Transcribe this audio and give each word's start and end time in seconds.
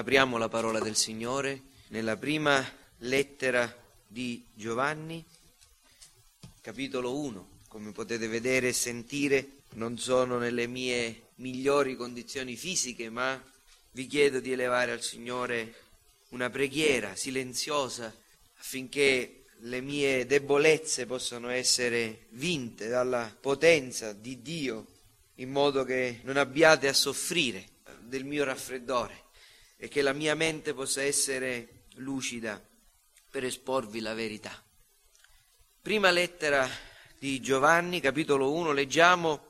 Apriamo 0.00 0.38
la 0.38 0.48
parola 0.48 0.80
del 0.80 0.96
Signore 0.96 1.60
nella 1.88 2.16
prima 2.16 2.66
lettera 3.00 3.70
di 4.06 4.42
Giovanni, 4.54 5.22
capitolo 6.62 7.18
1. 7.18 7.48
Come 7.68 7.92
potete 7.92 8.26
vedere 8.26 8.68
e 8.68 8.72
sentire, 8.72 9.58
non 9.74 9.98
sono 9.98 10.38
nelle 10.38 10.66
mie 10.66 11.24
migliori 11.34 11.96
condizioni 11.96 12.56
fisiche, 12.56 13.10
ma 13.10 13.38
vi 13.90 14.06
chiedo 14.06 14.40
di 14.40 14.52
elevare 14.52 14.92
al 14.92 15.02
Signore 15.02 15.74
una 16.30 16.48
preghiera 16.48 17.14
silenziosa 17.14 18.10
affinché 18.56 19.44
le 19.58 19.82
mie 19.82 20.24
debolezze 20.24 21.04
possano 21.04 21.50
essere 21.50 22.24
vinte 22.30 22.88
dalla 22.88 23.36
potenza 23.38 24.14
di 24.14 24.40
Dio, 24.40 24.86
in 25.34 25.50
modo 25.50 25.84
che 25.84 26.20
non 26.22 26.38
abbiate 26.38 26.88
a 26.88 26.94
soffrire 26.94 27.66
del 28.00 28.24
mio 28.24 28.44
raffreddore 28.44 29.28
e 29.82 29.88
che 29.88 30.02
la 30.02 30.12
mia 30.12 30.34
mente 30.34 30.74
possa 30.74 31.02
essere 31.02 31.84
lucida 31.94 32.62
per 33.30 33.44
esporvi 33.44 34.00
la 34.00 34.12
verità. 34.12 34.62
Prima 35.80 36.10
lettera 36.10 36.68
di 37.18 37.40
Giovanni, 37.40 37.98
capitolo 37.98 38.52
1, 38.52 38.72
leggiamo 38.72 39.48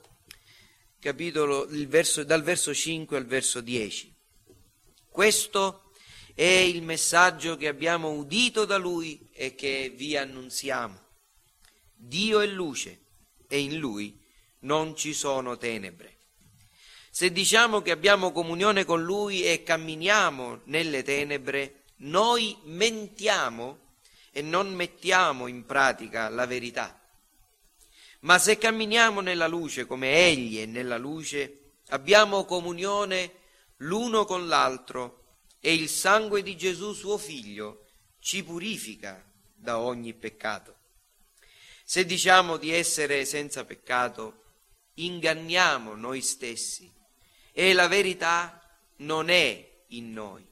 capitolo, 1.00 1.66
verso, 1.88 2.22
dal 2.22 2.44
verso 2.44 2.72
5 2.72 3.16
al 3.16 3.26
verso 3.26 3.60
10. 3.60 4.14
Questo 5.08 5.90
è 6.32 6.44
il 6.44 6.82
messaggio 6.82 7.56
che 7.56 7.66
abbiamo 7.66 8.12
udito 8.12 8.64
da 8.64 8.76
lui 8.76 9.28
e 9.32 9.56
che 9.56 9.92
vi 9.96 10.16
annunziamo. 10.16 11.08
Dio 11.92 12.38
è 12.38 12.46
luce 12.46 13.06
e 13.48 13.58
in 13.58 13.78
lui 13.78 14.16
non 14.60 14.94
ci 14.94 15.12
sono 15.12 15.56
tenebre. 15.56 16.18
Se 17.12 17.32
diciamo 17.32 17.82
che 17.82 17.90
abbiamo 17.90 18.30
comunione 18.30 18.84
con 18.84 19.02
Lui 19.02 19.42
e 19.44 19.64
camminiamo 19.64 20.60
nelle 20.66 21.02
tenebre, 21.02 21.82
noi 21.96 22.56
mentiamo 22.62 23.96
e 24.30 24.42
non 24.42 24.72
mettiamo 24.72 25.48
in 25.48 25.66
pratica 25.66 26.28
la 26.28 26.46
verità. 26.46 26.96
Ma 28.20 28.38
se 28.38 28.58
camminiamo 28.58 29.20
nella 29.20 29.48
luce 29.48 29.86
come 29.86 30.28
Egli 30.28 30.60
è 30.60 30.66
nella 30.66 30.98
luce, 30.98 31.72
abbiamo 31.88 32.44
comunione 32.44 33.32
l'uno 33.78 34.24
con 34.24 34.46
l'altro 34.46 35.38
e 35.58 35.74
il 35.74 35.88
sangue 35.88 36.42
di 36.42 36.56
Gesù 36.56 36.92
suo 36.92 37.18
Figlio 37.18 37.86
ci 38.20 38.44
purifica 38.44 39.22
da 39.52 39.80
ogni 39.80 40.14
peccato. 40.14 40.76
Se 41.84 42.06
diciamo 42.06 42.56
di 42.56 42.72
essere 42.72 43.24
senza 43.24 43.64
peccato, 43.64 44.44
inganniamo 44.94 45.94
noi 45.96 46.20
stessi 46.20 46.98
e 47.52 47.72
la 47.72 47.88
verità 47.88 48.60
non 48.96 49.28
è 49.28 49.68
in 49.88 50.12
noi. 50.12 50.46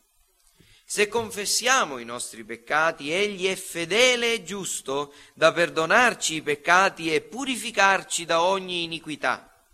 Se 0.84 1.06
confessiamo 1.08 1.98
i 1.98 2.04
nostri 2.04 2.44
peccati, 2.44 3.12
Egli 3.12 3.46
è 3.46 3.56
fedele 3.56 4.32
e 4.32 4.42
giusto 4.42 5.12
da 5.34 5.52
perdonarci 5.52 6.36
i 6.36 6.42
peccati 6.42 7.12
e 7.12 7.20
purificarci 7.20 8.24
da 8.24 8.40
ogni 8.42 8.84
iniquità. 8.84 9.66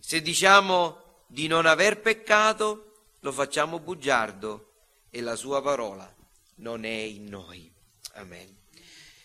Se 0.00 0.22
diciamo 0.22 1.24
di 1.26 1.48
non 1.48 1.66
aver 1.66 2.00
peccato, 2.00 3.02
lo 3.20 3.32
facciamo 3.32 3.78
bugiardo 3.78 4.72
e 5.10 5.20
la 5.20 5.36
sua 5.36 5.60
parola 5.60 6.10
non 6.56 6.84
è 6.84 6.88
in 6.88 7.26
noi. 7.26 7.70
Amen. 8.14 8.56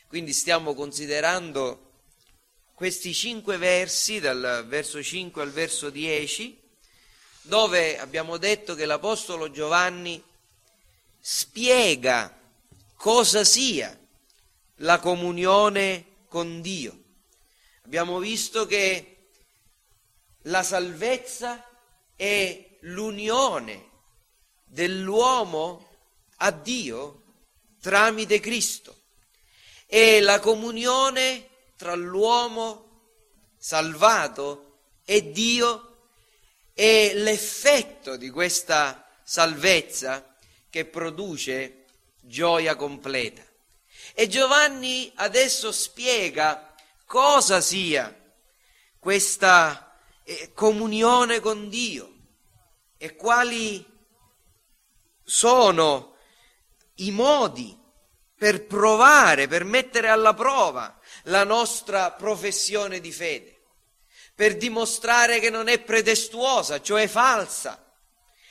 Quindi 0.08 0.34
stiamo 0.34 0.73
considerando 0.73 1.92
questi 2.73 3.14
cinque 3.14 3.58
versi, 3.58 4.20
dal 4.20 4.66
verso 4.68 5.02
5 5.02 5.42
al 5.42 5.52
verso 5.52 5.90
10, 5.90 6.62
dove 7.44 7.99
abbiamo 7.99 8.38
detto 8.38 8.75
che 8.75 8.86
l'Apostolo 8.86 9.52
Giovanni 9.52 10.22
spiega 11.19 12.38
cosa 12.95 13.44
sia 13.44 13.97
la 14.77 15.00
comunione 15.00 16.05
con 16.27 16.61
Dio. 16.61 17.02
Abbiamo 17.85 18.19
visto 18.19 18.66
che 18.66 19.28
la 20.44 20.63
salvezza 20.63 21.66
è 22.16 22.78
l'unione 22.81 23.89
dell'uomo 24.63 25.88
a 26.38 26.51
Dio 26.51 27.22
tramite 27.81 28.39
Cristo 28.39 29.01
e 29.85 30.22
la 30.22 30.39
comunione 30.39 31.50
tra 31.75 31.95
l'uomo 31.95 32.91
salvato 33.57 34.79
e 35.06 35.31
Dio 35.31 35.93
è 36.73 37.13
l'effetto 37.13 38.17
di 38.17 38.29
questa 38.29 39.07
salvezza 39.23 40.35
che 40.69 40.85
produce 40.85 41.85
gioia 42.19 42.75
completa. 42.75 43.44
E 44.16 44.28
Giovanni 44.28 45.12
adesso 45.16 45.72
spiega 45.72 46.73
cosa 47.06 47.62
sia 47.62 48.13
questa 49.00 50.00
eh, 50.23 50.51
comunione 50.53 51.39
con 51.39 51.69
Dio 51.69 52.12
e 52.97 53.16
quali 53.16 53.85
sono 55.23 56.16
i 56.95 57.12
modi 57.12 57.79
per 58.35 58.66
provare, 58.66 59.47
per 59.47 59.63
mettere 59.63 60.09
alla 60.09 60.33
prova 60.33 61.00
la 61.23 61.44
nostra 61.44 62.12
professione 62.12 63.00
di 63.00 63.12
fede 63.12 63.53
per 64.35 64.57
dimostrare 64.57 65.39
che 65.39 65.49
non 65.49 65.67
è 65.67 65.79
pretestuosa, 65.79 66.81
cioè 66.81 67.07
falsa. 67.07 67.94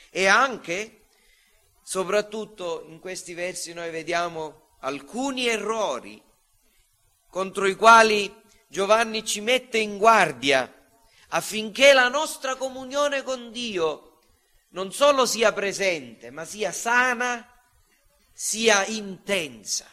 E 0.09 0.27
anche, 0.27 1.07
soprattutto 1.83 2.85
in 2.87 2.99
questi 2.99 3.33
versi 3.33 3.73
noi 3.73 3.91
vediamo 3.91 4.75
alcuni 4.79 5.47
errori 5.47 6.21
contro 7.29 7.65
i 7.65 7.75
quali 7.75 8.33
Giovanni 8.67 9.25
ci 9.25 9.41
mette 9.41 9.77
in 9.77 9.97
guardia 9.97 10.71
affinché 11.29 11.93
la 11.93 12.09
nostra 12.09 12.55
comunione 12.55 13.23
con 13.23 13.51
Dio 13.51 14.19
non 14.69 14.91
solo 14.91 15.25
sia 15.25 15.51
presente, 15.51 16.31
ma 16.31 16.45
sia 16.45 16.71
sana, 16.71 17.47
sia 18.31 18.85
intensa. 18.85 19.85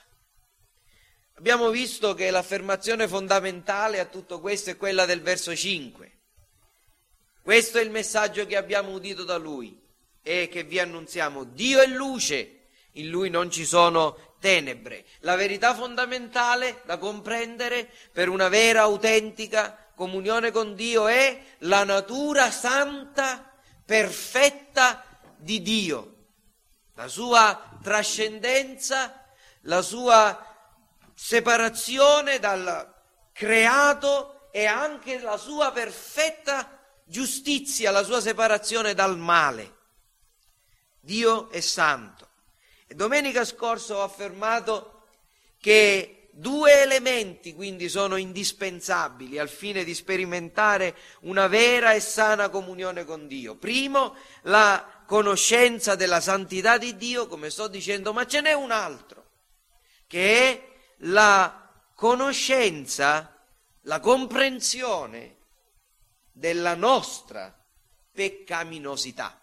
Abbiamo 1.40 1.70
visto 1.70 2.12
che 2.12 2.30
l'affermazione 2.30 3.08
fondamentale 3.08 3.98
a 3.98 4.04
tutto 4.04 4.40
questo 4.40 4.68
è 4.68 4.76
quella 4.76 5.06
del 5.06 5.22
verso 5.22 5.56
5. 5.56 6.18
Questo 7.40 7.78
è 7.78 7.80
il 7.80 7.88
messaggio 7.88 8.44
che 8.44 8.58
abbiamo 8.58 8.90
udito 8.90 9.24
da 9.24 9.38
lui 9.38 9.80
e 10.22 10.48
che 10.52 10.64
vi 10.64 10.78
annunziamo. 10.78 11.44
Dio 11.44 11.80
è 11.80 11.86
luce, 11.86 12.66
in 12.92 13.08
lui 13.08 13.30
non 13.30 13.50
ci 13.50 13.64
sono 13.64 14.36
tenebre. 14.38 15.06
La 15.20 15.34
verità 15.34 15.74
fondamentale 15.74 16.82
da 16.84 16.98
comprendere 16.98 17.90
per 18.12 18.28
una 18.28 18.48
vera, 18.48 18.82
autentica 18.82 19.92
comunione 19.94 20.50
con 20.50 20.74
Dio 20.74 21.06
è 21.06 21.42
la 21.60 21.84
natura 21.84 22.50
santa, 22.50 23.50
perfetta 23.82 25.06
di 25.38 25.62
Dio, 25.62 26.16
la 26.96 27.08
sua 27.08 27.78
trascendenza, 27.82 29.24
la 29.62 29.80
sua 29.80 30.48
separazione 31.22 32.38
dal 32.38 32.92
creato 33.31 34.48
e 34.50 34.64
anche 34.64 35.20
la 35.20 35.36
sua 35.36 35.70
perfetta 35.70 36.81
giustizia, 37.04 37.91
la 37.91 38.03
sua 38.03 38.22
separazione 38.22 38.94
dal 38.94 39.19
male. 39.19 39.76
Dio 40.98 41.50
è 41.50 41.60
santo. 41.60 42.26
E 42.86 42.94
domenica 42.94 43.44
scorsa 43.44 43.97
ho 43.97 44.03
affermato 44.03 45.04
che 45.60 46.31
due 46.32 46.81
elementi 46.82 47.54
quindi 47.54 47.91
sono 47.91 48.16
indispensabili 48.16 49.38
al 49.38 49.50
fine 49.50 49.84
di 49.84 49.94
sperimentare 49.94 50.97
una 51.20 51.48
vera 51.48 51.92
e 51.92 52.00
sana 52.00 52.48
comunione 52.48 53.04
con 53.04 53.28
Dio. 53.28 53.56
Primo, 53.56 54.16
la 54.44 55.02
conoscenza 55.06 55.97
della 55.97 56.20
santità 56.20 56.78
di 56.78 56.97
Dio, 56.97 57.26
come 57.26 57.50
sto 57.50 57.69
dicendo, 57.69 58.14
ma 58.14 58.26
ce 58.26 58.40
n'è 58.40 58.55
un 58.55 58.70
altro, 58.70 59.26
che 60.06 60.50
è 60.50 60.69
la 61.02 61.70
conoscenza, 61.94 63.44
la 63.82 64.00
comprensione 64.00 65.37
della 66.32 66.75
nostra 66.75 67.55
peccaminosità. 68.12 69.41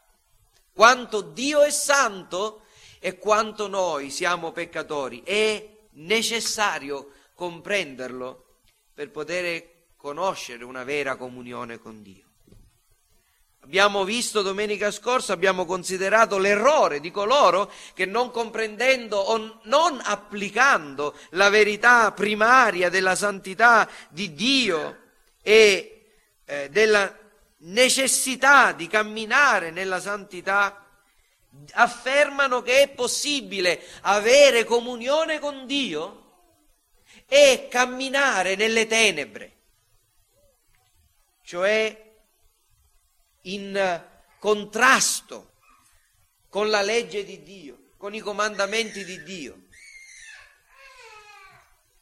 Quanto 0.74 1.22
Dio 1.22 1.62
è 1.62 1.72
santo 1.72 2.66
e 3.00 3.18
quanto 3.18 3.68
noi 3.68 4.10
siamo 4.10 4.52
peccatori. 4.52 5.22
È 5.24 5.76
necessario 5.94 7.12
comprenderlo 7.34 8.60
per 8.94 9.12
poter 9.12 9.86
conoscere 9.96 10.64
una 10.64 10.84
vera 10.84 11.16
comunione 11.16 11.80
con 11.80 12.02
Dio. 12.02 12.27
Abbiamo 13.68 14.06
visto 14.06 14.44
domenica 14.44 14.92
scorsa, 14.92 15.34
abbiamo 15.34 15.66
considerato 15.66 16.38
l'errore 16.38 17.02
di 17.02 17.12
coloro 17.12 17.70
che 17.94 18.06
non 18.06 18.32
comprendendo 18.32 19.18
o 19.18 19.60
non 19.64 20.00
applicando 20.02 21.14
la 21.32 21.50
verità 21.50 22.14
primaria 22.14 22.88
della 22.88 23.14
santità 23.14 23.90
di 24.08 24.34
Dio 24.34 25.00
e 25.42 26.06
eh, 26.46 26.70
della 26.70 27.14
necessità 27.58 28.72
di 28.72 28.88
camminare 28.88 29.70
nella 29.70 30.00
santità, 30.00 30.86
affermano 31.74 32.62
che 32.62 32.84
è 32.84 32.88
possibile 32.88 33.84
avere 34.04 34.64
comunione 34.64 35.40
con 35.40 35.66
Dio 35.66 36.24
e 37.28 37.68
camminare 37.70 38.56
nelle 38.56 38.88
tenebre, 38.88 39.52
cioè 41.44 42.06
in 43.54 44.04
contrasto 44.40 45.52
con 46.50 46.70
la 46.70 46.82
legge 46.82 47.24
di 47.24 47.44
Dio, 47.44 47.92
con 47.98 48.14
i 48.14 48.20
comandamenti 48.20 49.04
di 49.04 49.22
Dio. 49.24 49.62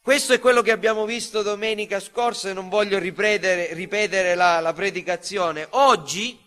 Questo 0.00 0.32
è 0.32 0.38
quello 0.38 0.62
che 0.62 0.70
abbiamo 0.70 1.04
visto 1.04 1.42
domenica 1.42 1.98
scorsa 1.98 2.48
e 2.48 2.52
non 2.52 2.68
voglio 2.68 2.98
ripetere, 2.98 3.74
ripetere 3.74 4.36
la, 4.36 4.60
la 4.60 4.72
predicazione. 4.72 5.66
Oggi, 5.70 6.40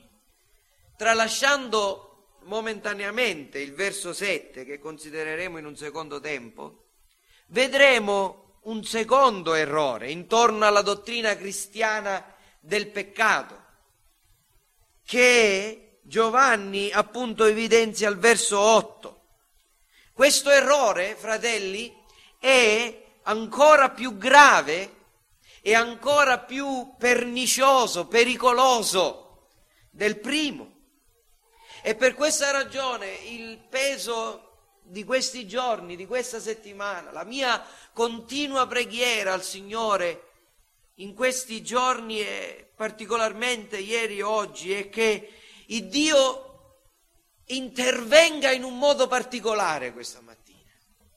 tralasciando 0.95 2.37
momentaneamente 2.43 3.59
il 3.59 3.73
verso 3.73 4.13
7 4.13 4.63
che 4.63 4.79
considereremo 4.79 5.57
in 5.57 5.65
un 5.65 5.75
secondo 5.75 6.21
tempo, 6.21 6.85
vedremo 7.47 8.59
un 8.63 8.83
secondo 8.85 9.53
errore 9.53 10.09
intorno 10.09 10.65
alla 10.65 10.81
dottrina 10.81 11.35
cristiana 11.35 12.33
del 12.61 12.87
peccato, 12.87 13.58
che 15.09 16.01
Giovanni 16.03 16.91
appunto 16.91 17.45
evidenzia 17.45 18.07
al 18.07 18.19
verso 18.19 18.59
8. 18.59 19.21
Questo 20.13 20.51
errore, 20.51 21.15
fratelli, 21.15 21.91
è 22.37 23.05
ancora 23.23 23.89
più 23.89 24.17
grave 24.17 24.97
e 25.63 25.73
ancora 25.73 26.37
più 26.37 26.93
pernicioso, 26.99 28.05
pericoloso 28.05 29.47
del 29.89 30.19
primo. 30.19 30.73
E 31.81 31.95
per 31.95 32.13
questa 32.13 32.51
ragione 32.51 33.11
il 33.29 33.57
peso 33.67 34.75
di 34.83 35.03
questi 35.03 35.47
giorni, 35.47 35.95
di 35.95 36.05
questa 36.05 36.39
settimana, 36.39 37.11
la 37.11 37.23
mia 37.23 37.65
continua 37.93 38.67
preghiera 38.67 39.33
al 39.33 39.41
Signore 39.41 40.28
in 40.99 41.13
questi 41.13 41.61
giorni 41.63 42.19
e 42.19 42.71
particolarmente 42.75 43.77
ieri 43.77 44.19
e 44.19 44.23
oggi 44.23 44.73
è 44.73 44.89
che 44.89 45.33
il 45.67 45.87
Dio 45.87 46.45
intervenga 47.47 48.51
in 48.51 48.63
un 48.63 48.77
modo 48.77 49.07
particolare 49.07 49.93
questa 49.93 50.21
mattina. 50.21 50.71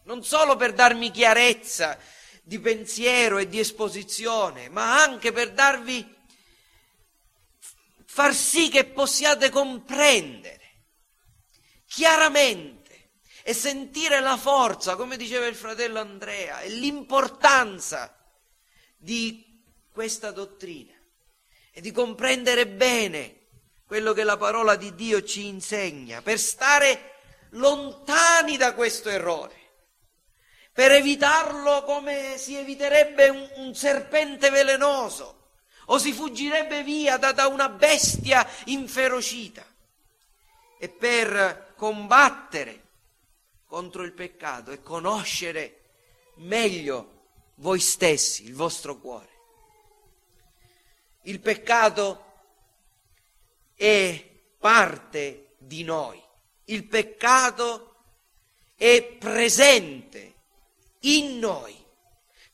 Non 0.04 0.24
solo 0.24 0.56
per 0.56 0.72
darmi 0.72 1.10
chiarezza 1.10 1.98
di 2.42 2.58
pensiero 2.58 3.38
e 3.38 3.48
di 3.48 3.58
esposizione, 3.58 4.68
ma 4.68 5.02
anche 5.02 5.32
per 5.32 5.52
darvi, 5.52 6.16
far 8.06 8.34
sì 8.34 8.68
che 8.68 8.84
possiate 8.84 9.50
comprendere 9.50 10.60
chiaramente 11.86 13.10
e 13.42 13.52
sentire 13.52 14.20
la 14.20 14.36
forza, 14.36 14.96
come 14.96 15.16
diceva 15.16 15.46
il 15.46 15.54
fratello 15.54 15.98
Andrea, 15.98 16.60
e 16.60 16.70
l'importanza 16.70 18.16
di 18.96 19.51
questa 19.92 20.30
dottrina 20.30 20.94
e 21.70 21.80
di 21.80 21.92
comprendere 21.92 22.66
bene 22.66 23.40
quello 23.86 24.12
che 24.12 24.24
la 24.24 24.36
parola 24.36 24.76
di 24.76 24.94
Dio 24.94 25.22
ci 25.22 25.46
insegna, 25.46 26.22
per 26.22 26.38
stare 26.38 27.10
lontani 27.50 28.56
da 28.56 28.74
questo 28.74 29.08
errore 29.08 29.60
per 30.72 30.90
evitarlo 30.90 31.82
come 31.84 32.38
si 32.38 32.56
eviterebbe 32.56 33.28
un, 33.28 33.50
un 33.56 33.74
serpente 33.74 34.48
velenoso 34.48 35.50
o 35.86 35.98
si 35.98 36.12
fuggirebbe 36.12 36.82
via 36.82 37.18
da, 37.18 37.32
da 37.32 37.46
una 37.46 37.68
bestia 37.68 38.48
inferocita 38.66 39.64
e 40.78 40.88
per 40.88 41.74
combattere 41.76 42.80
contro 43.66 44.02
il 44.02 44.12
peccato 44.12 44.70
e 44.70 44.82
conoscere 44.82 45.80
meglio 46.36 47.20
voi 47.56 47.78
stessi, 47.78 48.44
il 48.44 48.54
vostro 48.54 48.98
cuore. 48.98 49.31
Il 51.22 51.40
peccato 51.40 52.32
è 53.74 54.22
parte 54.58 55.54
di 55.58 55.82
noi, 55.84 56.22
il 56.66 56.84
peccato 56.84 57.96
è 58.76 59.02
presente 59.18 60.34
in 61.00 61.38
noi. 61.38 61.80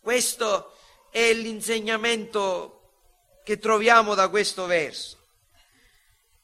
Questo 0.00 0.74
è 1.10 1.32
l'insegnamento 1.32 2.78
che 3.44 3.58
troviamo 3.58 4.14
da 4.14 4.28
questo 4.28 4.66
verso. 4.66 5.16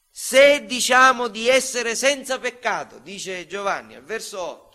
Se 0.09 0.65
diciamo 0.65 1.27
di 1.27 1.47
essere 1.47 1.93
senza 1.93 2.39
peccato, 2.39 2.99
dice 2.99 3.45
Giovanni 3.47 3.95
al 3.95 4.03
verso 4.03 4.41
8, 4.41 4.74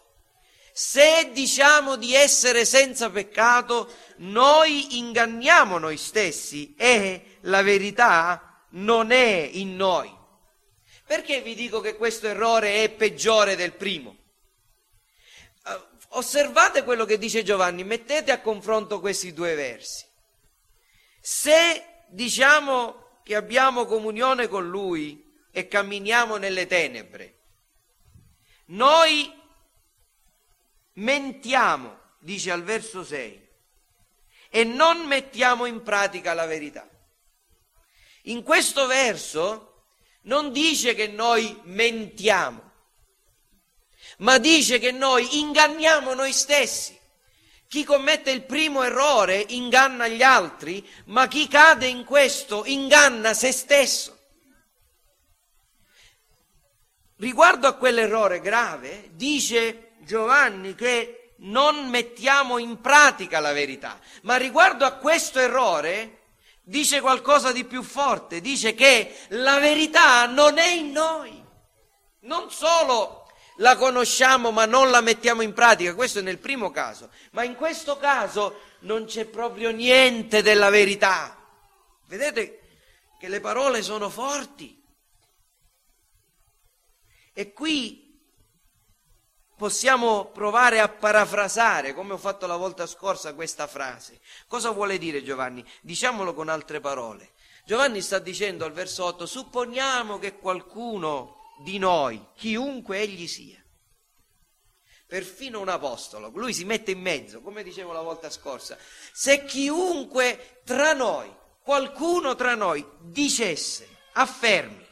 se 0.72 1.30
diciamo 1.32 1.96
di 1.96 2.14
essere 2.14 2.64
senza 2.64 3.10
peccato, 3.10 3.92
noi 4.18 4.98
inganniamo 4.98 5.78
noi 5.78 5.96
stessi 5.96 6.74
e 6.76 7.38
la 7.42 7.62
verità 7.62 8.64
non 8.70 9.10
è 9.10 9.48
in 9.52 9.76
noi. 9.76 10.16
Perché 11.06 11.40
vi 11.40 11.54
dico 11.54 11.80
che 11.80 11.96
questo 11.96 12.28
errore 12.28 12.84
è 12.84 12.90
peggiore 12.90 13.56
del 13.56 13.72
primo? 13.72 14.16
Osservate 16.12 16.82
quello 16.82 17.04
che 17.04 17.18
dice 17.18 17.42
Giovanni, 17.44 17.84
mettete 17.84 18.32
a 18.32 18.40
confronto 18.40 19.00
questi 19.00 19.32
due 19.32 19.54
versi. 19.54 20.04
Se 21.20 22.04
diciamo 22.08 23.20
che 23.22 23.36
abbiamo 23.36 23.86
comunione 23.86 24.48
con 24.48 24.68
Lui 24.68 25.24
e 25.52 25.68
camminiamo 25.68 26.36
nelle 26.36 26.66
tenebre, 26.66 27.38
noi 28.66 29.39
mentiamo, 31.00 31.98
dice 32.18 32.50
al 32.50 32.62
verso 32.62 33.04
6, 33.04 33.48
e 34.50 34.64
non 34.64 35.06
mettiamo 35.06 35.66
in 35.66 35.82
pratica 35.82 36.34
la 36.34 36.46
verità. 36.46 36.88
In 38.24 38.42
questo 38.42 38.86
verso 38.86 39.84
non 40.22 40.52
dice 40.52 40.94
che 40.94 41.08
noi 41.08 41.58
mentiamo, 41.64 42.68
ma 44.18 44.38
dice 44.38 44.78
che 44.78 44.92
noi 44.92 45.38
inganniamo 45.38 46.14
noi 46.14 46.32
stessi. 46.32 46.98
Chi 47.68 47.84
commette 47.84 48.32
il 48.32 48.42
primo 48.42 48.82
errore 48.82 49.44
inganna 49.48 50.08
gli 50.08 50.22
altri, 50.22 50.86
ma 51.06 51.28
chi 51.28 51.46
cade 51.46 51.86
in 51.86 52.04
questo 52.04 52.64
inganna 52.66 53.32
se 53.32 53.52
stesso. 53.52 54.18
Riguardo 57.16 57.68
a 57.68 57.74
quell'errore 57.74 58.40
grave, 58.40 59.10
dice 59.12 59.89
Giovanni 60.10 60.74
che 60.74 61.34
non 61.42 61.88
mettiamo 61.88 62.58
in 62.58 62.80
pratica 62.80 63.38
la 63.38 63.52
verità, 63.52 64.00
ma 64.22 64.34
riguardo 64.34 64.84
a 64.84 64.94
questo 64.94 65.38
errore 65.38 66.22
dice 66.64 67.00
qualcosa 67.00 67.52
di 67.52 67.64
più 67.64 67.84
forte, 67.84 68.40
dice 68.40 68.74
che 68.74 69.16
la 69.28 69.60
verità 69.60 70.26
non 70.26 70.58
è 70.58 70.66
in 70.66 70.90
noi. 70.90 71.40
Non 72.22 72.50
solo 72.50 73.30
la 73.58 73.76
conosciamo 73.76 74.50
ma 74.50 74.64
non 74.64 74.90
la 74.90 75.00
mettiamo 75.00 75.42
in 75.42 75.52
pratica, 75.52 75.94
questo 75.94 76.18
è 76.18 76.22
nel 76.22 76.38
primo 76.38 76.72
caso, 76.72 77.10
ma 77.30 77.44
in 77.44 77.54
questo 77.54 77.96
caso 77.96 78.62
non 78.80 79.04
c'è 79.04 79.26
proprio 79.26 79.70
niente 79.70 80.42
della 80.42 80.70
verità. 80.70 81.38
Vedete 82.08 82.62
che 83.16 83.28
le 83.28 83.38
parole 83.38 83.80
sono 83.80 84.10
forti. 84.10 84.76
E 87.32 87.52
qui 87.52 88.09
possiamo 89.60 90.24
provare 90.24 90.80
a 90.80 90.88
parafrasare, 90.88 91.92
come 91.92 92.14
ho 92.14 92.16
fatto 92.16 92.46
la 92.46 92.56
volta 92.56 92.86
scorsa, 92.86 93.34
questa 93.34 93.66
frase. 93.66 94.22
Cosa 94.46 94.70
vuole 94.70 94.96
dire 94.96 95.22
Giovanni? 95.22 95.62
Diciamolo 95.82 96.32
con 96.32 96.48
altre 96.48 96.80
parole. 96.80 97.32
Giovanni 97.66 98.00
sta 98.00 98.18
dicendo 98.18 98.64
al 98.64 98.72
verso 98.72 99.04
8, 99.04 99.26
supponiamo 99.26 100.18
che 100.18 100.38
qualcuno 100.38 101.36
di 101.62 101.76
noi, 101.76 102.24
chiunque 102.36 103.00
egli 103.00 103.26
sia. 103.26 103.62
Perfino 105.06 105.60
un 105.60 105.68
apostolo, 105.68 106.32
lui 106.34 106.54
si 106.54 106.64
mette 106.64 106.92
in 106.92 107.00
mezzo, 107.02 107.42
come 107.42 107.62
dicevo 107.62 107.92
la 107.92 108.00
volta 108.00 108.30
scorsa. 108.30 108.78
Se 109.12 109.44
chiunque 109.44 110.62
tra 110.64 110.94
noi, 110.94 111.30
qualcuno 111.62 112.34
tra 112.34 112.54
noi, 112.54 112.82
dicesse, 113.02 113.86
affermi, 114.14 114.86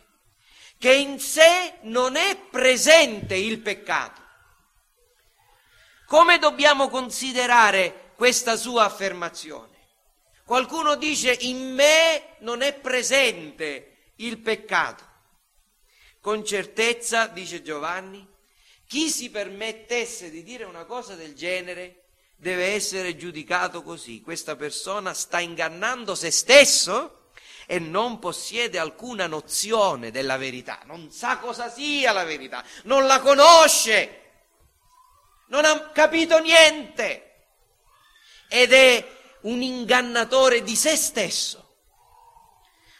che 0.76 0.92
in 0.92 1.18
sé 1.18 1.78
non 1.84 2.16
è 2.16 2.36
presente 2.50 3.34
il 3.34 3.60
peccato, 3.60 4.26
come 6.08 6.38
dobbiamo 6.38 6.88
considerare 6.88 8.12
questa 8.16 8.56
sua 8.56 8.84
affermazione? 8.84 9.76
Qualcuno 10.46 10.96
dice 10.96 11.36
in 11.40 11.74
me 11.74 12.36
non 12.38 12.62
è 12.62 12.72
presente 12.72 14.12
il 14.16 14.38
peccato. 14.38 15.04
Con 16.18 16.46
certezza, 16.46 17.26
dice 17.26 17.62
Giovanni, 17.62 18.26
chi 18.86 19.10
si 19.10 19.28
permettesse 19.28 20.30
di 20.30 20.42
dire 20.42 20.64
una 20.64 20.86
cosa 20.86 21.14
del 21.14 21.34
genere 21.34 22.06
deve 22.36 22.68
essere 22.68 23.14
giudicato 23.14 23.82
così. 23.82 24.22
Questa 24.22 24.56
persona 24.56 25.12
sta 25.12 25.40
ingannando 25.40 26.14
se 26.14 26.30
stesso 26.30 27.32
e 27.66 27.78
non 27.78 28.18
possiede 28.18 28.78
alcuna 28.78 29.26
nozione 29.26 30.10
della 30.10 30.38
verità, 30.38 30.80
non 30.86 31.10
sa 31.10 31.36
cosa 31.36 31.68
sia 31.68 32.12
la 32.12 32.24
verità, 32.24 32.64
non 32.84 33.04
la 33.06 33.20
conosce, 33.20 34.27
non 35.48 35.64
ha 35.64 35.90
capito 35.90 36.38
niente 36.38 37.24
ed 38.48 38.72
è 38.72 39.16
un 39.42 39.62
ingannatore 39.62 40.62
di 40.62 40.74
se 40.74 40.96
stesso. 40.96 41.76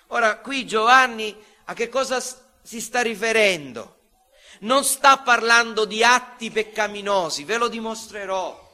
Ora, 0.08 0.38
qui 0.38 0.66
Giovanni 0.66 1.36
a 1.64 1.74
che 1.74 1.88
cosa 1.88 2.22
si 2.62 2.80
sta 2.80 3.00
riferendo? 3.00 3.96
Non 4.60 4.84
sta 4.84 5.18
parlando 5.18 5.84
di 5.84 6.02
atti 6.02 6.50
peccaminosi, 6.50 7.44
ve 7.44 7.58
lo 7.58 7.68
dimostrerò. 7.68 8.66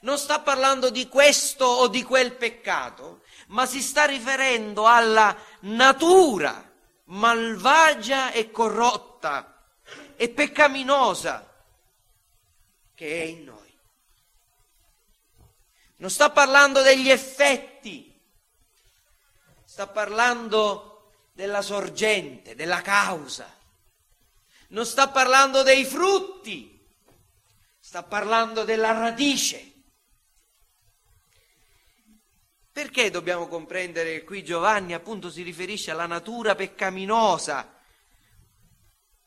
Non 0.00 0.18
sta 0.18 0.40
parlando 0.40 0.90
di 0.90 1.08
questo 1.08 1.64
o 1.64 1.88
di 1.88 2.02
quel 2.02 2.34
peccato, 2.34 3.22
ma 3.48 3.66
si 3.66 3.82
sta 3.82 4.04
riferendo 4.04 4.86
alla 4.86 5.36
natura 5.60 6.64
malvagia 7.04 8.32
e 8.32 8.50
corrotta 8.50 9.64
e 10.16 10.28
peccaminosa 10.28 11.47
che 12.98 13.22
è 13.22 13.24
in 13.26 13.44
noi. 13.44 13.78
Non 15.98 16.10
sta 16.10 16.30
parlando 16.30 16.82
degli 16.82 17.08
effetti, 17.08 18.20
sta 19.64 19.86
parlando 19.86 21.12
della 21.32 21.62
sorgente, 21.62 22.56
della 22.56 22.82
causa. 22.82 23.56
Non 24.70 24.84
sta 24.84 25.10
parlando 25.10 25.62
dei 25.62 25.84
frutti, 25.84 26.84
sta 27.78 28.02
parlando 28.02 28.64
della 28.64 28.90
radice. 28.90 29.74
Perché 32.72 33.10
dobbiamo 33.10 33.46
comprendere 33.46 34.18
che 34.18 34.24
qui 34.24 34.42
Giovanni 34.42 34.92
appunto 34.92 35.30
si 35.30 35.42
riferisce 35.42 35.92
alla 35.92 36.06
natura 36.06 36.56
peccaminosa 36.56 37.76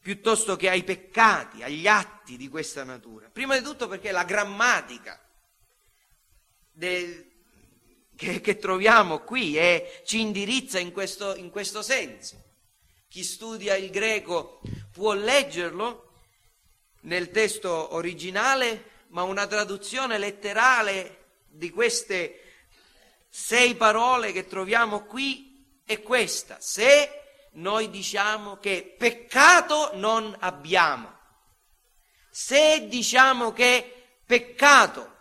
piuttosto 0.01 0.55
che 0.57 0.67
ai 0.67 0.83
peccati, 0.83 1.63
agli 1.63 1.87
atti 1.87 2.20
di 2.37 2.47
questa 2.47 2.83
natura? 2.83 3.29
Prima 3.29 3.57
di 3.57 3.63
tutto 3.63 3.87
perché 3.87 4.11
la 4.11 4.23
grammatica 4.23 5.19
del, 6.71 7.31
che, 8.15 8.41
che, 8.41 8.57
troviamo 8.57 9.19
qui 9.19 9.57
e 9.57 10.01
ci 10.05 10.19
indirizza 10.19 10.79
in 10.79 10.91
questo, 10.91 11.35
in 11.35 11.49
questo 11.49 11.81
senso. 11.81 12.41
Chi 13.07 13.23
studia 13.23 13.75
il 13.75 13.89
greco 13.89 14.61
può 14.91 15.13
leggerlo 15.13 16.13
nel 17.01 17.31
testo 17.31 17.93
originale, 17.95 19.05
ma 19.07 19.23
una 19.23 19.47
traduzione 19.47 20.17
letterale 20.17 21.17
di 21.47 21.69
queste 21.69 22.41
sei 23.29 23.75
parole 23.75 24.31
che 24.31 24.45
troviamo 24.45 25.05
qui 25.05 25.79
è 25.85 26.01
questa. 26.01 26.57
Se 26.59 27.21
noi 27.53 27.89
diciamo 27.89 28.57
che 28.57 28.95
peccato 28.97 29.91
non 29.95 30.35
abbiamo, 30.39 31.19
se 32.31 32.87
diciamo 32.87 33.51
che 33.51 34.19
peccato 34.25 35.17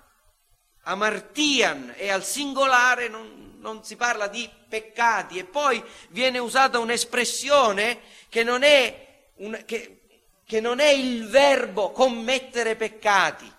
amartian 0.83 1.95
e 1.97 2.09
al 2.11 2.25
singolare 2.25 3.09
non, 3.09 3.57
non 3.59 3.85
si 3.85 3.97
parla 3.97 4.29
di 4.29 4.49
peccati 4.69 5.39
e 5.39 5.45
poi 5.45 5.83
viene 6.11 6.39
usata 6.39 6.79
un'espressione 6.79 8.01
che 8.29 8.45
non 8.45 8.63
è, 8.63 9.33
un, 9.39 9.63
che, 9.67 10.03
che 10.45 10.61
non 10.61 10.79
è 10.79 10.89
il 10.89 11.27
verbo 11.29 11.91
commettere 11.91 12.77
peccati, 12.77 13.53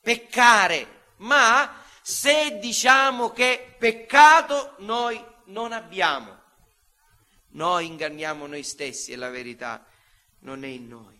peccare, 0.00 1.12
ma 1.16 1.82
se 2.02 2.58
diciamo 2.58 3.30
che 3.30 3.74
peccato 3.78 4.74
noi 4.78 5.22
non 5.46 5.72
abbiamo, 5.72 6.36
noi 7.52 7.86
inganniamo 7.86 8.46
noi 8.46 8.62
stessi 8.62 9.12
e 9.12 9.16
la 9.16 9.30
verità 9.30 9.84
non 10.40 10.64
è 10.64 10.68
in 10.68 10.86
noi. 10.86 11.17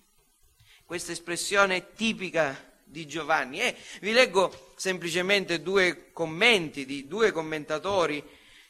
Questa 0.88 1.12
espressione 1.12 1.92
tipica 1.92 2.72
di 2.82 3.06
Giovanni. 3.06 3.60
E 3.60 3.76
vi 4.00 4.12
leggo 4.12 4.72
semplicemente 4.74 5.60
due 5.60 6.12
commenti 6.14 6.86
di 6.86 7.06
due 7.06 7.30
commentatori 7.30 8.24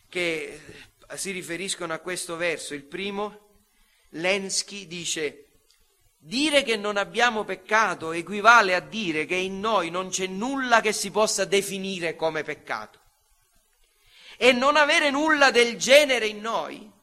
che 0.09 0.61
si 1.15 1.31
riferiscono 1.31 1.93
a 1.93 2.01
questo 2.01 2.35
verso. 2.35 2.75
Il 2.75 2.83
primo, 2.83 3.51
Lenski, 4.09 4.89
dice 4.89 5.45
Dire 6.17 6.65
che 6.65 6.77
non 6.77 6.97
abbiamo 6.97 7.45
peccato 7.45 8.11
equivale 8.11 8.75
a 8.75 8.81
dire 8.81 9.25
che 9.25 9.37
in 9.37 9.61
noi 9.61 9.89
non 9.89 10.09
c'è 10.09 10.27
nulla 10.27 10.81
che 10.81 10.93
si 10.93 11.13
possa 11.13 11.45
definire 11.45 12.17
come 12.17 12.43
peccato. 12.43 12.99
E 14.37 14.51
non 14.51 14.75
avere 14.75 15.11
nulla 15.11 15.53
del 15.53 15.77
genere 15.77 16.27
in 16.27 16.41
noi 16.41 16.97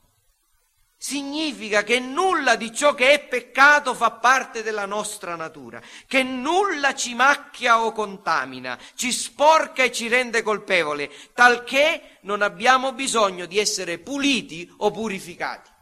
significa 0.98 1.84
che 1.84 2.00
nulla 2.00 2.56
di 2.56 2.74
ciò 2.74 2.94
che 2.94 3.12
è 3.12 3.28
peccato 3.28 3.94
fa 3.94 4.12
parte 4.12 4.64
della 4.64 4.86
nostra 4.86 5.36
natura, 5.36 5.82
che 6.08 6.24
nulla 6.24 6.96
ci 6.96 7.14
macchia 7.14 7.82
o 7.84 7.92
contamina, 7.92 8.80
ci 8.96 9.12
sporca 9.12 9.84
e 9.84 9.92
ci 9.92 10.08
rende 10.08 10.42
colpevole, 10.42 11.12
talché 11.34 12.18
non 12.22 12.42
abbiamo 12.42 12.94
bisogno 12.94 13.46
di 13.46 13.60
essere 13.60 14.00
puliti 14.00 14.72
o 14.78 14.92
purificati. 14.92 15.74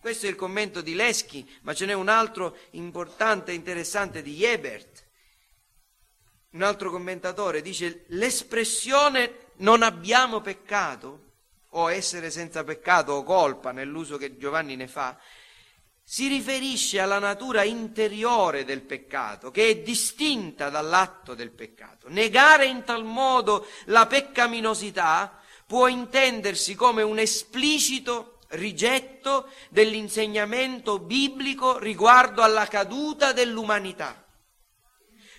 Questo 0.00 0.24
è 0.24 0.30
il 0.30 0.36
commento 0.36 0.80
di 0.80 0.94
Leschi, 0.94 1.46
ma 1.62 1.74
ce 1.74 1.84
n'è 1.84 1.92
un 1.92 2.08
altro 2.08 2.56
importante 2.70 3.50
e 3.50 3.54
interessante 3.54 4.22
di 4.22 4.42
Ebert. 4.44 5.08
Un 6.52 6.62
altro 6.62 6.90
commentatore 6.90 7.60
dice 7.60 8.06
l'espressione 8.08 9.48
non 9.56 9.82
abbiamo 9.82 10.40
peccato 10.40 11.29
o 11.70 11.90
essere 11.90 12.30
senza 12.30 12.64
peccato 12.64 13.12
o 13.12 13.22
colpa 13.22 13.72
nell'uso 13.72 14.16
che 14.16 14.36
Giovanni 14.36 14.76
ne 14.76 14.88
fa, 14.88 15.18
si 16.02 16.26
riferisce 16.26 16.98
alla 16.98 17.20
natura 17.20 17.62
interiore 17.62 18.64
del 18.64 18.82
peccato, 18.82 19.52
che 19.52 19.68
è 19.68 19.76
distinta 19.76 20.68
dall'atto 20.68 21.34
del 21.34 21.52
peccato. 21.52 22.08
Negare 22.08 22.66
in 22.66 22.82
tal 22.82 23.04
modo 23.04 23.66
la 23.84 24.06
peccaminosità 24.06 25.40
può 25.66 25.86
intendersi 25.86 26.74
come 26.74 27.02
un 27.02 27.20
esplicito 27.20 28.40
rigetto 28.48 29.50
dell'insegnamento 29.68 30.98
biblico 30.98 31.78
riguardo 31.78 32.42
alla 32.42 32.66
caduta 32.66 33.32
dell'umanità. 33.32 34.24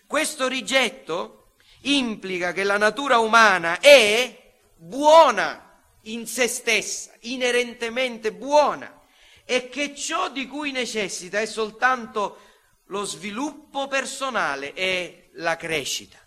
Questo 0.07 0.47
rigetto 0.47 1.55
implica 1.81 2.53
che 2.53 2.63
la 2.63 2.77
natura 2.77 3.17
umana 3.17 3.81
è 3.81 4.53
buona 4.77 5.70
in 6.03 6.27
se 6.27 6.47
stessa, 6.47 7.11
inerentemente 7.21 8.33
buona, 8.33 8.99
e 9.45 9.69
che 9.69 9.95
ciò 9.95 10.29
di 10.29 10.47
cui 10.47 10.71
necessita 10.71 11.39
è 11.39 11.45
soltanto 11.45 12.39
lo 12.85 13.03
sviluppo 13.03 13.87
personale 13.87 14.73
e 14.73 15.29
la 15.33 15.55
crescita. 15.57 16.17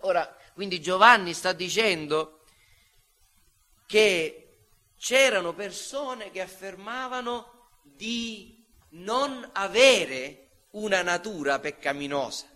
Ora, 0.00 0.36
quindi 0.54 0.80
Giovanni 0.80 1.34
sta 1.34 1.52
dicendo 1.52 2.44
che 3.86 4.68
c'erano 4.98 5.52
persone 5.54 6.30
che 6.30 6.40
affermavano 6.40 7.70
di 7.82 8.64
non 8.90 9.48
avere 9.52 10.66
una 10.72 11.02
natura 11.02 11.58
peccaminosa, 11.58 12.46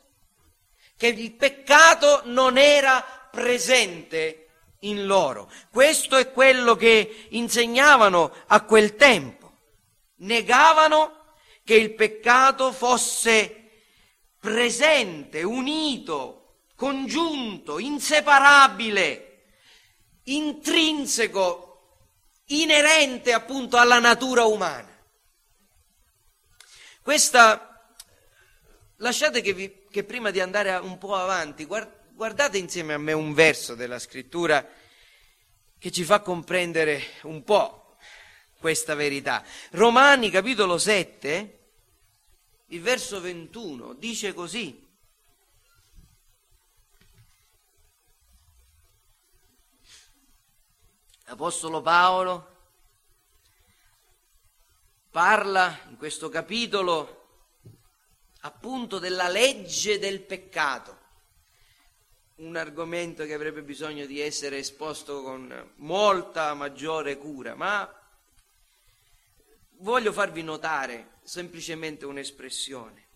che 0.96 1.06
il 1.08 1.34
peccato 1.34 2.22
non 2.24 2.58
era 2.58 3.28
presente 3.30 4.47
in 4.80 5.06
loro. 5.06 5.50
Questo 5.70 6.16
è 6.16 6.30
quello 6.30 6.76
che 6.76 7.26
insegnavano 7.30 8.32
a 8.46 8.62
quel 8.64 8.96
tempo. 8.96 9.52
Negavano 10.16 11.34
che 11.64 11.74
il 11.74 11.94
peccato 11.94 12.72
fosse 12.72 13.70
presente, 14.38 15.42
unito, 15.42 16.60
congiunto, 16.74 17.78
inseparabile, 17.78 19.44
intrinseco, 20.24 21.68
inerente 22.46 23.32
appunto 23.32 23.76
alla 23.76 23.98
natura 23.98 24.44
umana. 24.44 24.96
Questa, 27.02 27.92
lasciate 28.96 29.40
che, 29.40 29.52
vi, 29.52 29.86
che 29.90 30.04
prima 30.04 30.30
di 30.30 30.40
andare 30.40 30.74
un 30.76 30.98
po' 30.98 31.14
avanti, 31.14 31.64
guard, 31.64 31.97
guardate 32.18 32.58
insieme 32.58 32.94
a 32.94 32.98
me 32.98 33.12
un 33.12 33.32
verso 33.32 33.76
della 33.76 34.00
scrittura 34.00 34.68
che 35.78 35.92
ci 35.92 36.02
fa 36.02 36.20
comprendere 36.20 37.00
un 37.22 37.44
po' 37.44 37.96
questa 38.58 38.96
verità. 38.96 39.44
Romani 39.70 40.28
capitolo 40.28 40.78
7, 40.78 41.58
il 42.66 42.80
verso 42.80 43.20
21, 43.20 43.94
dice 43.94 44.34
così. 44.34 44.84
L'Apostolo 51.26 51.80
Paolo 51.82 52.56
parla 55.08 55.82
in 55.88 55.96
questo 55.96 56.28
capitolo 56.28 57.52
appunto 58.40 58.98
della 58.98 59.28
legge 59.28 60.00
del 60.00 60.20
peccato 60.22 60.97
un 62.38 62.56
argomento 62.56 63.24
che 63.24 63.34
avrebbe 63.34 63.62
bisogno 63.62 64.06
di 64.06 64.20
essere 64.20 64.58
esposto 64.58 65.22
con 65.22 65.72
molta 65.76 66.54
maggiore 66.54 67.16
cura, 67.18 67.56
ma 67.56 67.90
voglio 69.78 70.12
farvi 70.12 70.42
notare 70.42 71.18
semplicemente 71.24 72.04
un'espressione. 72.04 73.06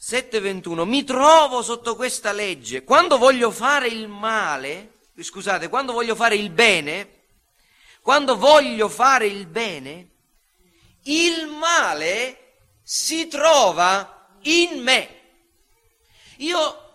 7.21 0.00 0.84
Mi 0.84 1.02
trovo 1.02 1.62
sotto 1.62 1.96
questa 1.96 2.30
legge. 2.30 2.84
Quando 2.84 3.18
voglio 3.18 3.50
fare 3.50 3.88
il 3.88 4.06
male, 4.06 4.98
scusate, 5.18 5.68
quando 5.68 5.92
voglio 5.92 6.14
fare 6.14 6.36
il 6.36 6.50
bene, 6.50 7.24
quando 8.00 8.36
voglio 8.36 8.88
fare 8.88 9.26
il 9.26 9.46
bene, 9.46 10.10
il 11.04 11.48
male 11.48 12.54
si 12.84 13.26
trova 13.26 14.28
in 14.42 14.80
me. 14.80 15.16
Io 16.36 16.87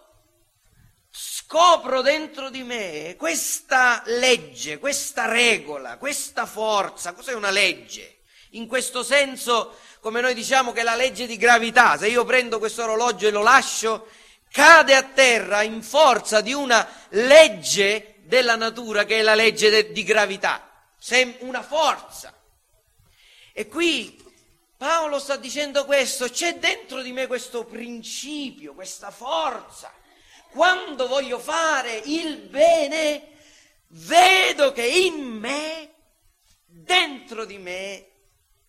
scopro 1.53 2.01
dentro 2.01 2.49
di 2.49 2.63
me 2.63 3.13
questa 3.15 4.01
legge, 4.07 4.79
questa 4.79 5.29
regola, 5.29 5.97
questa 5.97 6.47
forza. 6.47 7.13
Cos'è 7.13 7.35
una 7.35 7.51
legge? 7.51 8.21
In 8.51 8.65
questo 8.65 9.03
senso, 9.03 9.77
come 9.99 10.19
noi 10.19 10.33
diciamo 10.33 10.71
che 10.71 10.79
è 10.79 10.83
la 10.83 10.95
legge 10.95 11.27
di 11.27 11.37
gravità, 11.37 11.95
se 11.95 12.07
io 12.07 12.25
prendo 12.25 12.57
questo 12.57 12.81
orologio 12.81 13.27
e 13.27 13.31
lo 13.31 13.43
lascio, 13.43 14.07
cade 14.49 14.95
a 14.95 15.03
terra 15.03 15.61
in 15.61 15.83
forza 15.83 16.41
di 16.41 16.53
una 16.53 16.87
legge 17.09 18.15
della 18.23 18.55
natura 18.55 19.03
che 19.05 19.19
è 19.19 19.21
la 19.21 19.35
legge 19.35 19.69
de- 19.69 19.91
di 19.91 20.01
gravità, 20.01 20.87
una 21.41 21.61
forza. 21.61 22.35
E 23.53 23.67
qui 23.67 24.19
Paolo 24.75 25.19
sta 25.19 25.35
dicendo 25.35 25.85
questo, 25.85 26.27
c'è 26.29 26.57
dentro 26.57 27.03
di 27.03 27.11
me 27.11 27.27
questo 27.27 27.63
principio, 27.63 28.73
questa 28.73 29.11
forza 29.11 30.01
quando 30.53 31.07
voglio 31.07 31.39
fare 31.39 31.99
il 32.05 32.37
bene, 32.37 33.37
vedo 33.87 34.71
che 34.71 34.85
in 34.85 35.15
me, 35.15 35.93
dentro 36.65 37.43
di 37.43 37.57
me, 37.57 38.07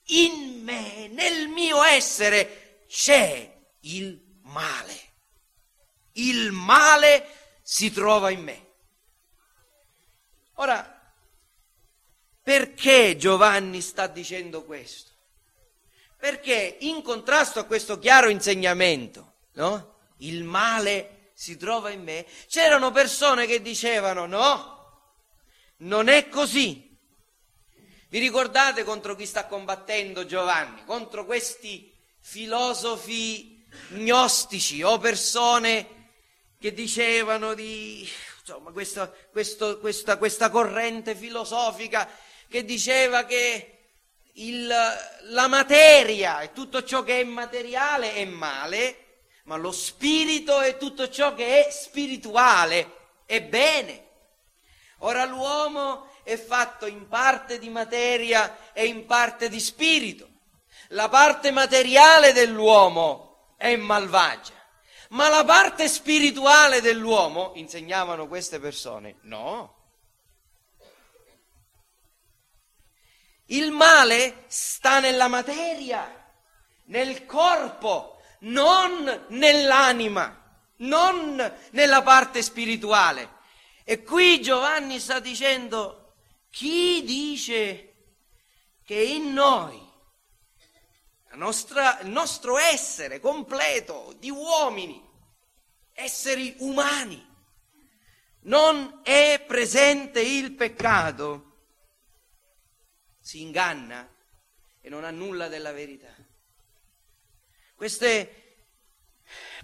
in 0.06 0.62
me, 0.62 1.08
nel 1.08 1.48
mio 1.48 1.82
essere, 1.82 2.84
c'è 2.88 3.54
il 3.80 4.40
male. 4.44 5.12
Il 6.12 6.52
male 6.52 7.58
si 7.62 7.92
trova 7.92 8.30
in 8.30 8.42
me. 8.42 8.66
Ora, 10.54 11.12
perché 12.42 13.16
Giovanni 13.18 13.82
sta 13.82 14.06
dicendo 14.06 14.64
questo? 14.64 15.12
Perché 16.16 16.78
in 16.80 17.02
contrasto 17.02 17.60
a 17.60 17.64
questo 17.64 17.98
chiaro 17.98 18.30
insegnamento, 18.30 19.34
no? 19.52 19.98
Il 20.18 20.44
male 20.44 21.13
si 21.34 21.56
trova 21.56 21.90
in 21.90 22.02
me, 22.02 22.24
c'erano 22.46 22.92
persone 22.92 23.46
che 23.46 23.60
dicevano 23.60 24.24
no, 24.26 24.74
non 25.78 26.08
è 26.08 26.28
così. 26.28 26.96
Vi 28.08 28.18
ricordate 28.20 28.84
contro 28.84 29.16
chi 29.16 29.26
sta 29.26 29.46
combattendo 29.46 30.24
Giovanni? 30.24 30.84
Contro 30.84 31.24
questi 31.24 31.92
filosofi 32.20 33.66
gnostici 33.88 34.82
o 34.84 34.98
persone 34.98 36.12
che 36.60 36.72
dicevano 36.72 37.54
di, 37.54 38.08
insomma, 38.40 38.70
questa, 38.70 39.12
questo, 39.32 39.80
questa, 39.80 40.16
questa 40.16 40.48
corrente 40.48 41.16
filosofica 41.16 42.08
che 42.48 42.64
diceva 42.64 43.24
che 43.24 43.70
il, 44.34 44.72
la 45.22 45.48
materia 45.48 46.40
e 46.40 46.52
tutto 46.52 46.84
ciò 46.84 47.02
che 47.02 47.20
è 47.20 47.24
materiale 47.24 48.14
è 48.14 48.24
male 48.24 49.03
ma 49.44 49.56
lo 49.56 49.72
spirito 49.72 50.60
è 50.60 50.76
tutto 50.76 51.08
ciò 51.08 51.34
che 51.34 51.66
è 51.66 51.70
spirituale, 51.70 52.96
è 53.26 53.42
bene. 53.42 54.02
Ora 54.98 55.24
l'uomo 55.24 56.08
è 56.22 56.36
fatto 56.36 56.86
in 56.86 57.08
parte 57.08 57.58
di 57.58 57.68
materia 57.68 58.72
e 58.72 58.86
in 58.86 59.06
parte 59.06 59.48
di 59.48 59.60
spirito. 59.60 60.28
La 60.88 61.08
parte 61.08 61.50
materiale 61.50 62.32
dell'uomo 62.32 63.54
è 63.56 63.76
malvagia, 63.76 64.54
ma 65.10 65.28
la 65.28 65.44
parte 65.44 65.88
spirituale 65.88 66.80
dell'uomo, 66.80 67.52
insegnavano 67.54 68.26
queste 68.26 68.58
persone, 68.58 69.16
no. 69.22 69.82
Il 73.46 73.72
male 73.72 74.44
sta 74.46 75.00
nella 75.00 75.28
materia, 75.28 76.32
nel 76.84 77.26
corpo, 77.26 78.13
non 78.44 79.26
nell'anima, 79.28 80.42
non 80.78 81.52
nella 81.70 82.02
parte 82.02 82.42
spirituale. 82.42 83.42
E 83.84 84.02
qui 84.02 84.40
Giovanni 84.40 84.98
sta 84.98 85.20
dicendo, 85.20 86.14
chi 86.50 87.02
dice 87.04 87.94
che 88.84 88.94
in 88.94 89.32
noi, 89.32 89.80
nostra, 91.32 92.00
il 92.00 92.08
nostro 92.08 92.58
essere 92.58 93.20
completo 93.20 94.14
di 94.18 94.30
uomini, 94.30 95.02
esseri 95.92 96.54
umani, 96.58 97.32
non 98.42 99.00
è 99.02 99.42
presente 99.46 100.20
il 100.20 100.52
peccato, 100.52 101.52
si 103.20 103.40
inganna 103.40 104.06
e 104.80 104.88
non 104.88 105.04
ha 105.04 105.10
nulla 105.10 105.48
della 105.48 105.72
verità. 105.72 106.23
Queste 107.84 108.62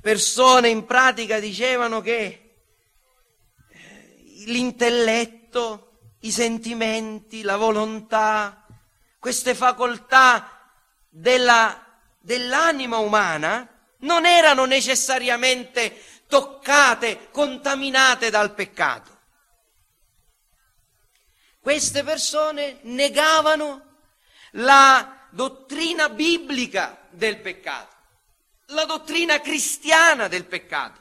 persone 0.02 0.68
in 0.68 0.84
pratica 0.84 1.40
dicevano 1.40 2.02
che 2.02 2.56
eh, 3.66 4.22
l'intelletto, 4.44 6.00
i 6.20 6.30
sentimenti, 6.30 7.40
la 7.40 7.56
volontà, 7.56 8.66
queste 9.18 9.54
facoltà 9.54 10.70
della, 11.08 11.82
dell'anima 12.18 12.98
umana 12.98 13.66
non 14.00 14.26
erano 14.26 14.66
necessariamente 14.66 16.02
toccate, 16.26 17.30
contaminate 17.30 18.28
dal 18.28 18.52
peccato. 18.52 19.18
Queste 21.58 22.04
persone 22.04 22.80
negavano 22.82 23.96
la 24.50 25.26
dottrina 25.30 26.10
biblica 26.10 27.06
del 27.08 27.40
peccato 27.40 27.96
la 28.70 28.84
dottrina 28.84 29.40
cristiana 29.40 30.28
del 30.28 30.46
peccato. 30.46 31.00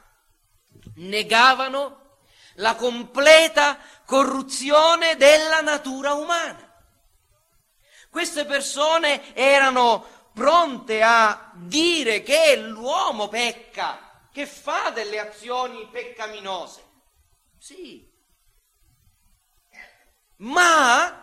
Negavano 0.96 2.18
la 2.54 2.74
completa 2.74 3.78
corruzione 4.04 5.16
della 5.16 5.60
natura 5.60 6.14
umana. 6.14 6.66
Queste 8.10 8.44
persone 8.44 9.34
erano 9.34 10.30
pronte 10.32 11.02
a 11.02 11.52
dire 11.54 12.22
che 12.22 12.56
l'uomo 12.56 13.28
pecca, 13.28 14.28
che 14.32 14.46
fa 14.46 14.90
delle 14.90 15.18
azioni 15.18 15.88
peccaminose. 15.90 16.84
Sì. 17.58 18.08
Ma 20.36 21.20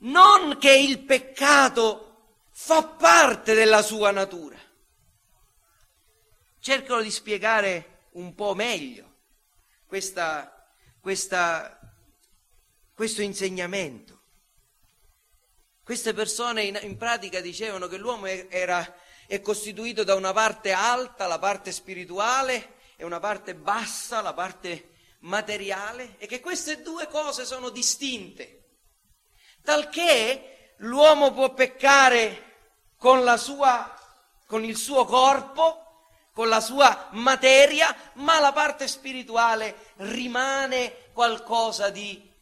non 0.00 0.58
che 0.58 0.74
il 0.74 1.00
peccato 1.00 2.03
fa 2.64 2.82
parte 2.82 3.52
della 3.52 3.82
sua 3.82 4.10
natura. 4.10 4.58
Cercano 6.58 7.02
di 7.02 7.10
spiegare 7.10 8.08
un 8.12 8.34
po' 8.34 8.54
meglio 8.54 9.16
questa, 9.84 10.66
questa, 10.98 11.78
questo 12.94 13.20
insegnamento. 13.20 14.22
Queste 15.84 16.14
persone 16.14 16.62
in, 16.62 16.78
in, 16.80 16.96
pratica 16.96 17.42
dicevano 17.42 17.86
che 17.86 17.98
l'uomo 17.98 18.24
era, 18.24 18.96
è 19.26 19.42
costituito 19.42 20.02
da 20.02 20.14
una 20.14 20.32
parte 20.32 20.72
alta, 20.72 21.26
la 21.26 21.38
parte 21.38 21.70
spirituale, 21.70 22.76
e 22.96 23.04
una 23.04 23.20
parte 23.20 23.54
bassa, 23.54 24.22
la 24.22 24.32
parte 24.32 24.92
materiale, 25.18 26.16
e 26.16 26.26
che 26.26 26.40
queste 26.40 26.80
due 26.80 27.08
cose 27.08 27.44
sono 27.44 27.68
distinte, 27.68 28.78
talché 29.62 30.76
l'uomo 30.78 31.30
può 31.34 31.52
peccare 31.52 32.52
con, 33.04 33.36
sua, 33.36 33.94
con 34.46 34.64
il 34.64 34.78
suo 34.78 35.04
corpo, 35.04 36.06
con 36.32 36.48
la 36.48 36.62
sua 36.62 37.08
materia, 37.10 37.94
ma 38.14 38.40
la 38.40 38.50
parte 38.50 38.88
spirituale 38.88 39.92
rimane 39.96 41.10
qualcosa 41.12 41.90
di 41.90 42.32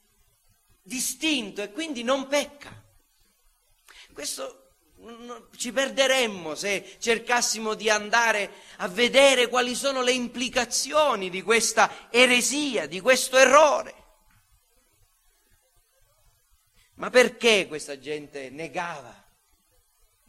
distinto 0.81 1.63
e 1.63 1.73
quindi 1.73 2.05
non 2.05 2.29
pecca. 2.29 2.81
Questo 4.13 4.75
ci 5.57 5.73
perderemmo 5.73 6.55
se 6.55 6.95
cercassimo 7.01 7.75
di 7.75 7.91
andare 7.91 8.53
a 8.77 8.87
vedere 8.87 9.49
quali 9.49 9.75
sono 9.75 10.01
le 10.01 10.13
implicazioni 10.13 11.29
di 11.29 11.43
questa 11.43 12.07
eresia, 12.09 12.87
di 12.87 13.01
questo 13.01 13.37
errore. 13.37 13.95
Ma 16.95 17.11
perché 17.11 17.67
questa 17.67 17.99
gente 17.99 18.49
negava 18.51 19.22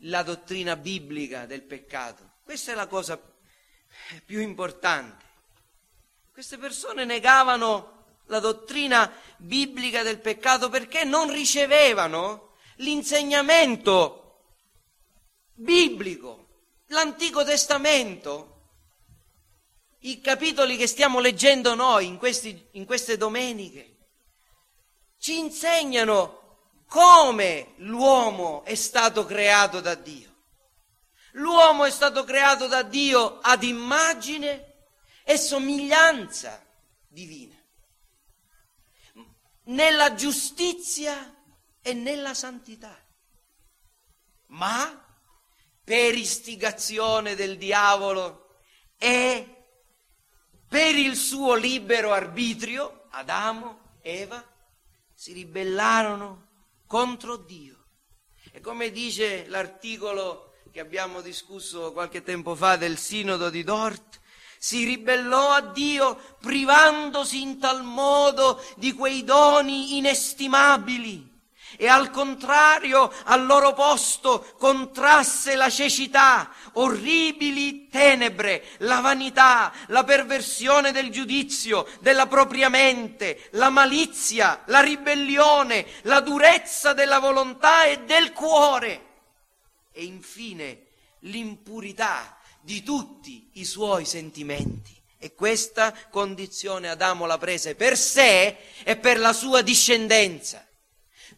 la 0.03 0.23
dottrina 0.23 0.75
biblica 0.75 1.45
del 1.45 1.63
peccato. 1.63 2.31
Questa 2.43 2.71
è 2.71 2.75
la 2.75 2.87
cosa 2.87 3.19
più 4.25 4.39
importante. 4.39 5.23
Queste 6.31 6.57
persone 6.57 7.05
negavano 7.05 8.21
la 8.27 8.39
dottrina 8.39 9.11
biblica 9.37 10.01
del 10.01 10.19
peccato 10.19 10.69
perché 10.69 11.03
non 11.03 11.31
ricevevano 11.31 12.55
l'insegnamento 12.77 14.45
biblico, 15.53 16.47
l'Antico 16.87 17.43
Testamento. 17.43 18.49
I 19.99 20.19
capitoli 20.19 20.75
che 20.75 20.87
stiamo 20.87 21.19
leggendo 21.19 21.75
noi 21.75 22.07
in, 22.07 22.17
questi, 22.17 22.69
in 22.71 22.85
queste 22.85 23.15
domeniche 23.15 23.93
ci 25.17 25.37
insegnano 25.37 26.42
come 26.93 27.73
l'uomo 27.77 28.63
è 28.65 28.75
stato 28.75 29.25
creato 29.25 29.82
da 29.82 29.95
Dio. 29.95 30.32
L'uomo 31.32 31.86
è 31.86 31.89
stato 31.89 32.23
creato 32.23 32.67
da 32.67 32.84
Dio 32.84 33.39
ad 33.39 33.63
immagine 33.63 34.89
e 35.23 35.36
somiglianza 35.38 36.63
divina, 37.08 37.56
nella 39.63 40.13
giustizia 40.13 41.36
e 41.82 41.93
nella 41.93 42.36
santità. 42.36 42.95
Ma 44.49 45.03
per 45.84 46.15
istigazione 46.15 47.34
del 47.34 47.58
diavolo 47.58 48.60
e 48.99 49.65
per 50.67 50.95
il 50.95 51.15
suo 51.15 51.56
libero 51.56 52.12
arbitrio, 52.12 53.08
Adamo, 53.10 53.95
Eva, 54.03 54.47
si 55.12 55.34
ribellarono 55.34 56.51
contro 56.93 57.38
Dio. 57.38 57.88
E 58.51 58.60
come 58.60 58.91
dice 58.91 59.47
l'articolo 59.47 60.58
che 60.71 60.79
abbiamo 60.79 61.21
discusso 61.21 61.91
qualche 61.91 62.21
tempo 62.21 62.53
fa 62.53 62.75
del 62.75 62.99
Sinodo 62.99 63.49
di 63.49 63.63
Dort, 63.63 64.19
si 64.60 64.84
ribellò 64.84 65.53
a 65.53 65.62
Dio 65.62 66.38
privandosi 66.39 67.41
in 67.41 67.58
tal 67.58 67.84
modo 67.84 68.63
di 68.77 68.93
quei 68.93 69.23
doni 69.23 69.97
inestimabili 69.97 71.33
e 71.77 71.88
al 71.88 72.12
contrario 72.12 73.12
al 73.25 73.45
loro 73.45 73.73
posto 73.73 74.53
contrasse 74.57 75.55
la 75.55 75.69
cecità, 75.69 76.51
orribili 76.73 77.88
tenebre, 77.89 78.63
la 78.79 78.99
vanità, 78.99 79.71
la 79.88 80.03
perversione 80.03 80.91
del 80.91 81.09
giudizio, 81.09 81.88
della 81.99 82.27
propria 82.27 82.69
mente, 82.69 83.49
la 83.51 83.69
malizia, 83.69 84.63
la 84.67 84.81
ribellione, 84.81 85.86
la 86.03 86.19
durezza 86.19 86.93
della 86.93 87.19
volontà 87.19 87.86
e 87.86 88.01
del 88.03 88.31
cuore 88.33 89.12
e 89.93 90.03
infine 90.03 90.88
l'impurità 91.19 92.38
di 92.59 92.83
tutti 92.83 93.49
i 93.53 93.65
suoi 93.65 94.05
sentimenti. 94.05 95.01
E 95.17 95.36
questa 95.36 95.93
condizione 96.09 96.89
Adamo 96.89 97.25
la 97.25 97.38
prese 97.38 97.75
per 97.75 97.97
sé 97.97 98.57
e 98.83 98.97
per 98.97 99.19
la 99.19 99.31
sua 99.31 99.62
discendenza. 99.62 100.67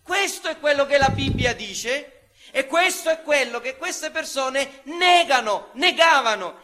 Questo 0.06 0.50
è 0.50 0.60
quello 0.60 0.86
che 0.86 1.00
la 1.00 1.10
Bibbia 1.10 1.56
dice 1.56 2.30
e 2.52 2.68
questo 2.68 3.10
è 3.10 3.24
quello 3.24 3.60
che 3.60 3.76
queste 3.76 4.12
persone 4.12 4.82
negano, 4.84 5.72
negavano 5.74 6.62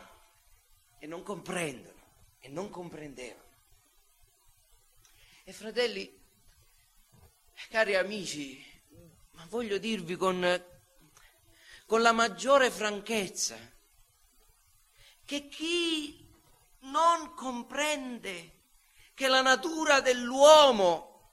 e 1.00 1.08
non 1.08 1.24
comprendono 1.24 2.00
e 2.40 2.50
non 2.50 2.70
comprendevano. 2.70 3.50
E 5.44 5.52
fratelli, 5.54 6.22
cari 7.72 7.96
amici, 7.96 8.64
ma 9.32 9.44
voglio 9.50 9.80
dirvi 9.80 10.16
con, 10.18 10.64
con 11.88 12.02
la 12.04 12.12
maggiore 12.12 12.70
franchezza, 12.70 13.58
che 15.26 15.48
chi 15.48 16.30
non 16.82 17.34
comprende 17.34 18.60
che 19.16 19.28
la 19.28 19.42
natura 19.42 20.00
dell'uomo 20.00 21.32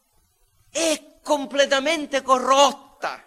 è 0.70 1.07
completamente 1.22 2.22
corrotta, 2.22 3.22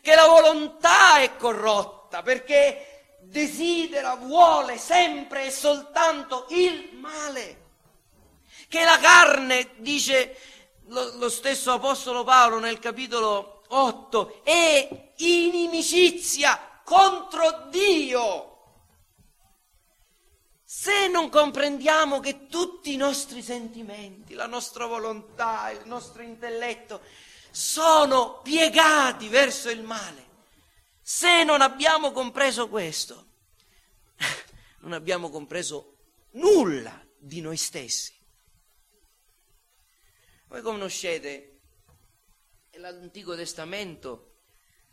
che 0.00 0.14
la 0.14 0.26
volontà 0.26 1.18
è 1.18 1.36
corrotta 1.36 2.22
perché 2.22 3.18
desidera, 3.22 4.14
vuole 4.14 4.78
sempre 4.78 5.46
e 5.46 5.50
soltanto 5.50 6.46
il 6.50 6.96
male, 6.96 7.62
che 8.68 8.84
la 8.84 8.98
carne, 8.98 9.70
dice 9.76 10.36
lo, 10.86 11.16
lo 11.16 11.28
stesso 11.28 11.72
Apostolo 11.72 12.24
Paolo 12.24 12.58
nel 12.58 12.78
capitolo 12.78 13.62
8, 13.68 14.40
è 14.44 15.12
inimicizia 15.16 16.80
contro 16.84 17.66
Dio. 17.70 18.53
Se 20.84 21.08
non 21.08 21.30
comprendiamo 21.30 22.20
che 22.20 22.46
tutti 22.46 22.92
i 22.92 22.98
nostri 22.98 23.42
sentimenti, 23.42 24.34
la 24.34 24.44
nostra 24.44 24.84
volontà, 24.84 25.70
il 25.70 25.86
nostro 25.86 26.20
intelletto 26.20 27.00
sono 27.50 28.42
piegati 28.42 29.28
verso 29.28 29.70
il 29.70 29.82
male, 29.82 30.26
se 31.00 31.42
non 31.42 31.62
abbiamo 31.62 32.12
compreso 32.12 32.68
questo, 32.68 33.28
non 34.80 34.92
abbiamo 34.92 35.30
compreso 35.30 35.96
nulla 36.32 37.02
di 37.16 37.40
noi 37.40 37.56
stessi. 37.56 38.12
Voi 40.48 40.60
conoscete, 40.60 41.60
l'Antico 42.72 43.34
Testamento 43.34 44.34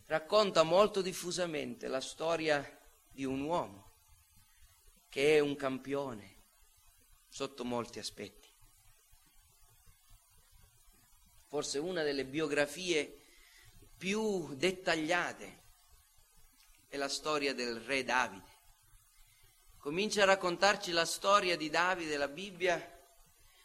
racconta 0.05 0.63
molto 0.63 1.01
diffusamente 1.01 1.89
la 1.89 1.99
storia 1.99 2.65
di 3.09 3.25
un 3.25 3.41
uomo 3.41 3.90
che 5.11 5.35
è 5.35 5.39
un 5.39 5.57
campione 5.57 6.37
sotto 7.27 7.65
molti 7.65 7.99
aspetti. 7.99 8.47
Forse 11.47 11.79
una 11.79 12.01
delle 12.01 12.23
biografie 12.23 13.19
più 13.97 14.55
dettagliate 14.55 15.63
è 16.87 16.95
la 16.95 17.09
storia 17.09 17.53
del 17.53 17.81
re 17.81 18.05
Davide. 18.05 18.59
Comincia 19.79 20.21
a 20.21 20.27
raccontarci 20.27 20.91
la 20.91 21.05
storia 21.05 21.57
di 21.57 21.69
Davide, 21.69 22.15
la 22.15 22.29
Bibbia, 22.29 22.79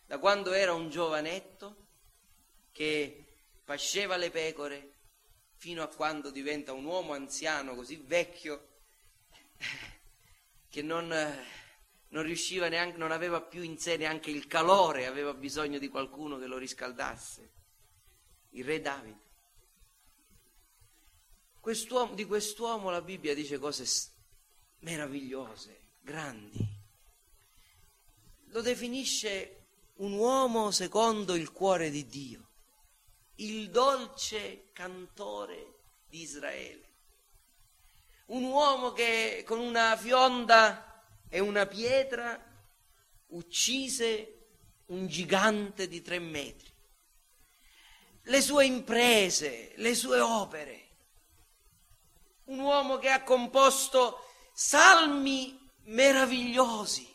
da 0.05 0.19
quando 0.19 0.53
era 0.53 0.73
un 0.73 0.91
giovanetto 0.91 1.87
che 2.73 3.37
pasceva 3.65 4.17
le 4.17 4.31
pecore 4.31 4.95
fino 5.59 5.85
a 5.85 5.87
quando 5.87 6.31
diventa 6.33 6.73
un 6.73 6.87
uomo 6.87 7.13
anziano 7.13 7.77
così 7.77 7.95
vecchio 7.99 8.81
che 10.77 10.83
non, 10.83 11.09
non 12.09 12.23
riusciva 12.23 12.69
neanche, 12.69 12.99
non 12.99 13.11
aveva 13.11 13.41
più 13.41 13.62
in 13.62 13.79
sé 13.79 13.97
neanche 13.97 14.31
il 14.31 14.47
calore, 14.47 15.07
aveva 15.07 15.33
bisogno 15.33 15.79
di 15.79 15.89
qualcuno 15.89 16.39
che 16.39 16.45
lo 16.45 16.59
riscaldasse. 16.59 17.51
Il 18.51 18.65
re 18.67 18.83
Davide. 18.83 19.21
Quest'uomo, 21.61 22.12
di 22.12 22.27
quest'uomo 22.27 22.91
la 22.91 23.01
Bibbia 23.01 23.35
dice 23.35 23.57
cose 23.57 23.87
meravigliose, 24.81 25.81
grandi. 26.03 26.69
Lo 28.49 28.61
definisce 28.61 29.62
un 29.95 30.12
uomo 30.12 30.73
secondo 30.73 31.37
il 31.37 31.53
cuore 31.53 31.89
di 31.89 32.07
Dio, 32.07 32.49
il 33.37 33.71
dolce 33.71 34.67
cantore 34.75 35.77
di 36.07 36.21
Israele 36.21 36.86
un 38.27 38.45
uomo 38.45 38.93
che 38.93 39.45
con 39.47 39.59
una 39.59 39.97
fionda 39.97 41.05
e 41.29 41.39
una 41.39 41.67
pietra 41.67 42.43
uccise 43.29 44.33
un 44.87 45.07
gigante 45.07 45.89
di 45.89 46.03
tre 46.03 46.19
metri. 46.19 46.73
Le 48.23 48.41
sue 48.41 48.65
imprese, 48.65 49.73
le 49.77 49.95
sue 49.95 50.19
opere. 50.19 50.85
Un 52.45 52.59
uomo 52.61 52.99
che 52.99 53.11
ha 53.11 53.23
composto 53.23 54.25
salmi 54.53 55.59
meravigliosi, 55.85 57.12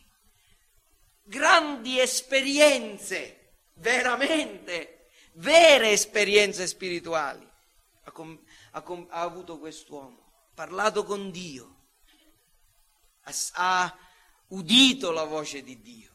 grandi 1.24 2.00
esperienze, 2.00 3.56
veramente, 3.76 5.08
vere 5.34 5.92
esperienze 5.92 6.68
spirituali. 6.68 7.50
Ha, 8.04 8.12
com- 8.12 8.40
ha, 8.72 8.82
com- 8.82 9.08
ha 9.10 9.22
avuto 9.22 9.58
quest'uomo 9.58 10.31
parlato 10.54 11.04
con 11.04 11.32
Dio, 11.32 11.76
ha, 13.54 13.98
udito 14.48 15.12
la 15.12 15.24
voce 15.24 15.64
di 15.64 15.82
Dio. 15.82 16.10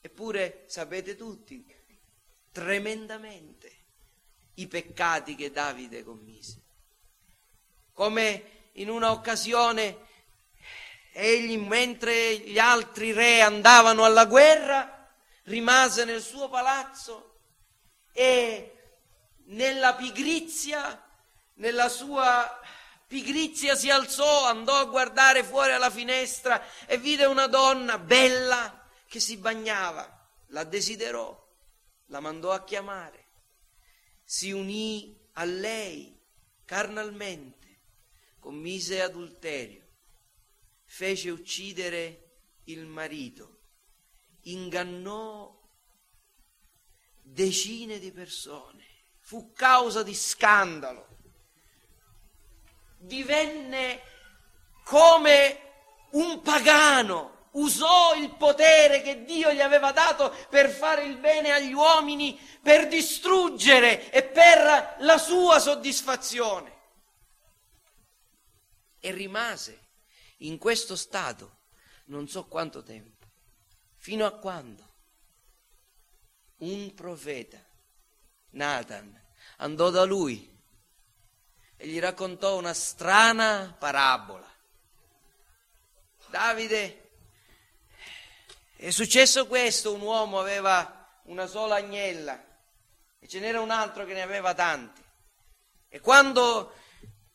Eppure 0.00 0.64
sapete 0.66 1.16
tutti 1.16 1.64
tremendamente 2.52 3.78
i 4.54 4.66
peccati 4.66 5.34
che 5.34 5.50
Davide 5.50 6.04
commise. 6.04 6.60
Come 7.92 8.68
in 8.74 8.88
un'occasione 8.88 10.06
egli, 11.12 11.58
mentre 11.58 12.38
gli 12.38 12.58
altri 12.58 13.12
re 13.12 13.40
andavano 13.40 14.04
alla 14.04 14.26
guerra, 14.26 15.08
rimase 15.44 16.04
nel 16.04 16.22
suo 16.22 16.48
palazzo 16.48 17.38
e 18.12 18.74
nella 19.46 19.94
pigrizia, 19.94 21.04
nella 21.54 21.88
sua 21.88 22.60
Pigrizia 23.10 23.74
si 23.74 23.90
alzò, 23.90 24.44
andò 24.44 24.76
a 24.76 24.84
guardare 24.84 25.42
fuori 25.42 25.72
alla 25.72 25.90
finestra 25.90 26.64
e 26.86 26.96
vide 26.96 27.24
una 27.24 27.48
donna 27.48 27.98
bella 27.98 28.88
che 29.08 29.18
si 29.18 29.36
bagnava, 29.36 30.30
la 30.50 30.62
desiderò, 30.62 31.36
la 32.06 32.20
mandò 32.20 32.52
a 32.52 32.62
chiamare, 32.62 33.30
si 34.22 34.52
unì 34.52 35.28
a 35.32 35.44
lei 35.44 36.16
carnalmente, 36.64 37.80
commise 38.38 39.02
adulterio, 39.02 39.88
fece 40.84 41.30
uccidere 41.30 42.42
il 42.66 42.86
marito, 42.86 43.62
ingannò 44.42 45.52
decine 47.20 47.98
di 47.98 48.12
persone, 48.12 48.86
fu 49.18 49.50
causa 49.50 50.04
di 50.04 50.14
scandalo, 50.14 51.09
divenne 53.00 54.02
come 54.84 55.58
un 56.10 56.42
pagano, 56.42 57.48
usò 57.52 58.14
il 58.14 58.34
potere 58.36 59.02
che 59.02 59.24
Dio 59.24 59.52
gli 59.52 59.60
aveva 59.60 59.92
dato 59.92 60.34
per 60.48 60.70
fare 60.70 61.04
il 61.04 61.16
bene 61.18 61.52
agli 61.52 61.72
uomini, 61.72 62.38
per 62.62 62.88
distruggere 62.88 64.10
e 64.10 64.22
per 64.22 64.96
la 64.98 65.18
sua 65.18 65.58
soddisfazione. 65.58 66.78
E 68.98 69.12
rimase 69.12 69.88
in 70.38 70.58
questo 70.58 70.94
stato 70.96 71.58
non 72.06 72.28
so 72.28 72.46
quanto 72.46 72.82
tempo, 72.82 73.26
fino 73.96 74.26
a 74.26 74.32
quando 74.32 74.88
un 76.58 76.92
profeta, 76.94 77.64
Nathan, 78.50 79.18
andò 79.58 79.90
da 79.90 80.04
lui 80.04 80.49
e 81.82 81.86
gli 81.86 81.98
raccontò 81.98 82.58
una 82.58 82.74
strana 82.74 83.74
parabola. 83.78 84.46
Davide, 86.26 87.08
è 88.76 88.90
successo 88.90 89.46
questo, 89.46 89.94
un 89.94 90.02
uomo 90.02 90.38
aveva 90.38 91.08
una 91.24 91.46
sola 91.46 91.76
agnella 91.76 92.38
e 93.18 93.26
ce 93.26 93.40
n'era 93.40 93.62
un 93.62 93.70
altro 93.70 94.04
che 94.04 94.12
ne 94.12 94.20
aveva 94.20 94.52
tanti. 94.52 95.02
E 95.88 96.00
quando 96.00 96.74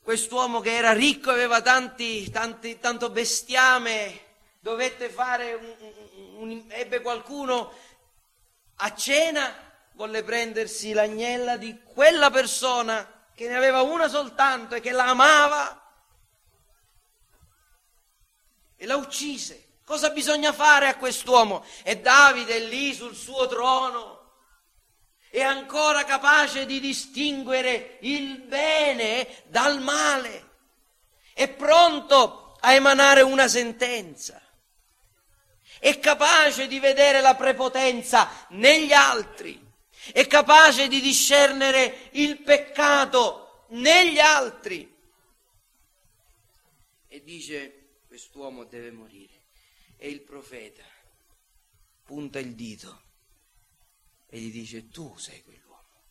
quest'uomo 0.03 0.59
che 0.59 0.75
era 0.75 0.93
ricco 0.93 1.31
aveva 1.31 1.63
tanti, 1.63 2.29
tanti, 2.29 2.77
tanto 2.77 3.09
bestiame, 3.09 4.25
dovette 4.59 5.09
fare 5.09 5.53
un, 5.53 5.75
un, 5.79 6.49
un, 6.51 6.65
ebbe 6.67 7.01
qualcuno 7.01 7.73
a 8.75 8.93
cena, 8.93 9.55
volle 9.93 10.23
prendersi 10.23 10.93
l'agnella 10.93 11.57
di 11.57 11.81
quella 11.81 12.29
persona 12.29 13.13
che 13.35 13.47
ne 13.47 13.55
aveva 13.55 13.81
una 13.81 14.07
soltanto 14.07 14.75
e 14.75 14.79
che 14.79 14.91
la 14.91 15.07
amava 15.07 15.81
e 18.75 18.85
la 18.85 18.95
uccise. 18.95 19.79
Cosa 19.85 20.09
bisogna 20.09 20.51
fare 20.51 20.87
a 20.87 20.95
quest'uomo? 20.95 21.63
E 21.83 21.99
Davide 21.99 22.55
è 22.55 22.59
lì 22.61 22.93
sul 22.93 23.15
suo 23.15 23.47
trono, 23.47 24.31
è 25.29 25.41
ancora 25.41 26.05
capace 26.05 26.65
di 26.65 26.79
distinguere 26.79 27.97
il 28.01 28.39
bene 28.39 29.43
dal 29.45 29.79
male, 29.81 30.49
è 31.33 31.47
pronto 31.49 32.55
a 32.59 32.73
emanare 32.73 33.21
una 33.21 33.47
sentenza 33.47 34.39
è 35.79 35.99
capace 35.99 36.67
di 36.67 36.79
vedere 36.79 37.21
la 37.21 37.35
prepotenza 37.35 38.47
negli 38.49 38.91
altri, 38.91 39.64
è 40.11 40.27
capace 40.27 40.87
di 40.87 41.01
discernere 41.01 42.09
il 42.13 42.41
peccato 42.41 43.65
negli 43.69 44.19
altri. 44.19 44.93
E 47.07 47.23
dice, 47.23 48.01
quest'uomo 48.07 48.65
deve 48.65 48.91
morire. 48.91 49.45
E 49.97 50.09
il 50.09 50.21
profeta 50.21 50.83
punta 52.03 52.39
il 52.39 52.53
dito 52.53 53.03
e 54.27 54.39
gli 54.39 54.51
dice, 54.51 54.89
tu 54.89 55.15
sei 55.17 55.41
quell'uomo. 55.43 56.03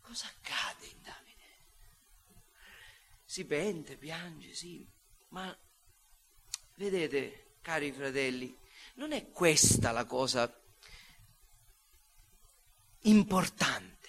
Cosa 0.00 0.26
accade 0.26 0.86
in 0.86 1.00
Davide? 1.02 1.44
Si 3.24 3.44
pente, 3.44 3.96
piange, 3.96 4.52
sì, 4.54 4.86
ma 5.28 5.56
Vedete, 6.80 7.56
cari 7.60 7.92
fratelli, 7.92 8.56
non 9.00 9.12
è 9.12 9.30
questa 9.30 9.92
la 9.92 10.04
cosa 10.04 10.54
importante. 13.04 14.08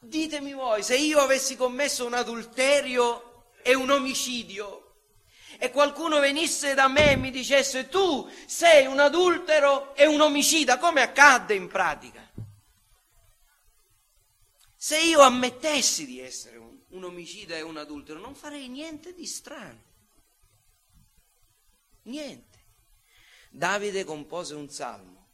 Ditemi 0.00 0.52
voi, 0.52 0.82
se 0.82 0.94
io 0.98 1.20
avessi 1.20 1.56
commesso 1.56 2.04
un 2.04 2.12
adulterio 2.12 3.54
e 3.62 3.74
un 3.74 3.88
omicidio 3.88 4.82
e 5.58 5.70
qualcuno 5.70 6.20
venisse 6.20 6.74
da 6.74 6.86
me 6.86 7.12
e 7.12 7.16
mi 7.16 7.30
dicesse 7.30 7.88
tu 7.88 8.30
sei 8.44 8.84
un 8.84 8.98
adultero 8.98 9.96
e 9.96 10.04
un 10.04 10.20
omicida, 10.20 10.76
come 10.76 11.00
accadde 11.00 11.54
in 11.54 11.66
pratica? 11.66 12.30
Se 14.76 15.00
io 15.00 15.22
ammettessi 15.22 16.04
di 16.04 16.20
essere 16.20 16.58
un 16.58 16.66
un 16.96 17.04
omicida 17.04 17.56
e 17.56 17.62
un 17.62 17.76
adultero, 17.76 18.18
non 18.18 18.34
farei 18.34 18.68
niente 18.68 19.12
di 19.12 19.26
strano. 19.26 19.85
Niente. 22.06 22.64
Davide 23.50 24.04
compose 24.04 24.54
un 24.54 24.68
salmo 24.68 25.28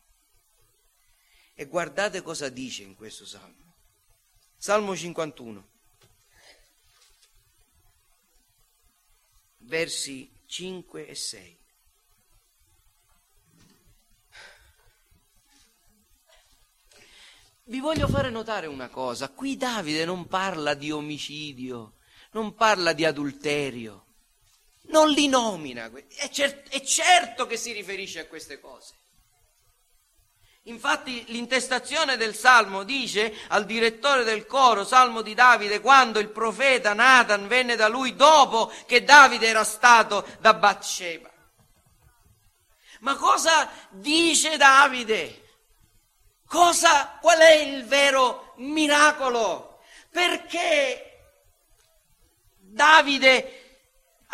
e 1.54 1.66
guardate 1.66 2.22
cosa 2.22 2.48
dice 2.48 2.82
in 2.82 2.94
questo 2.94 3.26
salmo. 3.26 3.74
Salmo 4.56 4.96
51, 4.96 5.68
versi 9.58 10.30
5 10.46 11.06
e 11.08 11.14
6. 11.14 11.60
Vi 17.64 17.80
voglio 17.80 18.06
fare 18.06 18.30
notare 18.30 18.66
una 18.66 18.88
cosa, 18.88 19.30
qui 19.30 19.56
Davide 19.56 20.04
non 20.04 20.26
parla 20.26 20.74
di 20.74 20.90
omicidio, 20.90 21.96
non 22.32 22.54
parla 22.54 22.92
di 22.92 23.04
adulterio, 23.04 24.11
non 24.92 25.08
li 25.08 25.26
nomina, 25.26 25.90
è, 26.16 26.28
cer- 26.28 26.68
è 26.68 26.80
certo 26.82 27.46
che 27.46 27.56
si 27.56 27.72
riferisce 27.72 28.20
a 28.20 28.26
queste 28.26 28.60
cose. 28.60 28.94
Infatti 30.66 31.24
l'intestazione 31.28 32.16
del 32.16 32.36
Salmo 32.36 32.84
dice 32.84 33.34
al 33.48 33.64
direttore 33.64 34.22
del 34.22 34.46
coro, 34.46 34.84
Salmo 34.84 35.20
di 35.20 35.34
Davide, 35.34 35.80
quando 35.80 36.20
il 36.20 36.28
profeta 36.28 36.92
Nathan 36.92 37.48
venne 37.48 37.74
da 37.74 37.88
lui 37.88 38.14
dopo 38.14 38.72
che 38.86 39.02
Davide 39.02 39.48
era 39.48 39.64
stato 39.64 40.24
da 40.38 40.54
Bathsheba. 40.54 41.30
Ma 43.00 43.16
cosa 43.16 43.68
dice 43.90 44.56
Davide? 44.56 45.40
Cosa, 46.46 47.18
qual 47.20 47.38
è 47.38 47.54
il 47.54 47.84
vero 47.86 48.52
miracolo? 48.58 49.80
Perché 50.10 51.12
Davide 52.58 53.61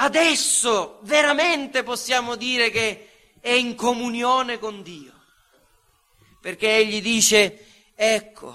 adesso 0.01 0.99
veramente 1.03 1.83
possiamo 1.83 2.35
dire 2.35 2.71
che 2.71 3.09
è 3.41 3.51
in 3.51 3.75
comunione 3.75 4.59
con 4.59 4.83
Dio? 4.83 5.13
Perché 6.41 6.77
egli 6.77 7.01
dice, 7.01 7.93
ecco, 7.95 8.55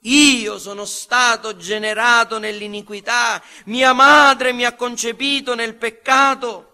io 0.00 0.58
sono 0.58 0.84
stato 0.84 1.56
generato 1.56 2.38
nell'iniquità, 2.38 3.42
mia 3.66 3.92
madre 3.92 4.52
mi 4.52 4.64
ha 4.64 4.74
concepito 4.74 5.54
nel 5.54 5.76
peccato, 5.76 6.72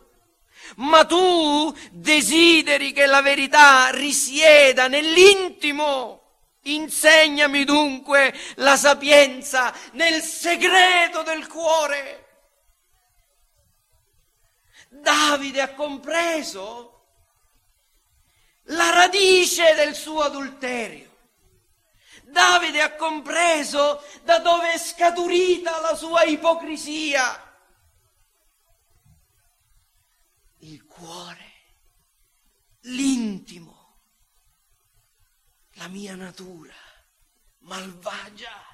ma 0.77 1.05
tu 1.05 1.75
desideri 1.91 2.93
che 2.93 3.07
la 3.07 3.23
verità 3.23 3.91
risieda 3.91 4.89
nell'intimo 4.89 6.21
Insegnami 6.65 7.65
dunque 7.65 8.35
la 8.57 8.77
sapienza 8.77 9.75
nel 9.93 10.21
segreto 10.23 11.23
del 11.23 11.47
cuore. 11.47 12.30
Davide 15.01 15.61
ha 15.61 15.75
compreso 15.75 16.89
la 18.65 18.91
radice 18.91 19.75
del 19.75 19.95
suo 19.95 20.23
adulterio. 20.23 21.09
Davide 22.25 22.81
ha 22.83 22.95
compreso 22.95 24.03
da 24.23 24.39
dove 24.39 24.73
è 24.73 24.79
scaturita 24.79 25.81
la 25.81 25.95
sua 25.95 26.23
ipocrisia. 26.23 27.49
Il 30.59 30.85
cuore, 30.87 31.53
l'intimo 32.83 33.81
la 35.81 35.89
mia 35.89 36.15
natura 36.15 36.75
malvagia. 37.61 38.69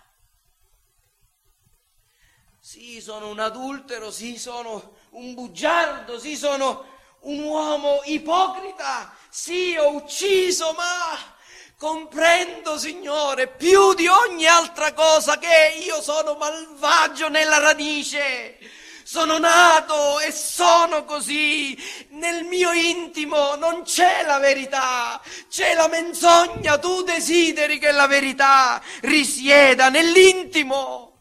Sì, 2.61 3.01
sono 3.01 3.31
un 3.31 3.39
adultero, 3.39 4.11
sì, 4.11 4.37
sono 4.39 4.96
un 5.17 5.33
bugiardo, 5.33 6.19
sì, 6.19 6.37
sono 6.37 6.85
un 7.21 7.43
uomo 7.43 8.03
ipocrita, 8.05 9.15
sì, 9.31 9.75
ho 9.77 9.95
ucciso, 9.95 10.75
ma 10.77 11.35
comprendo, 11.79 12.79
Signore, 12.79 13.49
più 13.49 13.95
di 13.95 14.07
ogni 14.07 14.47
altra 14.47 14.93
cosa 14.93 15.39
che 15.39 15.75
io 15.83 16.03
sono 16.03 16.35
malvagio 16.35 17.29
nella 17.29 17.59
radice. 17.59 18.59
sono 19.05 19.39
nato 19.39 20.19
e 20.19 20.33
sono 20.33 21.05
così. 21.05 21.79
Nel 22.11 22.43
mio 22.45 22.73
intimo 22.73 23.55
non 23.55 23.85
c'è 23.85 24.25
la 24.27 24.39
verità, 24.39 25.21
c'è 25.49 25.75
la 25.75 25.87
menzogna. 25.87 26.77
Tu 26.79 27.03
desideri 27.03 27.79
che 27.79 27.93
la 27.93 28.09
verità 28.09 28.83
risieda 29.03 29.91
nell'intimo. 29.91 31.21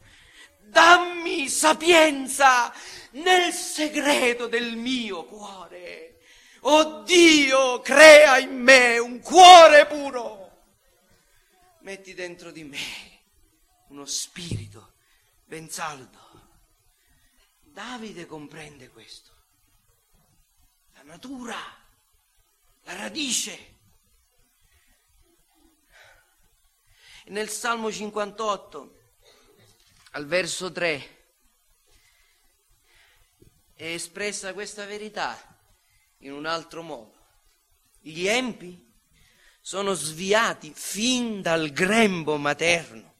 Dammi 0.63 1.47
sapienza 1.47 2.73
nel 3.15 3.53
segreto 3.53 4.47
del 4.47 4.75
mio 4.75 5.25
cuore. 5.25 6.21
Oh 6.61 7.03
Dio, 7.03 7.81
crea 7.81 8.39
in 8.39 8.59
me 8.61 8.97
un 8.97 9.19
cuore 9.19 9.85
puro. 9.85 10.43
Metti 11.81 12.13
dentro 12.13 12.51
di 12.51 12.63
me 12.63 13.23
uno 13.89 14.05
spirito 14.05 14.93
ben 15.43 15.69
saldo. 15.69 16.23
Davide 17.61 18.25
comprende 18.25 18.89
questo. 18.89 19.31
La 20.93 21.03
natura, 21.03 21.57
la 22.83 22.95
radice. 22.95 23.73
nel 27.27 27.49
Salmo 27.49 27.91
58, 27.91 28.97
al 30.11 30.25
verso 30.27 30.71
3, 30.71 31.14
è 33.75 33.85
espressa 33.85 34.53
questa 34.53 34.85
verità 34.85 35.37
in 36.19 36.31
un 36.31 36.45
altro 36.45 36.81
modo. 36.81 37.13
Gli 37.99 38.27
empi 38.27 38.93
sono 39.61 39.93
sviati 39.93 40.71
fin 40.73 41.41
dal 41.41 41.71
grembo 41.71 42.37
materno 42.37 43.13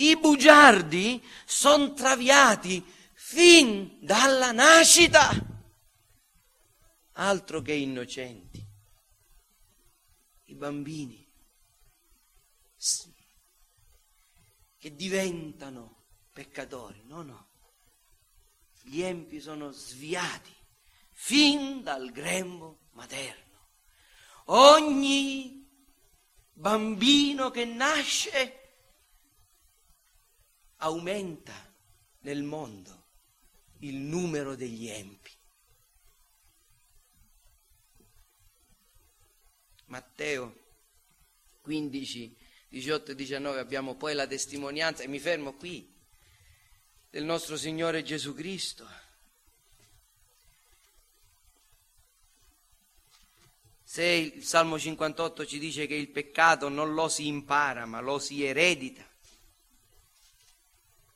i 0.00 0.16
bugiardi 0.16 1.22
sono 1.44 1.92
traviati 1.92 2.84
fin 3.14 3.98
dalla 4.00 4.52
nascita, 4.52 5.30
altro 7.12 7.60
che 7.62 7.72
innocenti. 7.72 8.64
I 10.44 10.54
bambini 10.54 11.26
che 14.78 14.94
diventano 14.94 16.06
peccatori, 16.32 17.02
no, 17.06 17.22
no. 17.22 17.47
Gli 18.88 19.02
empi 19.02 19.38
sono 19.38 19.70
sviati 19.70 20.54
fin 21.12 21.82
dal 21.82 22.10
grembo 22.10 22.88
materno. 22.92 23.68
Ogni 24.46 25.68
bambino 26.54 27.50
che 27.50 27.66
nasce 27.66 28.54
aumenta 30.76 31.54
nel 32.20 32.42
mondo 32.42 33.10
il 33.80 33.96
numero 33.96 34.56
degli 34.56 34.88
empi. 34.88 35.32
Matteo 39.84 40.64
15, 41.60 42.38
18 42.70 43.10
e 43.10 43.14
19 43.14 43.60
abbiamo 43.60 43.96
poi 43.96 44.14
la 44.14 44.26
testimonianza, 44.26 45.02
e 45.02 45.08
mi 45.08 45.18
fermo 45.18 45.52
qui, 45.52 45.94
del 47.10 47.24
nostro 47.24 47.56
Signore 47.56 48.02
Gesù 48.02 48.34
Cristo. 48.34 48.86
Se 53.82 54.04
il 54.04 54.44
Salmo 54.44 54.78
58 54.78 55.46
ci 55.46 55.58
dice 55.58 55.86
che 55.86 55.94
il 55.94 56.08
peccato 56.08 56.68
non 56.68 56.94
lo 56.94 57.08
si 57.08 57.26
impara, 57.26 57.86
ma 57.86 58.00
lo 58.00 58.18
si 58.18 58.44
eredita, 58.44 59.08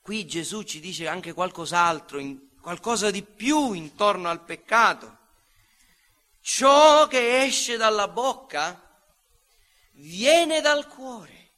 Qui 0.03 0.27
Gesù 0.27 0.65
ci 0.65 0.81
dice 0.81 1.07
anche 1.07 1.33
qualcos'altro, 1.33 2.21
qualcosa 2.61 3.13
di 3.13 3.23
più 3.23 3.73
intorno 3.73 4.29
al 4.29 4.45
peccato. 4.45 5.19
Ciò 6.41 7.07
che 7.07 7.45
esce 7.45 7.77
dalla 7.77 8.09
bocca 8.09 9.01
viene 9.93 10.61
dal 10.61 10.89
cuore 10.89 11.51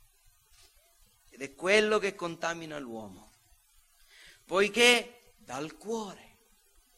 ed 1.31 1.41
è 1.41 1.55
quello 1.55 1.99
che 1.99 2.15
contamina 2.15 2.79
l'uomo, 2.79 3.24
poiché 4.45 5.33
dal 5.37 5.77
cuore 5.77 6.37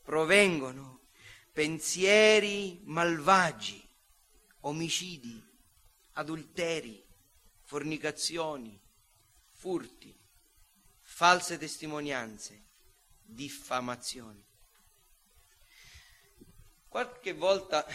provengono 0.02 1.08
pensieri 1.52 2.80
malvagi, 2.84 3.82
omicidi, 4.60 5.42
adulteri, 6.12 7.04
fornicazioni, 7.62 8.80
furti, 9.50 10.14
false 11.00 11.58
testimonianze, 11.58 12.62
diffamazioni. 13.22 14.44
Qualche 16.88 17.32
volta 17.32 17.86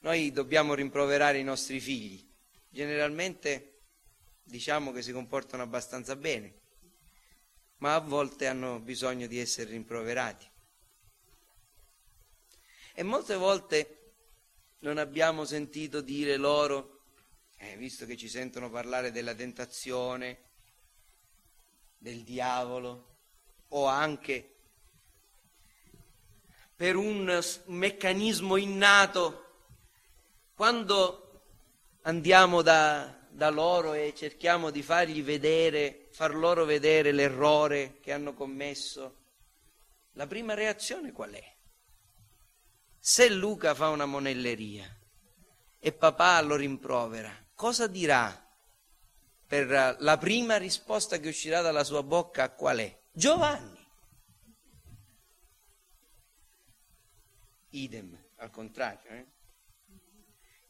noi 0.00 0.32
dobbiamo 0.32 0.74
rimproverare 0.74 1.38
i 1.38 1.44
nostri 1.44 1.80
figli, 1.80 2.26
generalmente 2.68 3.82
diciamo 4.42 4.92
che 4.92 5.02
si 5.02 5.12
comportano 5.12 5.62
abbastanza 5.62 6.16
bene, 6.16 6.59
ma 7.80 7.94
a 7.94 8.00
volte 8.00 8.46
hanno 8.46 8.78
bisogno 8.80 9.26
di 9.26 9.38
essere 9.38 9.70
rimproverati. 9.70 10.48
E 12.94 13.02
molte 13.02 13.36
volte 13.36 14.12
non 14.80 14.98
abbiamo 14.98 15.44
sentito 15.44 16.00
dire 16.00 16.36
loro, 16.36 17.02
eh, 17.56 17.76
visto 17.76 18.06
che 18.06 18.16
ci 18.16 18.28
sentono 18.28 18.70
parlare 18.70 19.12
della 19.12 19.34
tentazione, 19.34 20.48
del 21.96 22.22
diavolo 22.22 23.18
o 23.68 23.86
anche 23.86 24.56
per 26.74 26.96
un 26.96 27.38
meccanismo 27.66 28.56
innato 28.56 29.48
quando 30.54 31.42
andiamo 32.02 32.62
da, 32.62 33.19
da 33.30 33.48
loro 33.48 33.92
e 33.92 34.12
cerchiamo 34.14 34.70
di 34.70 34.82
fargli 34.82 35.22
vedere, 35.22 36.08
far 36.10 36.34
loro 36.34 36.64
vedere 36.64 37.12
l'errore 37.12 37.98
che 38.00 38.12
hanno 38.12 38.34
commesso, 38.34 39.18
la 40.12 40.26
prima 40.26 40.54
reazione 40.54 41.12
qual 41.12 41.32
è? 41.32 41.56
Se 42.98 43.30
Luca 43.30 43.74
fa 43.74 43.88
una 43.88 44.04
monelleria 44.04 44.86
e 45.78 45.92
papà 45.92 46.40
lo 46.42 46.56
rimprovera, 46.56 47.34
cosa 47.54 47.86
dirà 47.86 48.46
per 49.46 49.96
la 49.98 50.18
prima 50.18 50.58
risposta 50.58 51.18
che 51.18 51.28
uscirà 51.28 51.60
dalla 51.60 51.84
sua 51.84 52.02
bocca 52.02 52.50
qual 52.50 52.78
è? 52.78 53.00
Giovanni. 53.10 53.78
Idem, 57.70 58.16
al 58.36 58.50
contrario. 58.50 59.10
Eh? 59.10 59.26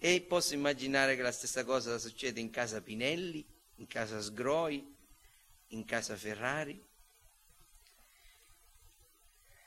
E 0.03 0.23
posso 0.23 0.55
immaginare 0.55 1.15
che 1.15 1.21
la 1.21 1.31
stessa 1.31 1.63
cosa 1.63 1.99
succede 1.99 2.41
in 2.41 2.49
casa 2.49 2.81
Pinelli, 2.81 3.47
in 3.77 3.87
casa 3.87 4.23
Sgroi, 4.23 4.97
in 5.69 5.85
casa 5.85 6.17
Ferrari. 6.17 6.83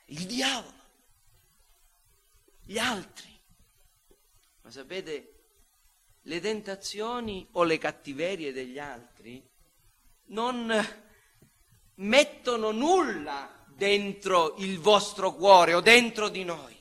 Il 0.06 0.26
diavolo, 0.26 0.82
gli 2.64 2.78
altri. 2.78 3.30
Ma 4.62 4.72
sapete, 4.72 5.34
le 6.22 6.40
tentazioni 6.40 7.46
o 7.52 7.62
le 7.62 7.78
cattiverie 7.78 8.52
degli 8.52 8.80
altri 8.80 9.40
non 10.26 10.84
mettono 11.96 12.72
nulla 12.72 13.64
dentro 13.68 14.56
il 14.56 14.80
vostro 14.80 15.32
cuore 15.32 15.74
o 15.74 15.80
dentro 15.80 16.28
di 16.28 16.42
noi. 16.42 16.76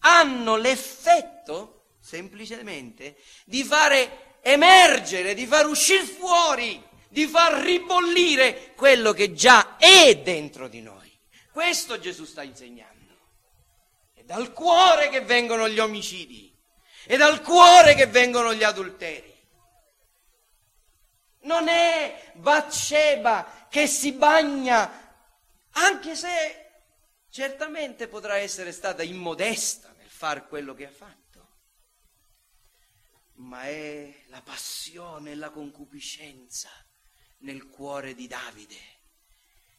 Hanno 0.00 0.56
l'effetto 0.56 1.77
semplicemente 2.08 3.16
di 3.44 3.62
fare 3.62 4.38
emergere, 4.40 5.34
di 5.34 5.46
far 5.46 5.66
uscire 5.66 6.04
fuori, 6.04 6.82
di 7.08 7.26
far 7.26 7.62
ribollire 7.62 8.72
quello 8.74 9.12
che 9.12 9.34
già 9.34 9.76
è 9.76 10.16
dentro 10.16 10.68
di 10.68 10.80
noi. 10.80 11.12
Questo 11.52 11.98
Gesù 11.98 12.24
sta 12.24 12.42
insegnando. 12.42 13.16
È 14.14 14.22
dal 14.22 14.52
cuore 14.52 15.08
che 15.10 15.20
vengono 15.20 15.68
gli 15.68 15.78
omicidi 15.78 16.48
è 17.08 17.16
dal 17.16 17.40
cuore 17.40 17.94
che 17.94 18.06
vengono 18.06 18.52
gli 18.52 18.62
adulteri. 18.62 19.34
Non 21.44 21.66
è 21.66 22.32
Bathsheba 22.34 23.66
che 23.70 23.86
si 23.86 24.12
bagna, 24.12 25.16
anche 25.70 26.14
se 26.14 26.66
certamente 27.30 28.06
potrà 28.06 28.36
essere 28.36 28.72
stata 28.72 29.02
immodesta 29.02 29.94
nel 29.96 30.10
fare 30.10 30.46
quello 30.48 30.74
che 30.74 30.86
ha 30.86 30.90
fatto, 30.90 31.17
ma 33.38 33.62
è 33.64 34.24
la 34.28 34.42
passione 34.42 35.32
e 35.32 35.34
la 35.34 35.50
concupiscenza 35.50 36.70
nel 37.38 37.66
cuore 37.66 38.14
di 38.14 38.26
Davide 38.26 38.96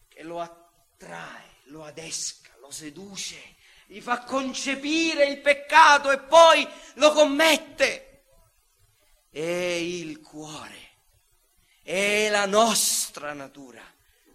che 0.07 0.24
lo 0.24 0.41
attrae, 0.41 1.57
lo 1.66 1.84
adesca, 1.84 2.55
lo 2.60 2.72
seduce 2.72 3.57
gli 3.89 4.01
fa 4.01 4.24
concepire 4.24 5.26
il 5.26 5.41
peccato 5.41 6.12
e 6.12 6.20
poi 6.20 6.68
lo 6.95 7.12
commette. 7.12 8.26
È 9.32 9.39
il 9.39 10.20
cuore, 10.20 10.97
è 11.82 12.30
la 12.30 12.45
nostra 12.45 13.34
natura 13.34 13.82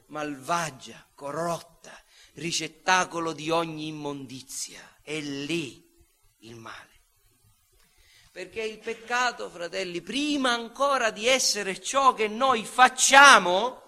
malvagia, 0.06 1.08
corrotta, 1.14 1.96
ricettacolo 2.34 3.32
di 3.32 3.50
ogni 3.50 3.86
immondizia. 3.86 4.98
È 5.02 5.18
lì 5.20 5.84
il 6.40 6.56
male. 6.56 6.93
Perché 8.34 8.62
il 8.62 8.80
peccato, 8.80 9.48
fratelli, 9.48 10.00
prima 10.00 10.50
ancora 10.50 11.10
di 11.10 11.28
essere 11.28 11.80
ciò 11.80 12.14
che 12.14 12.26
noi 12.26 12.64
facciamo, 12.64 13.80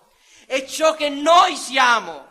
è 0.47 0.65
ciò 0.65 0.95
che 0.95 1.09
noi 1.09 1.57
siamo, 1.57 2.25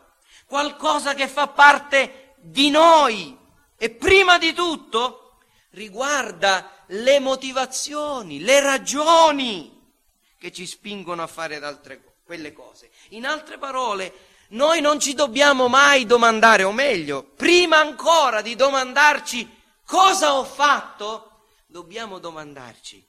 qualcosa 0.45 1.13
che 1.13 1.27
fa 1.27 1.47
parte 1.47 2.35
di 2.37 2.69
noi 2.69 3.37
e 3.75 3.89
prima 3.89 4.37
di 4.37 4.53
tutto 4.53 5.39
riguarda 5.71 6.85
le 6.87 7.19
motivazioni, 7.19 8.39
le 8.39 8.61
ragioni 8.61 9.93
che 10.39 10.53
ci 10.53 10.65
spingono 10.65 11.21
a 11.21 11.27
fare 11.27 11.57
altre, 11.57 12.19
quelle 12.23 12.53
cose. 12.53 12.91
In 13.09 13.25
altre 13.25 13.57
parole, 13.57 14.13
noi 14.51 14.79
non 14.79 15.01
ci 15.01 15.15
dobbiamo 15.15 15.67
mai 15.67 16.05
domandare, 16.05 16.63
o 16.63 16.71
meglio, 16.71 17.23
prima 17.23 17.79
ancora 17.79 18.41
di 18.41 18.55
domandarci 18.55 19.63
cosa 19.83 20.35
ho 20.35 20.45
fatto, 20.45 21.31
dobbiamo 21.75 22.19
domandarci 22.19 23.05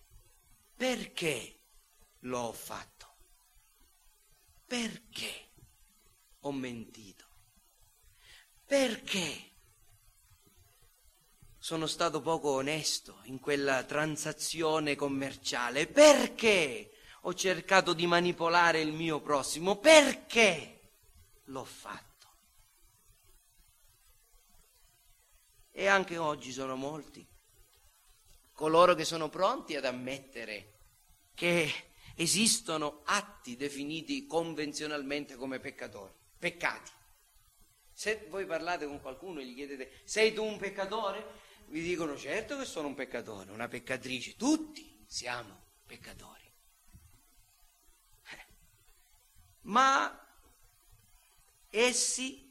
perché 0.75 1.61
l'ho 2.23 2.51
fatto. 2.51 3.15
Perché 4.67 5.53
ho 6.41 6.51
mentito? 6.51 7.25
Perché 8.67 9.53
sono 11.59 11.87
stato 11.87 12.21
poco 12.21 12.55
onesto 12.55 13.21
in 13.27 13.39
quella 13.39 13.85
transazione 13.85 14.97
commerciale? 14.97 15.87
Perché 15.87 16.91
ho 17.21 17.35
cercato 17.35 17.93
di 17.93 18.09
manipolare 18.09 18.81
il 18.81 18.93
mio 18.93 19.21
prossimo? 19.21 19.79
Perché 19.79 20.95
l'ho 21.45 21.65
fatto? 21.65 22.35
E 25.71 25.87
anche 25.87 26.19
oggi 26.19 26.51
sono 26.51 26.75
molti 26.75 27.35
coloro 28.57 28.95
che 28.95 29.05
sono 29.05 29.29
pronti 29.29 29.77
ad 29.77 29.85
ammettere 29.85 30.73
che 31.35 31.71
esistono 32.17 33.03
atti 33.05 33.55
definiti 33.55 34.27
convenzionalmente 34.27 35.37
come 35.37 35.61
peccatori, 35.61 36.13
peccati. 36.39 36.91
Se 37.93 38.27
voi 38.31 38.47
parlate 38.47 38.87
con 38.87 39.01
qualcuno 39.01 39.41
e 39.41 39.47
gli 39.47 39.55
chiedete 39.55 40.01
sei 40.05 40.33
tu 40.33 40.43
un 40.43 40.57
peccatore? 40.57 41.45
Vi 41.67 41.83
dicono 41.83 42.17
certo 42.17 42.57
che 42.57 42.65
sono 42.65 42.89
un 42.89 42.95
peccatore, 42.95 43.53
una 43.53 43.69
peccatrice, 43.69 44.37
tutti 44.37 45.05
siamo 45.07 45.61
peccatori. 45.87 46.51
Eh. 48.31 48.47
Ma 49.63 50.27
essi 51.69 52.43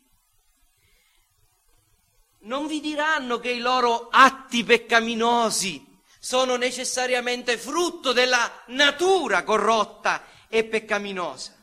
non 2.41 2.67
vi 2.67 2.79
diranno 2.79 3.39
che 3.39 3.49
i 3.49 3.59
loro 3.59 4.09
atti 4.09 4.63
peccaminosi 4.63 5.93
sono 6.25 6.55
necessariamente 6.55 7.55
frutto 7.55 8.11
della 8.11 8.63
natura 8.69 9.43
corrotta 9.43 10.25
e 10.47 10.63
peccaminosa. 10.63 11.53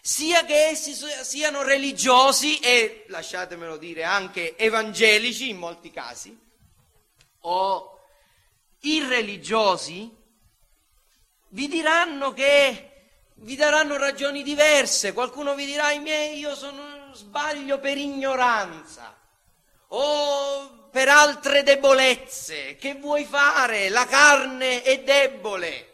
Sia 0.00 0.46
che 0.46 0.68
essi 0.68 0.94
siano 0.94 1.60
religiosi 1.60 2.58
e, 2.60 3.04
lasciatemelo 3.08 3.76
dire, 3.76 4.02
anche 4.02 4.56
evangelici 4.56 5.50
in 5.50 5.58
molti 5.58 5.90
casi, 5.90 6.34
o 7.40 8.00
irreligiosi, 8.80 10.10
vi 11.48 11.68
diranno 11.68 12.32
che 12.32 13.10
vi 13.34 13.56
daranno 13.56 13.98
ragioni 13.98 14.42
diverse. 14.42 15.12
Qualcuno 15.12 15.54
vi 15.54 15.66
dirà, 15.66 15.92
i 15.92 16.00
miei, 16.00 16.38
io 16.38 16.54
sono 16.54 17.12
sbaglio 17.12 17.78
per 17.78 17.98
ignoranza 17.98 19.14
o 19.88 20.75
per 20.96 21.08
altre 21.10 21.62
debolezze. 21.62 22.74
Che 22.76 22.94
vuoi 22.94 23.26
fare? 23.26 23.90
La 23.90 24.06
carne 24.06 24.80
è 24.80 25.02
debole. 25.02 25.88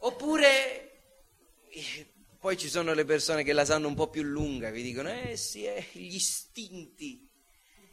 Oppure 0.00 1.00
poi 2.38 2.58
ci 2.58 2.68
sono 2.68 2.92
le 2.92 3.06
persone 3.06 3.42
che 3.42 3.54
la 3.54 3.64
sanno 3.64 3.88
un 3.88 3.94
po' 3.94 4.10
più 4.10 4.22
lunga, 4.22 4.68
vi 4.68 4.82
dicono, 4.82 5.08
eh 5.08 5.38
sì, 5.38 5.64
eh, 5.64 5.82
gli 5.92 6.14
istinti 6.14 7.26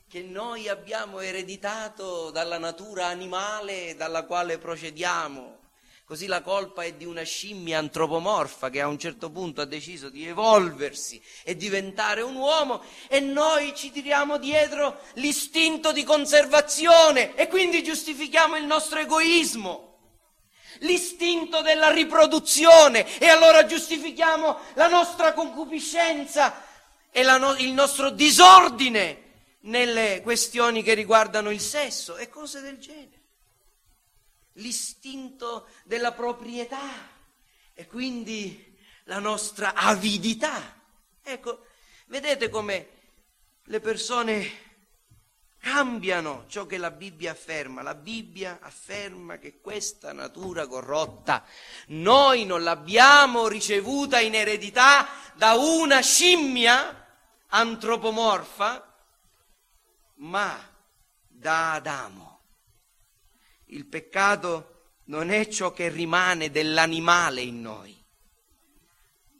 che 0.09 0.21
noi 0.23 0.67
abbiamo 0.67 1.21
ereditato 1.21 2.31
dalla 2.31 2.57
natura 2.57 3.05
animale 3.07 3.95
dalla 3.95 4.25
quale 4.25 4.57
procediamo. 4.57 5.62
Così 6.05 6.27
la 6.27 6.41
colpa 6.41 6.83
è 6.83 6.93
di 6.93 7.05
una 7.05 7.23
scimmia 7.23 7.79
antropomorfa 7.79 8.69
che 8.69 8.81
a 8.81 8.87
un 8.87 8.99
certo 8.99 9.31
punto 9.31 9.61
ha 9.61 9.65
deciso 9.65 10.09
di 10.09 10.27
evolversi 10.27 11.21
e 11.43 11.55
diventare 11.55 12.21
un 12.21 12.35
uomo 12.35 12.83
e 13.07 13.21
noi 13.21 13.73
ci 13.73 13.89
tiriamo 13.89 14.37
dietro 14.37 14.99
l'istinto 15.13 15.93
di 15.93 16.03
conservazione 16.03 17.35
e 17.35 17.47
quindi 17.47 17.81
giustifichiamo 17.81 18.57
il 18.57 18.65
nostro 18.65 18.99
egoismo 18.99 19.91
l'istinto 20.79 21.61
della 21.61 21.89
riproduzione 21.89 23.17
e 23.17 23.29
allora 23.29 23.65
giustifichiamo 23.65 24.57
la 24.73 24.87
nostra 24.87 25.31
concupiscenza 25.31 26.65
e 27.11 27.23
no- 27.23 27.55
il 27.55 27.71
nostro 27.71 28.09
disordine 28.09 29.21
nelle 29.61 30.19
questioni 30.21 30.83
che 30.83 30.95
riguardano 30.95 31.49
il 31.49 31.61
sesso 31.61 32.17
e 32.17 32.27
cose 32.27 32.59
del 32.59 32.77
genere 32.77 33.22
l'istinto 34.53 35.67
della 35.83 36.11
proprietà 36.11 37.09
e 37.73 37.87
quindi 37.87 38.75
la 39.05 39.19
nostra 39.19 39.73
avidità. 39.73 40.81
Ecco, 41.21 41.65
vedete 42.07 42.49
come 42.49 42.89
le 43.63 43.79
persone 43.79 44.71
cambiano 45.59 46.43
ciò 46.47 46.65
che 46.65 46.77
la 46.77 46.91
Bibbia 46.91 47.31
afferma. 47.31 47.81
La 47.81 47.95
Bibbia 47.95 48.59
afferma 48.61 49.37
che 49.37 49.61
questa 49.61 50.11
natura 50.11 50.67
corrotta 50.67 51.45
noi 51.87 52.45
non 52.45 52.63
l'abbiamo 52.63 53.47
ricevuta 53.47 54.19
in 54.19 54.35
eredità 54.35 55.07
da 55.35 55.53
una 55.53 56.01
scimmia 56.01 57.07
antropomorfa, 57.47 58.93
ma 60.15 60.69
da 61.27 61.73
Adamo 61.73 62.32
il 63.74 63.86
peccato 63.86 64.91
non 65.05 65.30
è 65.32 65.47
ciò 65.47 65.74
che 65.74 65.89
rimane 65.89 66.51
dell'animale 66.51 67.41
in 67.41 67.61
noi, 67.61 68.01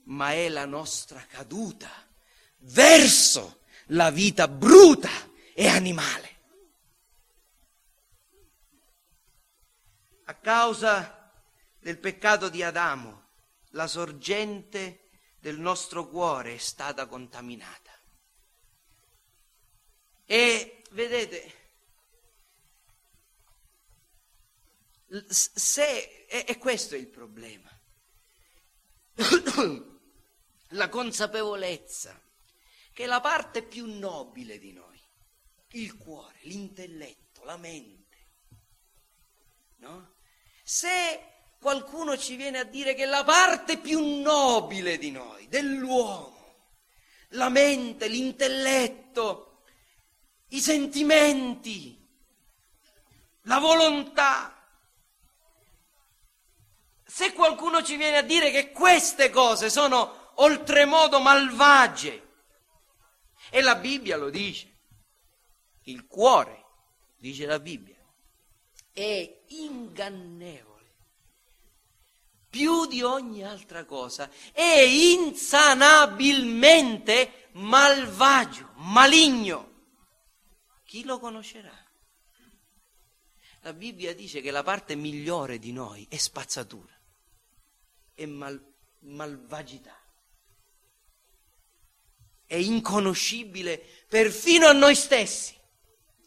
ma 0.06 0.34
è 0.34 0.50
la 0.50 0.66
nostra 0.66 1.24
caduta 1.26 1.90
verso 2.58 3.62
la 3.88 4.10
vita 4.10 4.48
bruta 4.48 5.10
e 5.54 5.68
animale. 5.68 6.32
A 10.26 10.36
causa 10.36 11.32
del 11.80 12.00
peccato 12.00 12.50
di 12.50 12.64
Adamo, 12.64 13.22
la 13.72 13.88
sorgente 13.88 15.10
del 15.40 15.60
nostro 15.60 16.08
cuore 16.08 16.56
è 16.56 16.58
stata 16.58 17.06
contaminata. 17.06 17.92
E 20.26 20.82
vedete, 20.92 21.63
Se, 25.28 26.26
e, 26.28 26.46
e 26.48 26.58
questo 26.58 26.96
è 26.96 26.98
il 26.98 27.08
problema. 27.08 27.70
la 30.70 30.90
consapevolezza 30.90 32.20
che 32.92 33.06
la 33.06 33.20
parte 33.20 33.64
più 33.64 33.86
nobile 34.00 34.58
di 34.58 34.72
noi, 34.72 35.00
il 35.72 35.98
cuore, 35.98 36.40
l'intelletto, 36.44 37.44
la 37.44 37.58
mente, 37.58 38.18
no? 39.78 40.16
Se 40.64 41.30
qualcuno 41.60 42.18
ci 42.18 42.36
viene 42.36 42.60
a 42.60 42.64
dire 42.64 42.94
che 42.94 43.06
la 43.06 43.24
parte 43.24 43.78
più 43.78 44.22
nobile 44.22 44.98
di 44.98 45.12
noi, 45.12 45.48
dell'uomo, 45.48 46.34
la 47.30 47.50
mente, 47.50 48.08
l'intelletto, 48.08 49.64
i 50.50 50.60
sentimenti, 50.60 52.00
la 53.44 53.60
volontà, 53.60 54.63
se 57.14 57.34
qualcuno 57.34 57.84
ci 57.84 57.96
viene 57.96 58.18
a 58.18 58.24
dire 58.24 58.50
che 58.50 58.72
queste 58.72 59.30
cose 59.30 59.70
sono 59.70 60.32
oltremodo 60.38 61.20
malvagie, 61.20 62.30
e 63.52 63.62
la 63.62 63.76
Bibbia 63.76 64.18
lo 64.18 64.32
dice, 64.32 64.80
il 65.84 66.08
cuore, 66.08 66.66
dice 67.16 67.46
la 67.46 67.60
Bibbia, 67.60 68.04
è 68.92 69.44
ingannevole 69.50 70.96
più 72.50 72.88
di 72.88 73.04
ogni 73.04 73.44
altra 73.44 73.86
cosa, 73.86 74.28
è 74.52 74.80
insanabilmente 74.80 77.50
malvagio, 77.52 78.72
maligno. 78.78 79.92
Chi 80.84 81.04
lo 81.04 81.20
conoscerà? 81.20 81.80
La 83.62 83.74
Bibbia 83.74 84.16
dice 84.16 84.42
che 84.42 84.50
la 84.50 84.64
parte 84.64 84.96
migliore 84.96 85.60
di 85.60 85.72
noi 85.72 86.08
è 86.10 86.18
spazzatura 86.18 86.93
e 88.16 88.26
mal, 88.26 88.62
malvagità. 89.00 90.04
è 92.54 92.58
inconoscibile 92.58 93.84
perfino 94.08 94.68
a 94.68 94.74
noi 94.74 94.96
stessi. 94.96 95.60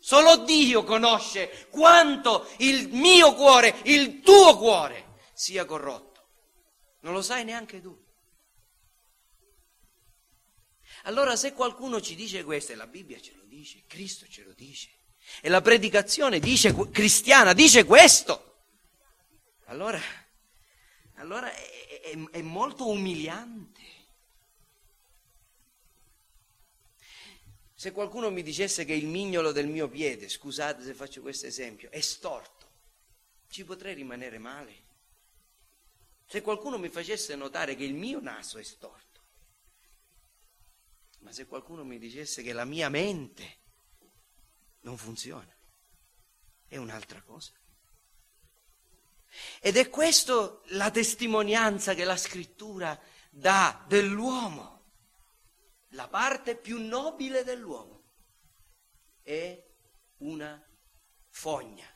Solo 0.00 0.38
Dio 0.38 0.82
conosce 0.82 1.68
quanto 1.70 2.48
il 2.58 2.88
mio 2.88 3.34
cuore, 3.34 3.80
il 3.84 4.20
tuo 4.22 4.56
cuore 4.56 5.18
sia 5.32 5.64
corrotto. 5.64 6.28
Non 7.02 7.12
lo 7.12 7.22
sai 7.22 7.44
neanche 7.44 7.80
tu. 7.80 7.96
Allora 11.04 11.36
se 11.36 11.52
qualcuno 11.52 12.00
ci 12.00 12.16
dice 12.16 12.42
questo, 12.42 12.72
e 12.72 12.74
la 12.74 12.88
Bibbia 12.88 13.20
ce 13.20 13.34
lo 13.36 13.44
dice, 13.44 13.84
Cristo 13.86 14.26
ce 14.28 14.42
lo 14.42 14.52
dice, 14.52 14.90
e 15.40 15.48
la 15.48 15.60
predicazione 15.60 16.40
dice, 16.40 16.74
cristiana 16.90 17.52
dice 17.52 17.84
questo, 17.84 18.62
allora, 19.66 20.00
allora 21.16 21.52
è, 21.52 22.00
è, 22.02 22.30
è 22.30 22.42
molto 22.42 22.88
umiliante. 22.88 23.82
Se 27.74 27.92
qualcuno 27.92 28.30
mi 28.30 28.42
dicesse 28.42 28.84
che 28.84 28.94
il 28.94 29.06
mignolo 29.06 29.52
del 29.52 29.66
mio 29.66 29.88
piede, 29.88 30.28
scusate 30.28 30.82
se 30.82 30.94
faccio 30.94 31.20
questo 31.20 31.46
esempio, 31.46 31.90
è 31.90 32.00
storto, 32.00 32.66
ci 33.48 33.64
potrei 33.64 33.94
rimanere 33.94 34.38
male. 34.38 34.84
Se 36.26 36.40
qualcuno 36.40 36.78
mi 36.78 36.88
facesse 36.88 37.36
notare 37.36 37.76
che 37.76 37.84
il 37.84 37.94
mio 37.94 38.20
naso 38.20 38.58
è 38.58 38.62
storto, 38.62 39.20
ma 41.20 41.32
se 41.32 41.46
qualcuno 41.46 41.84
mi 41.84 41.98
dicesse 41.98 42.42
che 42.42 42.52
la 42.52 42.64
mia 42.64 42.88
mente 42.88 43.58
non 44.80 44.96
funziona, 44.96 45.54
è 46.66 46.76
un'altra 46.76 47.20
cosa. 47.22 47.52
Ed 49.60 49.76
è 49.76 49.88
questa 49.88 50.60
la 50.70 50.90
testimonianza 50.90 51.94
che 51.94 52.04
la 52.04 52.16
scrittura 52.16 52.98
dà 53.30 53.84
dell'uomo, 53.86 54.84
la 55.90 56.08
parte 56.08 56.56
più 56.56 56.80
nobile 56.80 57.44
dell'uomo, 57.44 58.02
è 59.22 59.62
una 60.18 60.62
fogna. 61.28 61.92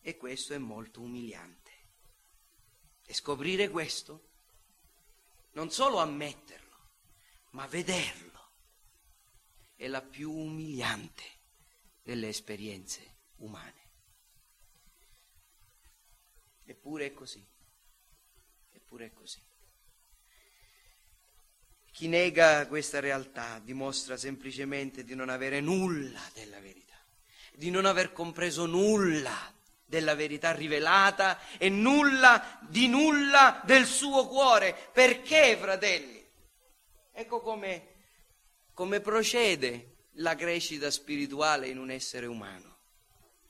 E 0.00 0.16
questo 0.16 0.52
è 0.52 0.58
molto 0.58 1.00
umiliante. 1.00 1.72
E 3.06 3.14
scoprire 3.14 3.68
questo 3.70 4.30
non 5.52 5.70
solo 5.70 5.98
ammetterlo, 5.98 6.90
ma 7.50 7.66
vederlo. 7.66 8.32
È 9.76 9.86
la 9.88 10.02
più 10.02 10.32
umiliante 10.32 11.33
delle 12.04 12.28
esperienze 12.28 13.00
umane. 13.36 13.82
Eppure 16.66 17.06
è 17.06 17.14
così. 17.14 17.44
Eppure 18.72 19.06
è 19.06 19.12
così. 19.12 19.40
Chi 21.90 22.08
nega 22.08 22.66
questa 22.66 23.00
realtà 23.00 23.58
dimostra 23.58 24.16
semplicemente 24.16 25.02
di 25.02 25.14
non 25.14 25.30
avere 25.30 25.60
nulla 25.60 26.20
della 26.34 26.60
verità, 26.60 26.96
di 27.54 27.70
non 27.70 27.86
aver 27.86 28.12
compreso 28.12 28.66
nulla 28.66 29.52
della 29.86 30.14
verità 30.14 30.52
rivelata 30.52 31.38
e 31.56 31.68
nulla 31.70 32.58
di 32.68 32.88
nulla 32.88 33.62
del 33.64 33.86
suo 33.86 34.26
cuore. 34.26 34.74
Perché, 34.92 35.56
fratelli? 35.56 36.22
Ecco 37.12 37.40
come, 37.40 37.94
come 38.74 39.00
procede 39.00 39.93
la 40.14 40.34
crescita 40.34 40.90
spirituale 40.90 41.68
in 41.68 41.78
un 41.78 41.90
essere 41.90 42.26
umano. 42.26 42.76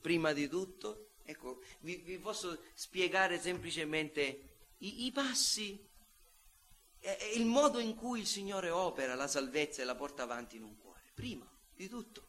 Prima 0.01 0.33
di 0.33 0.49
tutto, 0.49 1.11
ecco, 1.25 1.63
vi, 1.81 1.97
vi 1.97 2.19
posso 2.19 2.59
spiegare 2.75 3.41
semplicemente 3.41 4.57
i, 4.79 5.07
i 5.07 5.13
passi, 5.13 5.79
il 7.35 7.45
modo 7.45 7.79
in 7.79 7.95
cui 7.95 8.21
il 8.21 8.27
Signore 8.27 8.71
opera 8.71 9.15
la 9.15 9.29
salvezza 9.29 9.83
e 9.83 9.85
la 9.85 9.95
porta 9.95 10.23
avanti 10.23 10.57
in 10.57 10.63
un 10.63 10.77
cuore. 10.77 11.03
Prima 11.15 11.49
di 11.75 11.89
tutto, 11.89 12.29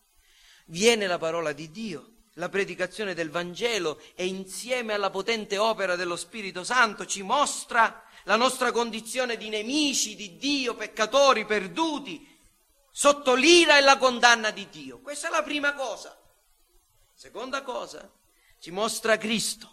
viene 0.65 1.07
la 1.07 1.17
parola 1.17 1.53
di 1.53 1.71
Dio 1.71 2.15
la 2.37 2.49
predicazione 2.49 3.13
del 3.13 3.29
Vangelo 3.29 4.01
e 4.13 4.25
insieme 4.25 4.93
alla 4.93 5.09
potente 5.09 5.57
opera 5.57 5.95
dello 5.95 6.17
Spirito 6.17 6.63
Santo 6.63 7.05
ci 7.05 7.21
mostra 7.21 8.03
la 8.25 8.35
nostra 8.35 8.71
condizione 8.71 9.37
di 9.37 9.49
nemici 9.49 10.15
di 10.15 10.35
Dio, 10.35 10.75
peccatori, 10.75 11.45
perduti, 11.45 12.34
sotto 12.97 13.33
l'ira 13.33 13.77
e 13.77 13.81
la 13.81 13.97
condanna 13.97 14.51
di 14.51 14.69
Dio. 14.69 15.01
Questa 15.01 15.27
è 15.27 15.29
la 15.29 15.43
prima 15.43 15.73
cosa. 15.73 16.17
Seconda 17.13 17.61
cosa, 17.61 18.09
ci 18.57 18.71
mostra 18.71 19.17
Cristo 19.17 19.71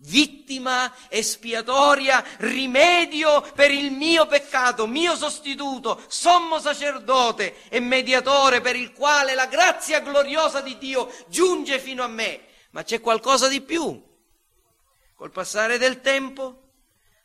vittima 0.00 0.94
espiatoria, 1.08 2.24
rimedio 2.38 3.40
per 3.40 3.72
il 3.72 3.90
mio 3.90 4.26
peccato, 4.26 4.86
mio 4.86 5.16
sostituto, 5.16 6.00
sommo 6.06 6.60
sacerdote 6.60 7.68
e 7.68 7.80
mediatore 7.80 8.60
per 8.60 8.76
il 8.76 8.92
quale 8.92 9.34
la 9.34 9.46
grazia 9.46 10.00
gloriosa 10.00 10.60
di 10.60 10.78
Dio 10.78 11.12
giunge 11.26 11.80
fino 11.80 12.04
a 12.04 12.08
me. 12.08 12.46
Ma 12.70 12.84
c'è 12.84 13.00
qualcosa 13.00 13.48
di 13.48 13.60
più. 13.60 14.00
Col 15.16 15.32
passare 15.32 15.78
del 15.78 16.00
tempo 16.00 16.70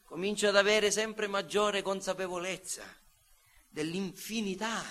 comincio 0.03 0.47
ad 0.47 0.55
avere 0.55 0.89
sempre 0.89 1.28
maggiore 1.28 1.84
consapevolezza 1.84 2.84
dell'infinità 3.69 4.84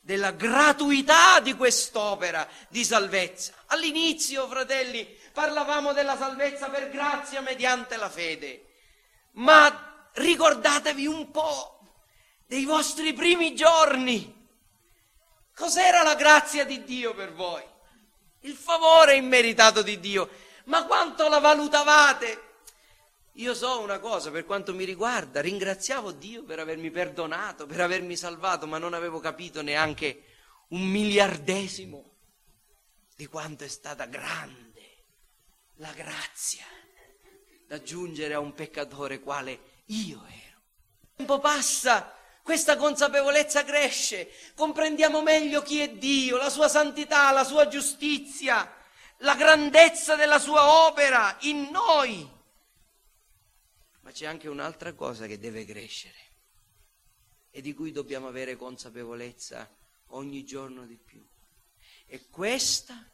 della 0.00 0.32
gratuità 0.32 1.40
di 1.40 1.54
quest'opera 1.54 2.48
di 2.68 2.84
salvezza. 2.84 3.52
All'inizio, 3.66 4.48
fratelli, 4.48 5.04
parlavamo 5.32 5.92
della 5.92 6.16
salvezza 6.16 6.68
per 6.68 6.90
grazia 6.90 7.40
mediante 7.40 7.96
la 7.96 8.08
fede, 8.08 8.64
ma 9.32 10.08
ricordatevi 10.12 11.06
un 11.06 11.30
po' 11.30 11.78
dei 12.46 12.64
vostri 12.64 13.12
primi 13.12 13.54
giorni. 13.54 14.38
Cos'era 15.54 16.02
la 16.02 16.14
grazia 16.14 16.64
di 16.64 16.82
Dio 16.84 17.14
per 17.14 17.32
voi? 17.32 17.62
Il 18.40 18.54
favore 18.54 19.14
immeritato 19.14 19.82
di 19.82 20.00
Dio. 20.00 20.28
Ma 20.64 20.84
quanto 20.86 21.28
la 21.28 21.38
valutavate? 21.38 22.49
Io 23.40 23.54
so 23.54 23.80
una 23.80 23.98
cosa, 24.00 24.30
per 24.30 24.44
quanto 24.44 24.74
mi 24.74 24.84
riguarda, 24.84 25.40
ringraziavo 25.40 26.12
Dio 26.12 26.44
per 26.44 26.58
avermi 26.58 26.90
perdonato, 26.90 27.64
per 27.64 27.80
avermi 27.80 28.14
salvato, 28.14 28.66
ma 28.66 28.76
non 28.76 28.92
avevo 28.92 29.18
capito 29.18 29.62
neanche 29.62 30.24
un 30.68 30.82
miliardesimo 30.82 32.16
di 33.16 33.26
quanto 33.26 33.64
è 33.64 33.68
stata 33.68 34.04
grande 34.04 35.04
la 35.76 35.90
grazia 35.92 36.66
da 37.66 37.80
giungere 37.82 38.34
a 38.34 38.40
un 38.40 38.52
peccatore 38.52 39.20
quale 39.20 39.84
io 39.86 40.22
ero. 40.26 40.60
Il 41.00 41.08
tempo 41.16 41.38
passa, 41.38 42.14
questa 42.42 42.76
consapevolezza 42.76 43.64
cresce, 43.64 44.30
comprendiamo 44.54 45.22
meglio 45.22 45.62
chi 45.62 45.80
è 45.80 45.88
Dio, 45.88 46.36
la 46.36 46.50
sua 46.50 46.68
santità, 46.68 47.30
la 47.30 47.44
sua 47.44 47.68
giustizia, 47.68 48.70
la 49.20 49.34
grandezza 49.34 50.14
della 50.14 50.38
sua 50.38 50.86
opera 50.86 51.38
in 51.40 51.70
noi 51.70 52.38
ma 54.00 54.10
c'è 54.12 54.26
anche 54.26 54.48
un'altra 54.48 54.94
cosa 54.94 55.26
che 55.26 55.38
deve 55.38 55.64
crescere 55.64 56.28
e 57.50 57.60
di 57.60 57.74
cui 57.74 57.92
dobbiamo 57.92 58.28
avere 58.28 58.56
consapevolezza 58.56 59.68
ogni 60.08 60.44
giorno 60.44 60.86
di 60.86 60.96
più. 60.96 61.26
E 62.06 62.28
questa 62.28 63.08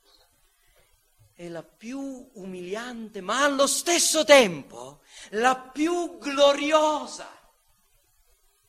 è 1.33 1.49
la 1.49 1.63
più 1.63 2.31
umiliante, 2.35 3.21
ma 3.21 3.45
allo 3.45 3.67
stesso 3.67 4.25
tempo 4.25 5.03
la 5.31 5.57
più 5.57 6.19
gloriosa 6.19 7.29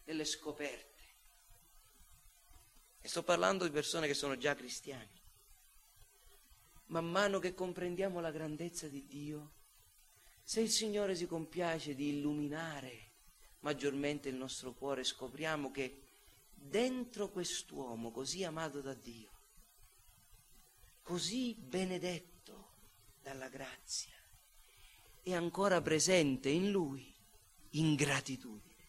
delle 0.03 0.26
scoperte. 0.26 0.86
E 2.99 3.07
sto 3.07 3.24
parlando 3.24 3.63
di 3.63 3.72
persone 3.72 4.07
che 4.07 4.13
sono 4.13 4.38
già 4.38 4.53
cristiani. 4.55 5.15
Man 6.88 7.09
mano 7.09 7.39
che 7.39 7.53
comprendiamo 7.53 8.20
la 8.20 8.32
grandezza 8.32 8.88
di 8.88 9.05
Dio, 9.05 9.55
se 10.47 10.61
il 10.61 10.69
Signore 10.69 11.13
si 11.13 11.27
compiace 11.27 11.93
di 11.93 12.07
illuminare 12.07 13.09
maggiormente 13.59 14.29
il 14.29 14.35
nostro 14.35 14.71
cuore, 14.71 15.03
scopriamo 15.03 15.71
che 15.71 16.03
dentro 16.53 17.27
quest'uomo 17.27 18.11
così 18.11 18.45
amato 18.45 18.79
da 18.79 18.93
Dio, 18.93 19.29
così 21.01 21.53
benedetto 21.53 22.75
dalla 23.21 23.49
grazia, 23.49 24.13
è 25.21 25.33
ancora 25.33 25.81
presente 25.81 26.47
in 26.47 26.71
lui 26.71 27.13
ingratitudine, 27.71 28.87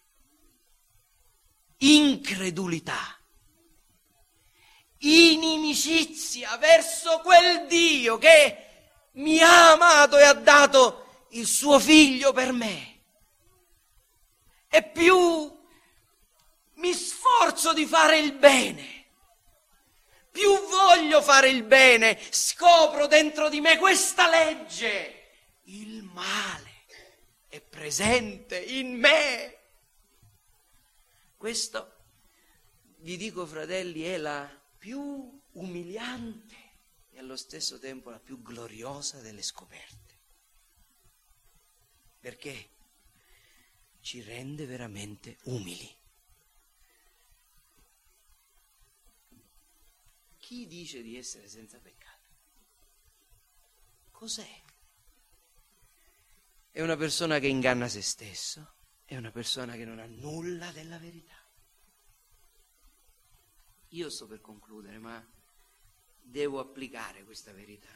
incredulità, 1.79 3.19
inimicizia 4.99 6.57
verso 6.59 7.19
quel 7.25 7.67
Dio 7.67 8.17
che 8.17 8.67
mi 9.15 9.41
ha 9.41 9.73
amato 9.73 10.17
e 10.19 10.23
ha 10.23 10.35
dato 10.35 11.07
il 11.31 11.47
suo 11.47 11.79
figlio 11.79 12.33
per 12.33 12.53
me. 12.53 13.03
E 14.69 14.83
più 14.83 15.57
mi 16.75 16.93
sforzo 16.93 17.73
di 17.73 17.87
fare 17.87 18.19
il 18.19 18.33
bene, 18.33 19.07
più 20.31 20.51
voglio 20.69 21.21
fare 21.23 21.49
il 21.49 21.65
bene, 21.65 22.19
scopro 22.31 23.07
dentro 23.07 23.49
di 23.49 23.61
me 23.61 23.79
questa 23.79 24.29
legge. 24.29 25.15
Il 25.65 26.03
male 26.05 26.85
è 27.49 27.61
presente 27.61 28.59
in 28.59 28.99
me 28.99 29.59
Questo, 31.37 31.95
vi 32.99 33.17
dico 33.17 33.47
fratelli, 33.47 34.03
è 34.03 34.17
la 34.17 34.51
più 34.77 35.41
umiliante 35.53 36.57
e 37.13 37.19
allo 37.21 37.37
stesso 37.37 37.79
tempo 37.79 38.11
la 38.11 38.19
più 38.19 38.43
gloriosa 38.43 39.21
delle 39.21 39.43
scoperte. 39.43 40.08
Perché 42.21 42.71
ci 44.01 44.23
rende 44.23 44.67
veramente 44.67 45.39
umili. 45.45 45.97
Chi 50.39 50.67
dice 50.67 51.03
di 51.03 51.17
essere 51.17 51.49
senza 51.49 51.79
peccato? 51.79 52.17
Cos'è? 54.11 54.63
È 56.71 56.81
una 56.81 56.97
persona 56.97 57.39
che 57.39 57.49
inganna 57.49 57.87
se 57.89 58.03
stesso, 58.03 58.75
è 59.05 59.17
una 59.17 59.31
persona 59.31 59.75
che 59.75 59.85
non 59.85 59.99
ha 59.99 60.07
nulla 60.07 60.71
della 60.73 60.99
verità. 60.99 61.37
Io 63.89 64.11
sto 64.11 64.27
per 64.27 64.41
concludere, 64.41 64.99
ma 64.99 65.25
devo 66.21 66.61
applicare 66.61 67.25
questa 67.25 67.53
verità. 67.53 67.93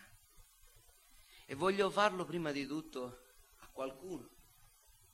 E 1.46 1.54
voglio 1.54 1.90
farlo 1.90 2.24
prima 2.24 2.50
di 2.50 2.66
tutto 2.66 3.31
qualcuno 3.72 4.28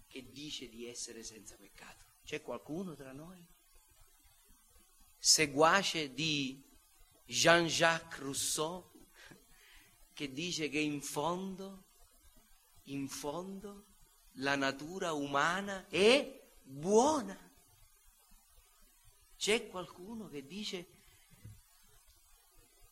che 0.07 0.31
dice 0.31 0.69
di 0.69 0.87
essere 0.87 1.23
senza 1.23 1.57
peccato. 1.57 2.05
C'è 2.25 2.43
qualcuno 2.43 2.95
tra 2.95 3.13
noi? 3.13 3.43
Seguace 5.17 6.13
di 6.13 6.63
Jean-Jacques 7.25 8.21
Rousseau 8.21 8.91
che 10.13 10.33
dice 10.33 10.69
che 10.69 10.79
in 10.79 11.01
fondo, 11.01 11.85
in 12.85 13.09
fondo, 13.09 13.87
la 14.33 14.57
natura 14.57 15.13
umana 15.13 15.87
è 15.89 16.43
buona. 16.63 17.39
C'è 19.37 19.69
qualcuno 19.69 20.29
che 20.29 20.45
dice 20.45 20.89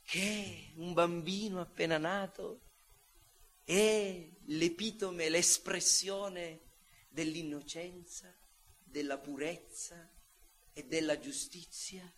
che 0.03 0.73
un 0.77 0.93
bambino 0.93 1.61
appena 1.61 1.99
nato 1.99 2.66
è 3.67 4.31
l'epitome, 4.45 5.29
l'espressione 5.29 6.61
dell'innocenza, 7.09 8.33
della 8.85 9.19
purezza 9.19 10.09
e 10.73 10.85
della 10.85 11.19
giustizia? 11.19 12.09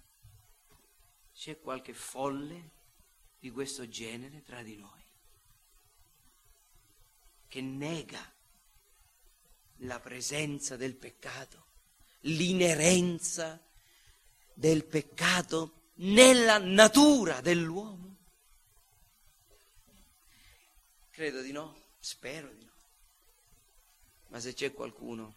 C'è 1.33 1.59
qualche 1.59 1.95
folle 1.95 2.73
di 3.39 3.51
questo 3.51 3.89
genere 3.89 4.43
tra 4.43 4.63
di 4.63 4.77
noi 4.77 5.03
che 7.49 7.63
nega 7.63 8.21
la 9.83 9.99
presenza 10.01 10.77
del 10.77 10.97
peccato, 10.97 11.65
l'inerenza 12.23 13.59
del 14.53 14.85
peccato 14.85 15.93
nella 15.95 16.59
natura 16.59 17.41
dell'uomo? 17.41 18.08
Credo 21.19 21.43
di 21.43 21.51
no, 21.51 21.75
spero 21.99 22.49
di 22.53 22.65
no. 22.65 22.73
Ma 24.29 24.39
se 24.39 24.55
c'è 24.55 24.73
qualcuno, 24.73 25.35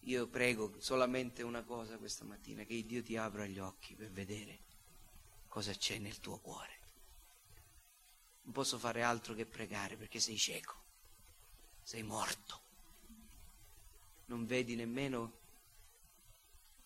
io 0.00 0.26
prego 0.26 0.74
solamente 0.80 1.44
una 1.44 1.62
cosa 1.62 1.98
questa 1.98 2.24
mattina, 2.24 2.64
che 2.64 2.84
Dio 2.84 3.00
ti 3.00 3.16
apra 3.16 3.46
gli 3.46 3.60
occhi 3.60 3.94
per 3.94 4.10
vedere 4.10 4.58
cosa 5.46 5.72
c'è 5.72 5.98
nel 5.98 6.18
tuo 6.18 6.40
cuore. 6.40 6.80
Non 8.42 8.52
posso 8.52 8.76
fare 8.76 9.04
altro 9.04 9.34
che 9.34 9.46
pregare 9.46 9.96
perché 9.96 10.18
sei 10.18 10.36
cieco, 10.36 10.82
sei 11.84 12.02
morto. 12.02 12.62
Non 14.24 14.46
vedi 14.46 14.74
nemmeno 14.74 15.38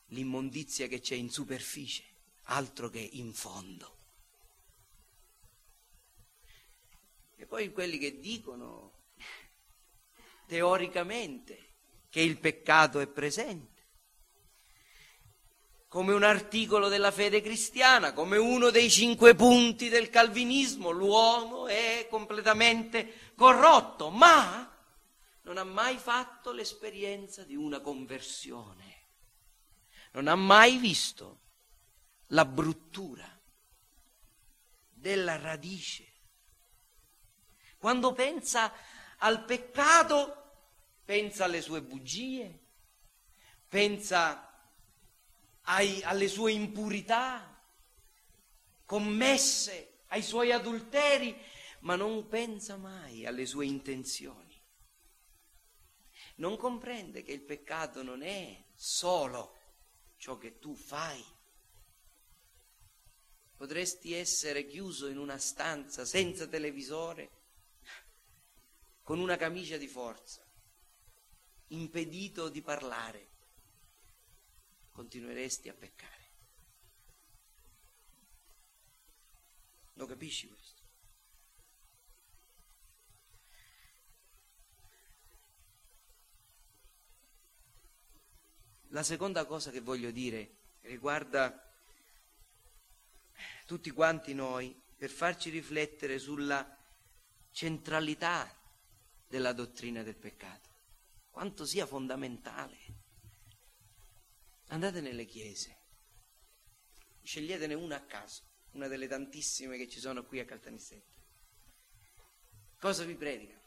l'immondizia 0.08 0.86
che 0.86 1.00
c'è 1.00 1.14
in 1.14 1.30
superficie, 1.30 2.04
altro 2.42 2.90
che 2.90 3.00
in 3.00 3.32
fondo. 3.32 4.03
Poi 7.54 7.70
quelli 7.70 7.98
che 7.98 8.18
dicono 8.18 9.04
teoricamente 10.48 11.74
che 12.08 12.20
il 12.20 12.40
peccato 12.40 12.98
è 12.98 13.06
presente, 13.06 13.82
come 15.86 16.12
un 16.14 16.24
articolo 16.24 16.88
della 16.88 17.12
fede 17.12 17.40
cristiana, 17.40 18.12
come 18.12 18.38
uno 18.38 18.70
dei 18.70 18.90
cinque 18.90 19.36
punti 19.36 19.88
del 19.88 20.10
calvinismo, 20.10 20.90
l'uomo 20.90 21.68
è 21.68 22.08
completamente 22.10 23.32
corrotto, 23.36 24.10
ma 24.10 24.76
non 25.42 25.56
ha 25.56 25.62
mai 25.64 25.96
fatto 25.96 26.50
l'esperienza 26.50 27.44
di 27.44 27.54
una 27.54 27.78
conversione 27.78 28.92
non 30.14 30.28
ha 30.28 30.36
mai 30.36 30.76
visto 30.78 31.40
la 32.28 32.44
bruttura 32.44 33.28
della 34.90 35.36
radice. 35.36 36.13
Quando 37.84 38.14
pensa 38.14 38.72
al 39.18 39.44
peccato, 39.44 40.70
pensa 41.04 41.44
alle 41.44 41.60
sue 41.60 41.82
bugie, 41.82 42.60
pensa 43.68 44.58
ai, 45.64 46.02
alle 46.02 46.28
sue 46.28 46.52
impurità 46.52 47.62
commesse, 48.86 50.04
ai 50.06 50.22
suoi 50.22 50.50
adulteri, 50.50 51.38
ma 51.80 51.94
non 51.94 52.26
pensa 52.26 52.78
mai 52.78 53.26
alle 53.26 53.44
sue 53.44 53.66
intenzioni. 53.66 54.58
Non 56.36 56.56
comprende 56.56 57.22
che 57.22 57.32
il 57.32 57.42
peccato 57.42 58.02
non 58.02 58.22
è 58.22 58.64
solo 58.72 59.58
ciò 60.16 60.38
che 60.38 60.58
tu 60.58 60.74
fai. 60.74 61.22
Potresti 63.54 64.14
essere 64.14 64.66
chiuso 64.66 65.06
in 65.06 65.18
una 65.18 65.36
stanza 65.36 66.06
senza 66.06 66.46
televisore, 66.46 67.42
con 69.04 69.18
una 69.20 69.36
camicia 69.36 69.76
di 69.76 69.86
forza, 69.86 70.42
impedito 71.68 72.48
di 72.48 72.62
parlare. 72.62 73.28
Continueresti 74.92 75.68
a 75.68 75.74
peccare. 75.74 76.22
Lo 79.94 80.06
capisci 80.06 80.48
questo? 80.48 80.82
La 88.88 89.02
seconda 89.02 89.44
cosa 89.44 89.70
che 89.70 89.80
voglio 89.80 90.10
dire 90.10 90.56
riguarda 90.82 91.60
tutti 93.66 93.90
quanti 93.90 94.32
noi 94.32 94.74
per 94.96 95.10
farci 95.10 95.50
riflettere 95.50 96.18
sulla 96.18 96.78
centralità 97.50 98.62
della 99.34 99.52
dottrina 99.52 100.04
del 100.04 100.14
peccato, 100.14 100.68
quanto 101.32 101.66
sia 101.66 101.86
fondamentale. 101.86 102.78
Andate 104.68 105.00
nelle 105.00 105.24
chiese, 105.24 105.76
sceglietene 107.20 107.74
una 107.74 107.96
a 107.96 108.04
caso, 108.04 108.44
una 108.74 108.86
delle 108.86 109.08
tantissime 109.08 109.76
che 109.76 109.88
ci 109.88 109.98
sono 109.98 110.24
qui 110.24 110.38
a 110.38 110.44
Caltanissetta. 110.44 111.20
Cosa 112.78 113.02
vi 113.02 113.16
predicano? 113.16 113.62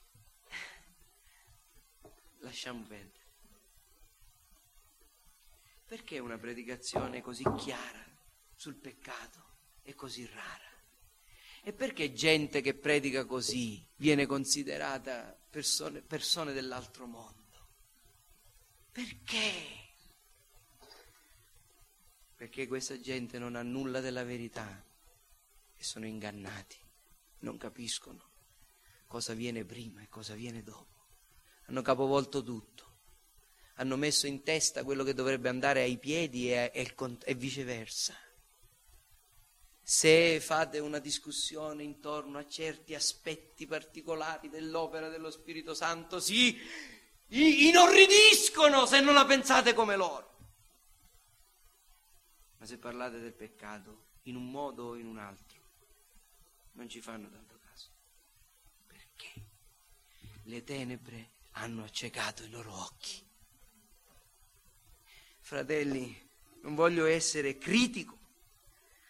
Lasciamo 2.39 2.83
perdere. 2.83 3.25
Perché 5.85 6.19
una 6.19 6.37
predicazione 6.37 7.21
così 7.21 7.43
chiara 7.57 8.05
sul 8.55 8.75
peccato 8.75 9.57
è 9.81 9.93
così 9.93 10.25
rara? 10.27 10.76
E 11.67 11.73
perché 11.73 12.13
gente 12.13 12.61
che 12.61 12.75
predica 12.75 13.25
così 13.25 13.85
viene 13.97 14.25
considerata 14.25 15.37
persone, 15.49 15.99
persone 15.99 16.53
dell'altro 16.53 17.07
mondo? 17.07 17.67
Perché? 18.89 19.51
Perché 22.37 22.67
questa 22.67 23.01
gente 23.01 23.37
non 23.37 23.57
ha 23.57 23.63
nulla 23.63 23.99
della 23.99 24.23
verità 24.23 24.81
e 25.75 25.83
sono 25.83 26.05
ingannati, 26.05 26.77
non 27.39 27.57
capiscono 27.57 28.29
cosa 29.05 29.33
viene 29.33 29.65
prima 29.65 30.01
e 30.01 30.07
cosa 30.07 30.35
viene 30.35 30.63
dopo. 30.63 30.95
Hanno 31.65 31.81
capovolto 31.81 32.41
tutto 32.41 32.85
hanno 33.79 33.97
messo 33.97 34.25
in 34.25 34.41
testa 34.41 34.85
quello 34.85 35.03
che 35.03 35.13
dovrebbe 35.13 35.49
andare 35.49 35.81
ai 35.81 35.97
piedi 35.97 36.49
e, 36.49 36.71
e, 36.73 36.95
e 37.25 37.35
viceversa. 37.35 38.15
Se 39.89 40.41
fate 40.41 40.79
una 40.79 40.99
discussione 40.99 41.81
intorno 41.81 42.39
a 42.39 42.45
certi 42.45 42.93
aspetti 42.93 43.65
particolari 43.65 44.49
dell'opera 44.49 45.07
dello 45.07 45.31
Spirito 45.31 45.73
Santo, 45.73 46.19
si 46.19 46.59
inorridiscono 47.27 48.85
se 48.85 48.99
non 48.99 49.13
la 49.13 49.25
pensate 49.25 49.73
come 49.73 49.95
loro. 49.95 50.35
Ma 52.57 52.65
se 52.65 52.77
parlate 52.77 53.19
del 53.19 53.31
peccato 53.31 54.07
in 54.23 54.35
un 54.35 54.51
modo 54.51 54.87
o 54.87 54.95
in 54.97 55.05
un 55.05 55.19
altro, 55.19 55.61
non 56.73 56.89
ci 56.89 56.99
fanno 56.99 57.29
tanto 57.29 57.57
caso. 57.57 57.89
Perché 58.87 59.45
le 60.43 60.65
tenebre 60.65 61.29
hanno 61.51 61.85
accecato 61.85 62.43
i 62.43 62.49
loro 62.49 62.73
occhi 62.73 63.25
Fratelli, 65.39 66.29
non 66.63 66.75
voglio 66.75 67.05
essere 67.05 67.57
critico, 67.57 68.17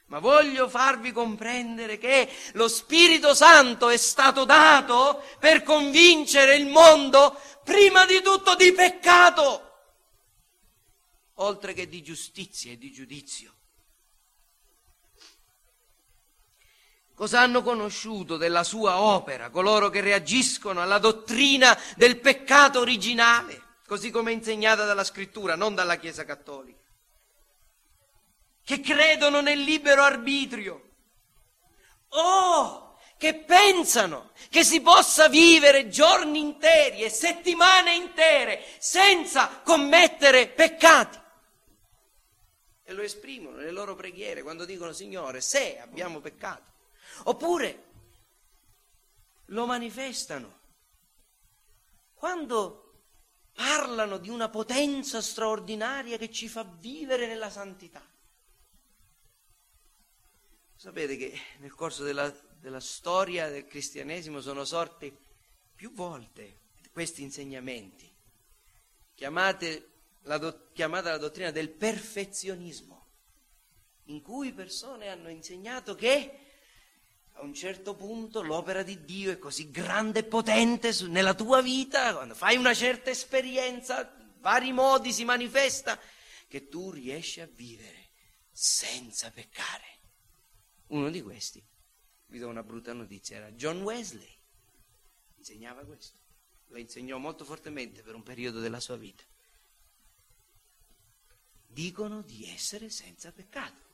ma 0.07 0.19
voglio 0.19 0.69
farvi 0.69 1.11
comprendere 1.11 1.97
che 1.97 2.29
lo 2.53 2.67
Spirito 2.67 3.33
Santo 3.33 3.89
è 3.89 3.97
stato 3.97 4.45
dato 4.45 5.23
per 5.39 5.63
convincere 5.63 6.55
il 6.55 6.67
mondo 6.67 7.39
prima 7.63 8.05
di 8.05 8.21
tutto 8.21 8.55
di 8.55 8.71
peccato, 8.71 9.63
oltre 11.35 11.73
che 11.73 11.89
di 11.89 12.01
giustizia 12.01 12.71
e 12.71 12.77
di 12.77 12.91
giudizio. 12.91 13.53
Cosa 17.13 17.41
hanno 17.41 17.63
conosciuto 17.63 18.37
della 18.37 18.63
sua 18.63 19.01
opera 19.01 19.49
coloro 19.49 19.89
che 19.89 20.01
reagiscono 20.01 20.81
alla 20.81 20.99
dottrina 20.99 21.77
del 21.95 22.19
peccato 22.19 22.79
originale, 22.79 23.79
così 23.87 24.11
come 24.11 24.31
insegnata 24.31 24.85
dalla 24.85 25.03
scrittura, 25.03 25.55
non 25.55 25.73
dalla 25.73 25.97
Chiesa 25.97 26.23
cattolica? 26.23 26.76
Che 28.67 28.81
credono 28.81 29.39
nel 29.39 29.61
libero 29.61 30.03
arbitrio. 30.03 30.89
Oh, 32.09 32.97
che 33.17 33.33
pensano 33.33 34.31
che 34.49 34.65
si 34.65 34.81
possa 34.81 35.29
vivere 35.29 35.87
giorni 35.87 36.39
interi 36.39 37.01
e 37.01 37.09
settimane 37.09 37.95
intere 37.95 38.61
senza 38.79 39.61
commettere 39.63 40.49
peccati. 40.49 41.17
E 42.83 42.91
lo 42.91 43.03
esprimono 43.03 43.55
nelle 43.55 43.71
loro 43.71 43.95
preghiere 43.95 44.41
quando 44.41 44.65
dicono 44.65 44.91
Signore, 44.91 45.39
se 45.39 45.79
abbiamo 45.79 46.19
peccato. 46.19 46.73
Oppure 47.23 47.85
lo 49.45 49.65
manifestano 49.65 50.59
quando 52.13 53.03
parlano 53.53 54.17
di 54.17 54.27
una 54.27 54.49
potenza 54.49 55.21
straordinaria 55.21 56.17
che 56.17 56.29
ci 56.29 56.49
fa 56.49 56.69
vivere 56.79 57.27
nella 57.27 57.49
santità. 57.49 58.03
Sapete 60.79 61.17
che 61.17 61.35
nel 61.57 61.73
corso 61.73 62.03
della, 62.03 62.29
della 62.59 62.79
storia 62.79 63.49
del 63.49 63.65
cristianesimo 63.65 64.41
sono 64.41 64.63
sorti 64.63 65.11
più 65.73 65.91
volte 65.91 66.65
questi 66.91 67.23
insegnamenti, 67.23 68.07
chiamate 69.15 69.89
la 70.23 70.37
do, 70.37 70.69
chiamata 70.73 71.09
la 71.09 71.17
dottrina 71.17 71.49
del 71.49 71.69
perfezionismo, 71.69 73.07
in 74.05 74.21
cui 74.21 74.53
persone 74.53 75.09
hanno 75.09 75.29
insegnato 75.29 75.95
che 75.95 76.39
a 77.33 77.41
un 77.41 77.55
certo 77.55 77.95
punto 77.95 78.43
l'opera 78.43 78.83
di 78.83 79.03
Dio 79.03 79.31
è 79.31 79.39
così 79.39 79.71
grande 79.71 80.19
e 80.19 80.23
potente 80.25 80.91
nella 81.07 81.33
tua 81.33 81.59
vita, 81.63 82.13
quando 82.13 82.35
fai 82.35 82.55
una 82.55 82.75
certa 82.75 83.09
esperienza, 83.09 84.15
vari 84.41 84.71
modi 84.73 85.11
si 85.11 85.25
manifesta, 85.25 85.99
che 86.47 86.67
tu 86.67 86.91
riesci 86.91 87.41
a 87.41 87.49
vivere 87.51 88.09
senza 88.51 89.31
peccare. 89.31 89.96
Uno 90.87 91.09
di 91.09 91.21
questi, 91.21 91.63
vi 92.27 92.39
do 92.39 92.47
una 92.47 92.63
brutta 92.63 92.93
notizia, 92.93 93.37
era 93.37 93.51
John 93.51 93.81
Wesley. 93.81 94.35
Insegnava 95.37 95.83
questo. 95.83 96.17
Lo 96.67 96.77
insegnò 96.77 97.17
molto 97.17 97.45
fortemente 97.45 98.01
per 98.01 98.15
un 98.15 98.23
periodo 98.23 98.59
della 98.59 98.79
sua 98.79 98.97
vita. 98.97 99.23
Dicono 101.65 102.21
di 102.21 102.49
essere 102.49 102.89
senza 102.89 103.31
peccato. 103.31 103.85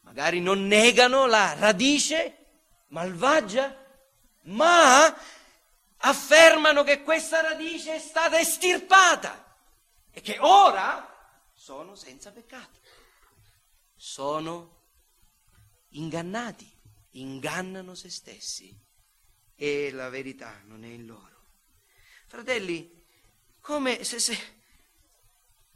Magari 0.00 0.40
non 0.40 0.66
negano 0.66 1.26
la 1.26 1.54
radice 1.54 2.38
malvagia, 2.88 3.76
ma 4.42 5.14
affermano 5.98 6.82
che 6.82 7.02
questa 7.02 7.40
radice 7.40 7.94
è 7.94 7.98
stata 7.98 8.38
estirpata 8.38 9.56
e 10.10 10.20
che 10.20 10.38
ora 10.40 11.08
sono 11.54 11.94
senza 11.94 12.32
peccato. 12.32 12.80
Sono 13.94 14.81
ingannati, 15.92 16.70
ingannano 17.12 17.94
se 17.94 18.10
stessi 18.10 18.74
e 19.56 19.90
la 19.92 20.08
verità 20.08 20.60
non 20.66 20.84
è 20.84 20.88
in 20.88 21.06
loro. 21.06 21.30
Fratelli, 22.26 23.04
come 23.60 24.02
se, 24.04 24.18
se 24.18 24.36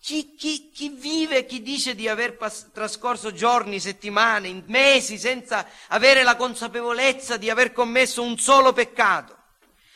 chi, 0.00 0.34
chi, 0.36 0.70
chi, 0.70 0.88
vive, 0.90 1.46
chi 1.46 1.62
dice 1.62 1.94
di 1.94 2.08
aver 2.08 2.36
pas- 2.36 2.70
trascorso 2.72 3.32
giorni, 3.32 3.80
settimane, 3.80 4.62
mesi 4.66 5.18
senza 5.18 5.68
avere 5.88 6.22
la 6.22 6.36
consapevolezza 6.36 7.36
di 7.36 7.50
aver 7.50 7.72
commesso 7.72 8.22
un 8.22 8.38
solo 8.38 8.72
peccato, 8.72 9.36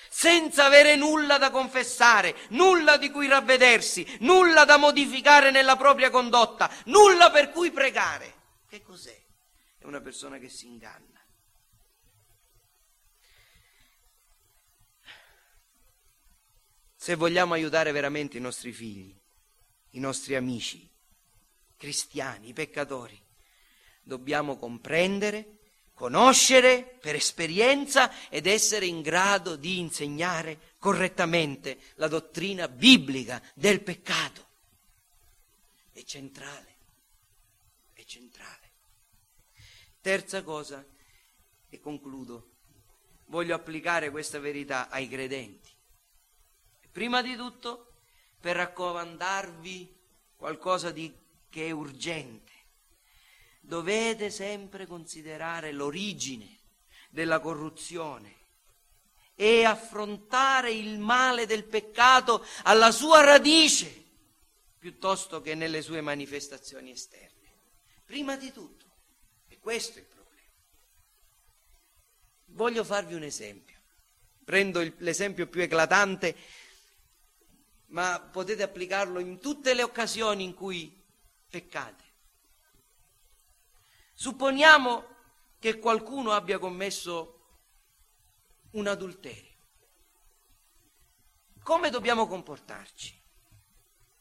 senza 0.08 0.64
avere 0.64 0.96
nulla 0.96 1.38
da 1.38 1.50
confessare, 1.50 2.36
nulla 2.48 2.96
di 2.96 3.10
cui 3.10 3.28
ravvedersi, 3.28 4.18
nulla 4.20 4.64
da 4.64 4.76
modificare 4.76 5.50
nella 5.50 5.76
propria 5.76 6.10
condotta, 6.10 6.68
nulla 6.86 7.30
per 7.30 7.50
cui 7.50 7.70
pregare, 7.70 8.34
che 8.68 8.82
cos'è? 8.82 9.19
È 9.80 9.86
una 9.86 10.00
persona 10.02 10.38
che 10.38 10.50
si 10.50 10.66
inganna. 10.66 11.18
Se 16.94 17.14
vogliamo 17.14 17.54
aiutare 17.54 17.90
veramente 17.92 18.36
i 18.36 18.42
nostri 18.42 18.72
figli, 18.72 19.18
i 19.92 19.98
nostri 19.98 20.36
amici, 20.36 20.86
cristiani, 21.78 22.48
i 22.48 22.52
peccatori, 22.52 23.18
dobbiamo 24.02 24.58
comprendere, 24.58 25.56
conoscere 25.94 26.98
per 27.00 27.14
esperienza 27.14 28.28
ed 28.28 28.46
essere 28.46 28.84
in 28.84 29.00
grado 29.00 29.56
di 29.56 29.78
insegnare 29.78 30.74
correttamente 30.78 31.78
la 31.94 32.06
dottrina 32.06 32.68
biblica 32.68 33.42
del 33.54 33.80
peccato. 33.82 34.46
È 35.90 36.02
centrale, 36.02 36.76
è 37.94 38.04
centrale. 38.04 38.59
Terza 40.00 40.42
cosa, 40.42 40.84
e 41.68 41.78
concludo, 41.78 42.52
voglio 43.26 43.54
applicare 43.54 44.10
questa 44.10 44.38
verità 44.38 44.88
ai 44.88 45.08
credenti. 45.08 45.70
Prima 46.90 47.22
di 47.22 47.36
tutto, 47.36 47.92
per 48.40 48.56
raccomandarvi 48.56 49.98
qualcosa 50.36 50.90
di, 50.90 51.12
che 51.48 51.66
è 51.66 51.70
urgente. 51.70 52.50
Dovete 53.60 54.30
sempre 54.30 54.86
considerare 54.86 55.70
l'origine 55.70 56.58
della 57.10 57.38
corruzione 57.38 58.36
e 59.34 59.64
affrontare 59.64 60.72
il 60.72 60.98
male 60.98 61.46
del 61.46 61.64
peccato 61.64 62.44
alla 62.62 62.90
sua 62.90 63.22
radice 63.22 64.00
piuttosto 64.78 65.42
che 65.42 65.54
nelle 65.54 65.82
sue 65.82 66.00
manifestazioni 66.00 66.90
esterne. 66.90 67.28
Prima 68.06 68.36
di 68.36 68.50
tutto, 68.50 68.89
questo 69.60 69.98
è 69.98 70.00
il 70.00 70.06
problema. 70.06 70.48
Voglio 72.46 72.82
farvi 72.82 73.14
un 73.14 73.22
esempio. 73.22 73.78
Prendo 74.44 74.80
il, 74.80 74.94
l'esempio 74.98 75.46
più 75.46 75.60
eclatante, 75.60 76.36
ma 77.88 78.20
potete 78.20 78.62
applicarlo 78.62 79.20
in 79.20 79.38
tutte 79.38 79.74
le 79.74 79.82
occasioni 79.82 80.44
in 80.44 80.54
cui 80.54 80.98
peccate. 81.48 82.04
Supponiamo 84.14 85.06
che 85.58 85.78
qualcuno 85.78 86.32
abbia 86.32 86.58
commesso 86.58 87.38
un 88.72 88.86
adulterio. 88.86 89.48
Come 91.62 91.90
dobbiamo 91.90 92.26
comportarci? 92.26 93.18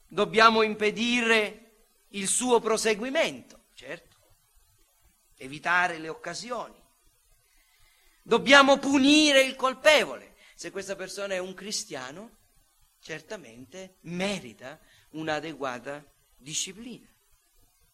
Dobbiamo 0.05 0.61
impedire 0.63 1.87
il 2.09 2.27
suo 2.27 2.59
proseguimento, 2.59 3.67
certo 3.73 4.08
evitare 5.39 5.97
le 5.97 6.09
occasioni. 6.09 6.77
Dobbiamo 8.21 8.77
punire 8.77 9.41
il 9.41 9.55
colpevole. 9.55 10.35
Se 10.53 10.69
questa 10.69 10.95
persona 10.95 11.33
è 11.33 11.39
un 11.39 11.53
cristiano, 11.53 12.37
certamente 12.99 13.97
merita 14.01 14.79
un'adeguata 15.11 16.05
disciplina. 16.35 17.07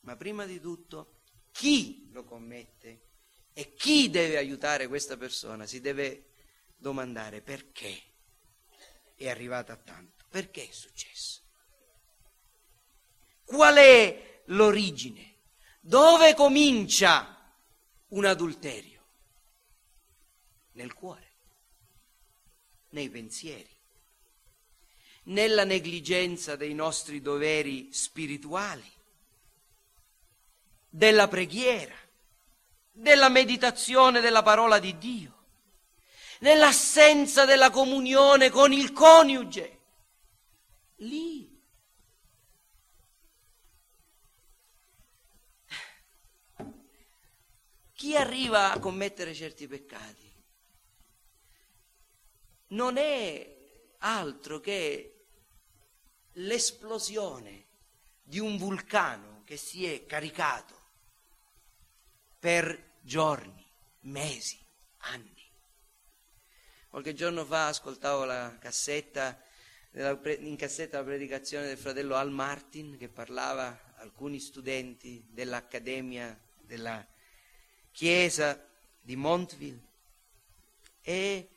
Ma 0.01 0.15
prima 0.15 0.45
di 0.45 0.59
tutto, 0.59 1.21
chi 1.51 2.09
lo 2.11 2.23
commette 2.23 3.01
e 3.53 3.73
chi 3.73 4.09
deve 4.09 4.37
aiutare 4.37 4.87
questa 4.87 5.15
persona 5.15 5.65
si 5.65 5.79
deve 5.79 6.31
domandare 6.75 7.41
perché 7.41 7.97
è 9.15 9.29
arrivata 9.29 9.73
a 9.73 9.77
tanto, 9.77 10.25
perché 10.29 10.67
è 10.67 10.71
successo. 10.71 11.43
Qual 13.45 13.75
è 13.75 14.41
l'origine? 14.47 15.33
Dove 15.79 16.33
comincia 16.33 17.34
un 18.09 18.25
adulterio? 18.25 19.03
Nel 20.73 20.93
cuore, 20.93 21.31
nei 22.89 23.09
pensieri, 23.09 23.69
nella 25.23 25.63
negligenza 25.63 26.55
dei 26.55 26.73
nostri 26.73 27.21
doveri 27.21 27.93
spirituali, 27.93 28.91
della 30.89 31.27
preghiera, 31.27 31.95
della 32.91 33.29
meditazione 33.29 34.19
della 34.21 34.43
parola 34.43 34.79
di 34.79 34.97
Dio, 34.97 35.33
nell'assenza 36.39 37.45
della 37.45 37.69
comunione 37.69 38.49
con 38.49 38.71
il 38.73 38.91
coniuge. 38.91 39.79
Lì 40.97 41.54
chi 47.95 48.15
arriva 48.15 48.73
a 48.73 48.79
commettere 48.79 49.33
certi 49.33 49.67
peccati 49.67 50.33
non 52.67 52.97
è 52.97 53.55
altro 53.99 54.59
che 54.59 55.25
l'esplosione 56.33 57.63
di 58.21 58.39
un 58.39 58.57
vulcano 58.57 59.43
che 59.45 59.55
si 59.55 59.85
è 59.85 60.05
caricato 60.05 60.73
per 62.37 62.97
giorni, 63.01 63.65
mesi, 64.01 64.59
anni. 64.97 65.43
Qualche 66.89 67.13
giorno 67.13 67.45
fa 67.45 67.67
ascoltavo 67.67 68.25
la 68.25 68.57
cassetta, 68.59 69.41
in 69.91 70.55
cassetta 70.57 70.97
la 70.97 71.05
predicazione 71.05 71.67
del 71.67 71.77
fratello 71.77 72.15
Al 72.15 72.31
Martin 72.31 72.97
che 72.97 73.07
parlava 73.07 73.93
alcuni 73.97 74.39
studenti 74.39 75.25
dell'Accademia 75.29 76.37
della 76.57 77.05
Chiesa 77.95 78.61
di 78.99 79.15
Montville 79.15 79.81
e 80.99 81.49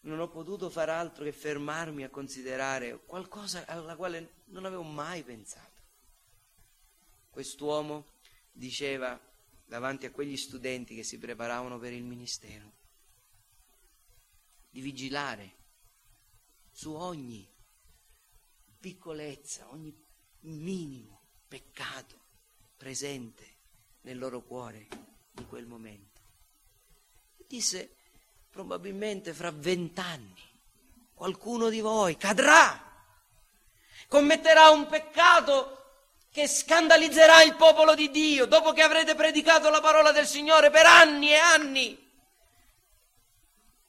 non 0.00 0.18
ho 0.18 0.28
potuto 0.30 0.70
far 0.70 0.88
altro 0.88 1.24
che 1.24 1.32
fermarmi 1.32 2.04
a 2.04 2.08
considerare 2.08 2.98
qualcosa 3.04 3.66
alla 3.66 3.94
quale 3.94 4.36
non 4.46 4.64
avevo 4.64 4.82
mai 4.82 5.22
pensato. 5.22 5.82
Quest'uomo 7.28 8.06
diceva 8.50 9.20
davanti 9.66 10.06
a 10.06 10.10
quegli 10.10 10.38
studenti 10.38 10.94
che 10.94 11.02
si 11.02 11.18
preparavano 11.18 11.78
per 11.78 11.92
il 11.92 12.02
ministero 12.02 12.72
di 14.70 14.80
vigilare 14.80 15.52
su 16.70 16.94
ogni 16.94 17.46
piccolezza, 18.80 19.70
ogni 19.70 19.94
minimo 20.40 21.20
peccato 21.46 22.24
presente 22.78 23.56
nel 24.00 24.16
loro 24.16 24.40
cuore 24.40 25.08
in 25.38 25.48
quel 25.48 25.66
momento. 25.66 26.20
Disse, 27.46 27.96
probabilmente 28.50 29.32
fra 29.32 29.50
vent'anni 29.50 30.46
qualcuno 31.14 31.68
di 31.68 31.80
voi 31.80 32.16
cadrà, 32.16 32.80
commetterà 34.06 34.68
un 34.70 34.86
peccato 34.86 35.74
che 36.30 36.46
scandalizzerà 36.46 37.42
il 37.42 37.56
popolo 37.56 37.94
di 37.94 38.10
Dio 38.10 38.46
dopo 38.46 38.72
che 38.72 38.82
avrete 38.82 39.14
predicato 39.14 39.70
la 39.70 39.80
parola 39.80 40.12
del 40.12 40.26
Signore 40.26 40.70
per 40.70 40.86
anni 40.86 41.30
e 41.30 41.36
anni. 41.36 42.10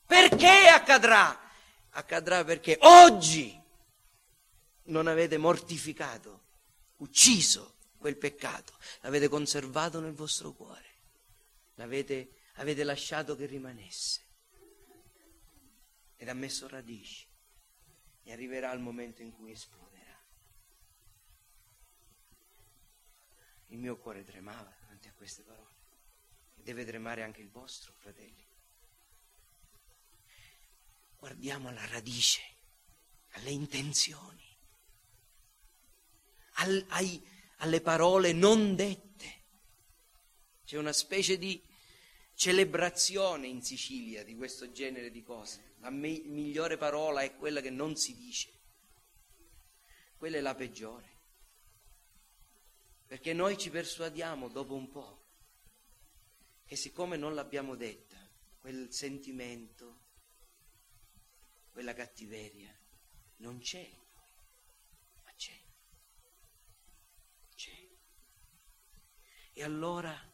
Perché 0.05 0.67
accadrà? 0.67 1.39
Accadrà 1.91 2.43
perché 2.43 2.77
oggi 2.81 3.59
non 4.85 5.07
avete 5.07 5.37
mortificato, 5.37 6.45
ucciso 6.97 7.75
quel 7.99 8.17
peccato, 8.17 8.73
l'avete 9.01 9.27
conservato 9.27 9.99
nel 9.99 10.13
vostro 10.13 10.51
cuore, 10.51 10.88
l'avete 11.79 12.33
avete 12.55 12.83
lasciato 12.83 13.35
che 13.37 13.45
rimanesse 13.45 14.27
ed 16.17 16.27
ha 16.27 16.33
messo 16.33 16.67
radici 16.67 17.25
e 18.23 18.31
arriverà 18.33 18.73
il 18.73 18.81
momento 18.81 19.21
in 19.21 19.31
cui 19.31 19.51
esploderà. 19.51 20.21
Il 23.67 23.77
mio 23.77 23.97
cuore 23.97 24.25
tremava 24.25 24.75
davanti 24.81 25.07
a 25.07 25.13
queste 25.13 25.43
parole 25.43 25.75
e 26.55 26.63
deve 26.63 26.83
tremare 26.83 27.23
anche 27.23 27.39
il 27.39 27.49
vostro, 27.49 27.93
fratelli. 27.93 28.45
Guardiamo 31.17 31.69
alla 31.69 31.85
radice, 31.85 32.41
alle 33.31 33.51
intenzioni, 33.51 34.57
al, 36.55 36.85
ai, 36.89 37.25
alle 37.57 37.79
parole 37.79 38.33
non 38.33 38.75
dette. 38.75 39.37
C'è 40.65 40.77
una 40.77 40.93
specie 40.93 41.37
di 41.37 41.67
celebrazione 42.39 43.47
in 43.47 43.61
Sicilia 43.61 44.23
di 44.23 44.33
questo 44.33 44.71
genere 44.71 45.11
di 45.11 45.21
cose. 45.21 45.73
La 45.79 45.89
me- 45.89 46.21
migliore 46.23 46.77
parola 46.77 47.19
è 47.19 47.35
quella 47.35 47.59
che 47.59 47.69
non 47.69 47.97
si 47.97 48.15
dice. 48.15 48.49
Quella 50.15 50.37
è 50.37 50.39
la 50.39 50.55
peggiore. 50.55 51.17
Perché 53.05 53.33
noi 53.33 53.57
ci 53.57 53.69
persuadiamo 53.69 54.47
dopo 54.47 54.73
un 54.73 54.89
po' 54.89 55.25
che 56.65 56.77
siccome 56.77 57.17
non 57.17 57.35
l'abbiamo 57.35 57.75
detta, 57.75 58.15
quel 58.61 58.87
sentimento, 58.89 59.99
quella 61.71 61.93
cattiveria 61.93 62.73
non 63.37 63.59
c'è, 63.59 63.85
ma 65.25 65.33
c'è. 65.35 65.59
C'è. 67.53 67.87
E 69.51 69.61
allora 69.61 70.28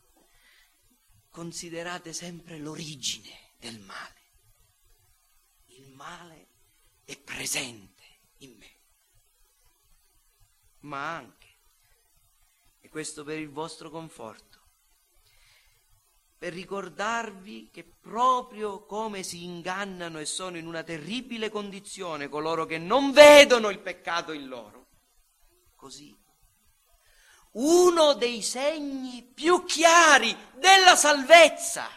considerate 1.35 2.13
sempre 2.13 2.57
l'origine 2.57 3.51
del 3.59 3.79
male 3.79 4.15
male 5.95 6.47
è 7.03 7.17
presente 7.17 8.03
in 8.39 8.55
me. 8.57 8.73
Ma 10.81 11.15
anche, 11.15 11.47
e 12.81 12.89
questo 12.89 13.23
per 13.23 13.39
il 13.39 13.49
vostro 13.49 13.89
conforto, 13.89 14.59
per 16.37 16.53
ricordarvi 16.53 17.69
che 17.71 17.83
proprio 17.83 18.85
come 18.85 19.23
si 19.23 19.43
ingannano 19.43 20.19
e 20.19 20.25
sono 20.25 20.57
in 20.57 20.67
una 20.67 20.83
terribile 20.83 21.49
condizione 21.49 22.29
coloro 22.29 22.65
che 22.65 22.77
non 22.77 23.11
vedono 23.11 23.69
il 23.69 23.79
peccato 23.79 24.31
in 24.31 24.47
loro, 24.47 24.85
così 25.75 26.15
uno 27.55 28.13
dei 28.13 28.41
segni 28.41 29.23
più 29.23 29.63
chiari 29.63 30.35
della 30.55 30.95
salvezza 30.95 31.89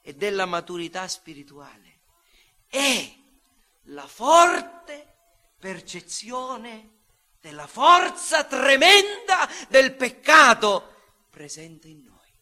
e 0.00 0.14
della 0.14 0.46
maturità 0.46 1.08
spirituale 1.08 2.00
è 2.68 3.12
la 3.88 4.06
forte 4.06 5.12
percezione 5.58 6.90
della 7.40 7.66
forza 7.66 8.44
tremenda 8.44 9.48
del 9.68 9.94
peccato 9.94 10.92
presente 11.30 11.88
in 11.88 12.02
noi. 12.02 12.32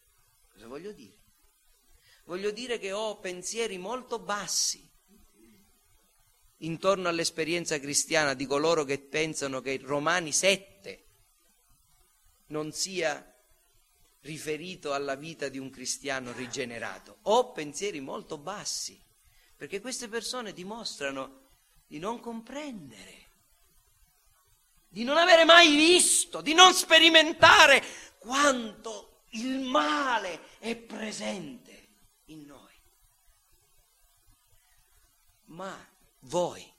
Cosa 0.51 0.67
voglio 0.67 0.91
dire? 0.91 1.21
Voglio 2.25 2.51
dire 2.51 2.79
che 2.79 2.91
ho 2.91 3.19
pensieri 3.19 3.77
molto 3.77 4.19
bassi 4.19 4.89
intorno 6.57 7.09
all'esperienza 7.09 7.79
cristiana 7.79 8.33
di 8.33 8.45
coloro 8.45 8.83
che 8.83 8.99
pensano 8.99 9.61
che 9.61 9.79
Romani 9.81 10.31
7 10.31 11.05
non 12.47 12.71
sia 12.71 13.27
riferito 14.21 14.93
alla 14.93 15.15
vita 15.15 15.49
di 15.49 15.57
un 15.57 15.69
cristiano 15.69 16.31
rigenerato. 16.31 17.17
Ho 17.23 17.51
pensieri 17.51 17.99
molto 17.99 18.37
bassi, 18.37 19.01
perché 19.55 19.81
queste 19.81 20.07
persone 20.07 20.53
dimostrano 20.53 21.41
di 21.87 21.99
non 21.99 22.19
comprendere, 22.19 23.29
di 24.87 25.03
non 25.03 25.17
avere 25.17 25.43
mai 25.43 25.75
visto, 25.75 26.41
di 26.41 26.53
non 26.53 26.73
sperimentare 26.73 27.83
quanto 28.19 29.23
il 29.31 29.59
male 29.59 30.57
è 30.59 30.75
presente 30.75 31.87
in 32.25 32.45
noi. 32.45 32.61
Ma 35.45 35.92
voi, 36.23 36.71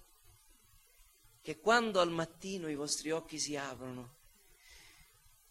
che 1.43 1.61
quando 1.61 2.01
al 2.01 2.11
mattino 2.11 2.69
i 2.69 2.75
vostri 2.75 3.11
occhi 3.11 3.39
si 3.39 3.57
aprono 3.57 4.15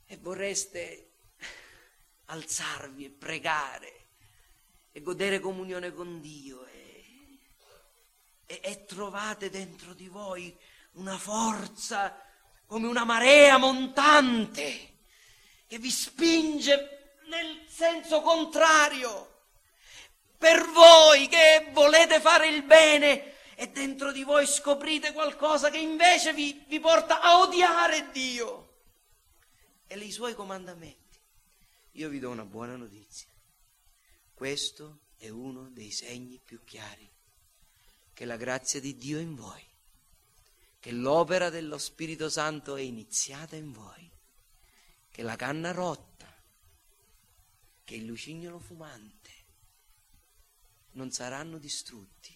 e 0.05 0.17
vorreste 0.17 1.09
alzarvi 2.25 3.05
e 3.05 3.09
pregare 3.09 4.05
e 4.91 5.01
godere 5.01 5.39
comunione 5.39 5.93
con 5.93 6.19
Dio 6.21 6.65
e, 6.65 7.39
e, 8.45 8.59
e 8.63 8.85
trovate 8.85 9.49
dentro 9.49 9.93
di 9.93 10.07
voi 10.07 10.55
una 10.93 11.17
forza 11.17 12.19
come 12.65 12.87
una 12.87 13.03
marea 13.03 13.57
montante 13.57 14.91
che 15.67 15.77
vi 15.77 15.91
spinge 15.91 17.17
nel 17.27 17.65
senso 17.67 18.21
contrario. 18.21 19.29
Per 20.37 20.69
voi 20.71 21.27
che 21.27 21.67
volete 21.71 22.19
fare 22.19 22.47
il 22.47 22.63
bene 22.63 23.32
e 23.55 23.67
dentro 23.69 24.11
di 24.11 24.23
voi 24.23 24.45
scoprite 24.45 25.13
qualcosa 25.13 25.69
che 25.69 25.77
invece 25.77 26.33
vi, 26.33 26.63
vi 26.67 26.79
porta 26.79 27.21
a 27.21 27.39
odiare 27.39 28.09
Dio. 28.11 28.81
E 29.87 29.97
i 29.97 30.11
suoi 30.11 30.33
comandamenti. 30.33 31.19
Io 31.93 32.09
vi 32.09 32.19
do 32.19 32.29
una 32.29 32.45
buona 32.45 32.75
notizia. 32.75 33.29
Questo 34.33 35.01
è 35.17 35.29
uno 35.29 35.69
dei 35.69 35.91
segni 35.91 36.39
più 36.43 36.63
chiari. 36.63 37.09
Che 38.13 38.25
la 38.25 38.37
grazia 38.37 38.79
di 38.79 38.95
Dio 38.97 39.17
è 39.17 39.21
in 39.21 39.35
voi, 39.35 39.63
che 40.79 40.91
l'opera 40.91 41.49
dello 41.49 41.77
Spirito 41.77 42.29
Santo 42.29 42.75
è 42.75 42.81
iniziata 42.81 43.55
in 43.55 43.71
voi, 43.71 44.11
che 45.09 45.23
la 45.23 45.35
canna 45.35 45.71
rotta, 45.71 46.31
che 47.83 47.95
il 47.95 48.05
lucignolo 48.05 48.59
fumante 48.59 49.31
non 50.91 51.11
saranno 51.11 51.57
distrutti, 51.57 52.32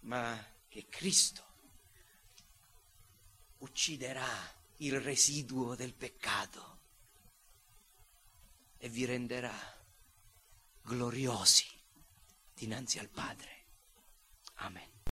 ma 0.00 0.36
che 0.68 0.86
Cristo 0.88 1.44
ucciderà 3.58 4.28
il 4.78 5.00
residuo 5.00 5.74
del 5.74 5.94
peccato 5.94 6.76
e 8.78 8.88
vi 8.88 9.04
renderà 9.04 9.56
gloriosi 10.82 11.66
dinanzi 12.54 12.98
al 12.98 13.08
Padre. 13.08 13.64
Amen. 14.56 14.87